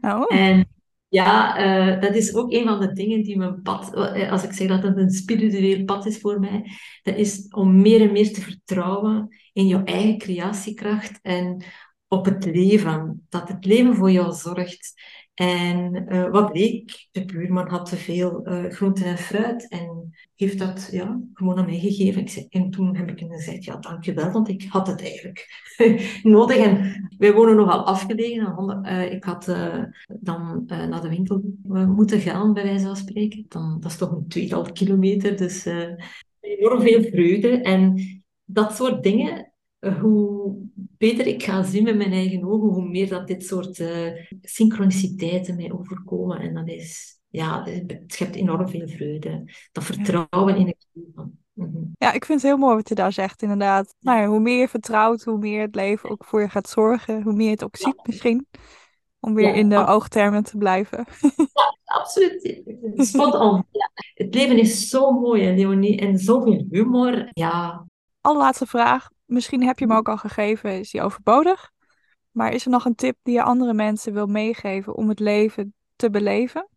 oh. 0.12 0.24
En 0.28 0.68
ja, 1.08 1.60
uh, 1.94 2.00
dat 2.00 2.14
is 2.14 2.34
ook 2.34 2.52
een 2.52 2.64
van 2.64 2.80
de 2.80 2.92
dingen 2.92 3.22
die 3.22 3.38
mijn 3.38 3.62
pad, 3.62 3.94
eh, 3.94 4.32
als 4.32 4.42
ik 4.42 4.52
zeg 4.52 4.68
dat 4.68 4.82
het 4.82 4.96
een 4.96 5.10
spiritueel 5.10 5.84
pad 5.84 6.06
is 6.06 6.18
voor 6.18 6.40
mij, 6.40 6.70
dat 7.02 7.16
is 7.16 7.46
om 7.48 7.80
meer 7.80 8.00
en 8.00 8.12
meer 8.12 8.32
te 8.32 8.40
vertrouwen 8.40 9.28
in 9.52 9.66
je 9.66 9.82
eigen 9.82 10.18
creatiekracht 10.18 11.18
en 11.22 11.64
op 12.08 12.24
het 12.24 12.44
leven, 12.44 13.26
dat 13.28 13.48
het 13.48 13.64
leven 13.64 13.94
voor 13.94 14.10
jou 14.10 14.32
zorgt. 14.32 14.92
En 15.36 16.06
uh, 16.08 16.30
wat 16.30 16.52
bleek, 16.52 17.08
de 17.10 17.24
buurman 17.24 17.68
had 17.68 17.88
te 17.88 17.96
veel 17.96 18.48
uh, 18.48 18.64
groenten 18.70 19.04
en 19.04 19.18
fruit 19.18 19.68
en 19.68 20.14
heeft 20.34 20.58
dat 20.58 20.88
ja, 20.90 21.20
gewoon 21.34 21.58
aan 21.58 21.64
mij 21.64 21.78
gegeven. 21.78 22.22
Ik 22.22 22.46
en 22.48 22.70
toen 22.70 22.96
heb 22.96 23.10
ik 23.10 23.24
gezegd, 23.28 23.64
ja, 23.64 23.76
dankjewel, 23.76 24.30
want 24.30 24.48
ik 24.48 24.66
had 24.68 24.86
het 24.86 25.00
eigenlijk 25.00 25.72
nodig. 26.22 26.56
En 26.56 27.08
wij 27.18 27.32
wonen 27.32 27.56
nogal 27.56 27.84
afgelegen. 27.84 28.80
Uh, 28.86 29.12
ik 29.12 29.24
had 29.24 29.44
dan 30.06 30.62
naar 30.66 31.00
de 31.00 31.08
winkel 31.08 31.42
moeten 31.86 32.20
gaan, 32.20 32.52
bij 32.52 32.62
wijze 32.62 32.86
van 32.86 32.96
spreken. 32.96 33.44
Dan, 33.48 33.80
dat 33.80 33.90
is 33.90 33.96
toch 33.96 34.10
een 34.10 34.28
tweetal 34.28 34.62
kilometer, 34.72 35.36
dus 35.36 35.66
enorm 36.40 36.80
veel 36.80 37.02
vreugde. 37.02 37.60
En 37.60 38.02
dat 38.44 38.74
soort 38.74 39.02
dingen, 39.02 39.45
hoe 39.92 40.56
beter 40.74 41.26
ik 41.26 41.42
ga 41.42 41.62
zien 41.62 41.84
met 41.84 41.96
mijn 41.96 42.12
eigen 42.12 42.44
ogen, 42.44 42.68
hoe 42.68 42.88
meer 42.88 43.08
dat 43.08 43.26
dit 43.26 43.44
soort 43.44 43.78
uh, 43.78 44.12
synchroniciteiten 44.42 45.56
mij 45.56 45.72
overkomen. 45.72 46.40
En 46.40 46.54
dat 46.54 46.68
is, 46.68 47.20
ja, 47.28 47.64
het 47.64 48.02
schept 48.06 48.36
enorm 48.36 48.68
veel 48.68 48.88
vreugde. 48.88 49.52
Dat 49.72 49.84
vertrouwen 49.84 50.56
in 50.56 50.66
het 50.66 50.86
leven. 50.92 51.38
Mhm. 51.52 51.84
Ja, 51.98 52.12
ik 52.12 52.24
vind 52.24 52.42
het 52.42 52.50
heel 52.50 52.60
mooi 52.60 52.74
wat 52.74 52.88
je 52.88 52.94
daar 52.94 53.12
zegt, 53.12 53.42
inderdaad. 53.42 53.94
Nou 54.00 54.20
ja, 54.20 54.26
hoe 54.26 54.40
meer 54.40 54.58
je 54.58 54.68
vertrouwt, 54.68 55.22
hoe 55.22 55.38
meer 55.38 55.60
het 55.60 55.74
leven 55.74 56.10
ook 56.10 56.24
voor 56.24 56.40
je 56.40 56.48
gaat 56.48 56.68
zorgen, 56.68 57.22
hoe 57.22 57.32
meer 57.32 57.46
je 57.46 57.52
het 57.52 57.64
ook 57.64 57.76
ziet 57.76 58.06
misschien. 58.06 58.46
Om 59.20 59.34
weer 59.34 59.48
Ja, 59.48 59.54
in 59.54 59.68
de 59.68 59.86
oogtermen 59.86 60.44
te 60.44 60.56
blijven. 60.56 61.04
Absoluut. 61.84 62.62
Spot 62.94 63.34
on. 63.34 63.64
Ja. 63.70 63.90
Het 64.14 64.34
leven 64.34 64.58
is 64.58 64.88
zo 64.88 65.10
mooi, 65.10 65.54
Leonie, 65.54 65.98
en 65.98 66.18
zoveel 66.18 66.66
humor. 66.70 67.28
Ja, 67.32 67.86
Allerlaatste 68.26 68.66
vraag. 68.66 69.08
Misschien 69.24 69.62
heb 69.62 69.78
je 69.78 69.86
hem 69.86 69.96
ook 69.96 70.08
al 70.08 70.16
gegeven, 70.16 70.78
is 70.78 70.90
die 70.90 71.02
overbodig? 71.02 71.70
Maar 72.30 72.52
is 72.52 72.64
er 72.64 72.70
nog 72.70 72.84
een 72.84 72.94
tip 72.94 73.16
die 73.22 73.34
je 73.34 73.42
andere 73.42 73.74
mensen 73.74 74.12
wil 74.12 74.26
meegeven 74.26 74.94
om 74.94 75.08
het 75.08 75.20
leven 75.20 75.74
te 75.96 76.10
beleven? 76.10 76.68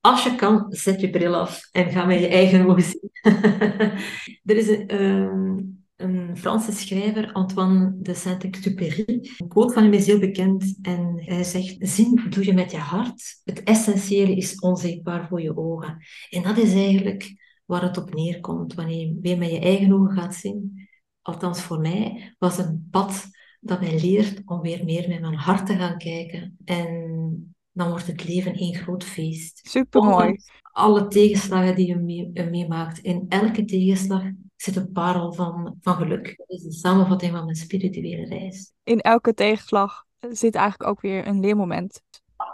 als 0.00 0.24
je 0.24 0.34
kan, 0.34 0.66
zet 0.68 1.00
je 1.00 1.10
bril 1.10 1.34
af 1.34 1.68
en 1.72 1.90
ga 1.90 2.04
met 2.04 2.20
je 2.20 2.28
eigen 2.28 2.66
ogen 2.66 2.82
zien. 2.82 3.10
er 4.50 4.56
is 4.56 4.68
een, 4.68 4.88
ehm, 4.88 5.56
een 5.96 6.36
Franse 6.36 6.72
schrijver, 6.72 7.32
Antoine 7.32 7.94
de 7.98 8.14
Saint-Exupéry. 8.14 9.04
Een 9.06 9.48
quote 9.48 9.72
van 9.72 9.82
hem 9.82 9.92
is 9.92 10.06
heel 10.06 10.18
bekend 10.18 10.78
en 10.82 11.22
hij 11.24 11.44
zegt: 11.44 11.76
Zien 11.78 12.26
doe 12.30 12.44
je 12.44 12.52
met 12.52 12.70
je 12.70 12.76
hart. 12.76 13.40
Het 13.44 13.62
essentiële 13.62 14.36
is 14.36 14.58
onzichtbaar 14.58 15.28
voor 15.28 15.40
je 15.40 15.56
ogen. 15.56 15.96
En 16.30 16.42
dat 16.42 16.58
is 16.58 16.74
eigenlijk 16.74 17.34
waar 17.64 17.82
het 17.82 17.96
op 17.96 18.14
neerkomt 18.14 18.74
wanneer 18.74 18.98
je 18.98 19.18
weer 19.20 19.38
met 19.38 19.50
je 19.50 19.60
eigen 19.60 19.92
ogen 19.92 20.16
gaat 20.16 20.34
zien. 20.34 20.87
Althans, 21.28 21.62
voor 21.62 21.80
mij 21.80 22.34
was 22.38 22.58
een 22.58 22.88
pad 22.90 23.28
dat 23.60 23.80
mij 23.80 24.00
leert 24.00 24.42
om 24.44 24.60
weer 24.60 24.84
meer 24.84 25.08
met 25.08 25.20
mijn 25.20 25.34
hart 25.34 25.66
te 25.66 25.74
gaan 25.74 25.98
kijken. 25.98 26.56
En 26.64 27.54
dan 27.72 27.88
wordt 27.88 28.06
het 28.06 28.28
leven 28.28 28.54
één 28.54 28.74
groot 28.74 29.04
feest. 29.04 29.68
Super 29.68 30.02
mooi. 30.02 30.14
Ondanks 30.14 30.50
alle 30.78 31.08
tegenslagen 31.08 31.74
die 31.76 31.86
je 31.86 31.96
mee- 31.96 32.30
je 32.32 32.44
meemaakt, 32.44 32.98
in 32.98 33.26
elke 33.28 33.64
tegenslag 33.64 34.22
zit 34.56 34.76
een 34.76 34.92
parel 34.92 35.32
van, 35.32 35.76
van 35.80 35.94
geluk. 35.94 36.34
Dat 36.36 36.48
is 36.48 36.62
de 36.62 36.72
samenvatting 36.72 37.32
van 37.32 37.44
mijn 37.44 37.56
spirituele 37.56 38.26
reis. 38.26 38.72
In 38.84 39.00
elke 39.00 39.34
tegenslag 39.34 40.04
zit 40.30 40.54
eigenlijk 40.54 40.90
ook 40.90 41.00
weer 41.00 41.26
een 41.26 41.40
leermoment. 41.40 42.02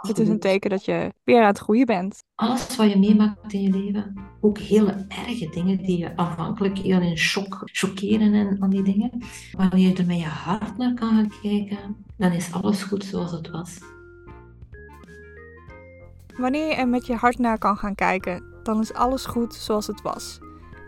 Het 0.07 0.19
is 0.19 0.27
een 0.27 0.39
teken 0.39 0.69
dat 0.69 0.85
je 0.85 1.13
weer 1.23 1.41
aan 1.41 1.47
het 1.47 1.59
groeien 1.59 1.85
bent. 1.85 2.23
Alles 2.35 2.75
wat 2.75 2.91
je 2.91 2.99
meemaakt 2.99 3.53
in 3.53 3.61
je 3.61 3.69
leven, 3.69 4.13
ook 4.41 4.57
hele 4.57 5.05
erge 5.07 5.49
dingen 5.49 5.77
die 5.77 5.97
je 5.97 6.17
aanvankelijk 6.17 6.77
heel 6.77 7.01
in 7.01 7.17
shock 7.17 7.61
chockeren 7.63 8.33
en 8.33 8.57
aan 8.59 8.69
die 8.69 8.83
dingen. 8.83 9.11
Wanneer 9.51 9.89
je 9.89 9.93
er 9.93 10.05
met 10.05 10.19
je 10.19 10.25
hart 10.25 10.77
naar 10.77 10.93
kan 10.93 11.09
gaan 11.09 11.31
kijken, 11.41 11.95
dan 12.17 12.31
is 12.31 12.51
alles 12.51 12.83
goed 12.83 13.03
zoals 13.03 13.31
het 13.31 13.49
was. 13.49 13.79
Wanneer 16.37 16.67
je 16.67 16.75
er 16.75 16.87
met 16.87 17.05
je 17.05 17.15
hart 17.15 17.39
naar 17.39 17.57
kan 17.57 17.77
gaan 17.77 17.95
kijken, 17.95 18.43
dan 18.63 18.81
is 18.81 18.93
alles 18.93 19.25
goed 19.25 19.53
zoals 19.53 19.87
het 19.87 20.01
was. 20.01 20.39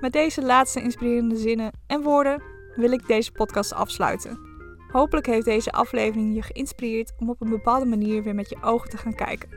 Met 0.01 0.13
deze 0.13 0.45
laatste 0.45 0.81
inspirerende 0.81 1.37
zinnen 1.37 1.71
en 1.87 2.01
woorden 2.01 2.41
wil 2.75 2.91
ik 2.91 3.07
deze 3.07 3.31
podcast 3.31 3.73
afsluiten. 3.73 4.46
Hopelijk 4.91 5.25
heeft 5.25 5.45
deze 5.45 5.71
aflevering 5.71 6.35
je 6.35 6.41
geïnspireerd 6.41 7.13
om 7.19 7.29
op 7.29 7.41
een 7.41 7.49
bepaalde 7.49 7.85
manier 7.85 8.23
weer 8.23 8.35
met 8.35 8.49
je 8.49 8.57
ogen 8.61 8.89
te 8.89 8.97
gaan 8.97 9.15
kijken. 9.15 9.49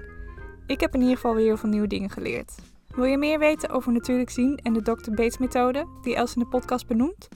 Ik 0.66 0.80
heb 0.80 0.94
in 0.94 1.00
ieder 1.00 1.14
geval 1.14 1.34
weer 1.34 1.44
heel 1.44 1.56
veel 1.56 1.68
nieuwe 1.68 1.86
dingen 1.86 2.10
geleerd. 2.10 2.54
Wil 2.94 3.04
je 3.04 3.18
meer 3.18 3.38
weten 3.38 3.70
over 3.70 3.92
natuurlijk 3.92 4.30
zien 4.30 4.56
en 4.56 4.72
de 4.72 4.82
Dr. 4.82 5.10
Bates 5.10 5.38
methode 5.38 5.86
die 6.02 6.14
Els 6.14 6.34
in 6.34 6.42
de 6.42 6.48
podcast 6.48 6.86
benoemt? 6.86 7.28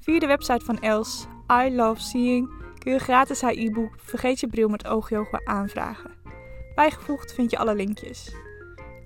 Via 0.00 0.18
de 0.18 0.26
website 0.26 0.64
van 0.64 0.78
Els, 0.78 1.26
I 1.64 1.74
Love 1.74 2.00
Seeing, 2.00 2.50
kun 2.78 2.92
je 2.92 2.98
gratis 2.98 3.40
haar 3.40 3.52
e-book 3.52 3.94
Vergeet 3.96 4.40
je 4.40 4.46
bril 4.46 4.68
met 4.68 4.86
oogyoga 4.86 5.40
aanvragen. 5.44 6.10
Bijgevoegd 6.74 7.34
vind 7.34 7.50
je 7.50 7.58
alle 7.58 7.74
linkjes. 7.74 8.34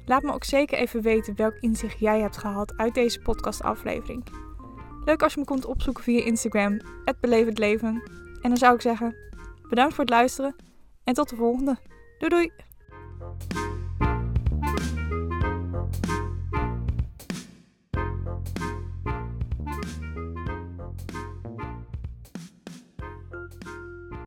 Laat 0.04 0.22
me 0.22 0.32
ook 0.32 0.44
zeker 0.44 0.78
even 0.78 1.02
weten 1.02 1.36
welk 1.36 1.56
inzicht 1.60 1.98
jij 1.98 2.20
hebt 2.20 2.36
gehad 2.36 2.76
uit 2.76 2.94
deze 2.94 3.20
podcastaflevering. 3.20 4.24
Leuk 5.04 5.22
als 5.22 5.34
je 5.34 5.40
me 5.40 5.46
komt 5.46 5.64
opzoeken 5.64 6.02
via 6.02 6.24
Instagram, 6.24 6.80
@beleefdleven. 7.20 8.02
En 8.42 8.48
dan 8.48 8.56
zou 8.56 8.74
ik 8.74 8.80
zeggen, 8.80 9.16
bedankt 9.68 9.94
voor 9.94 10.04
het 10.04 10.12
luisteren 10.12 10.56
en 11.04 11.14
tot 11.14 11.28
de 11.28 11.36
volgende. 11.36 11.76
Doei 12.18 12.30
doei! 12.30 12.65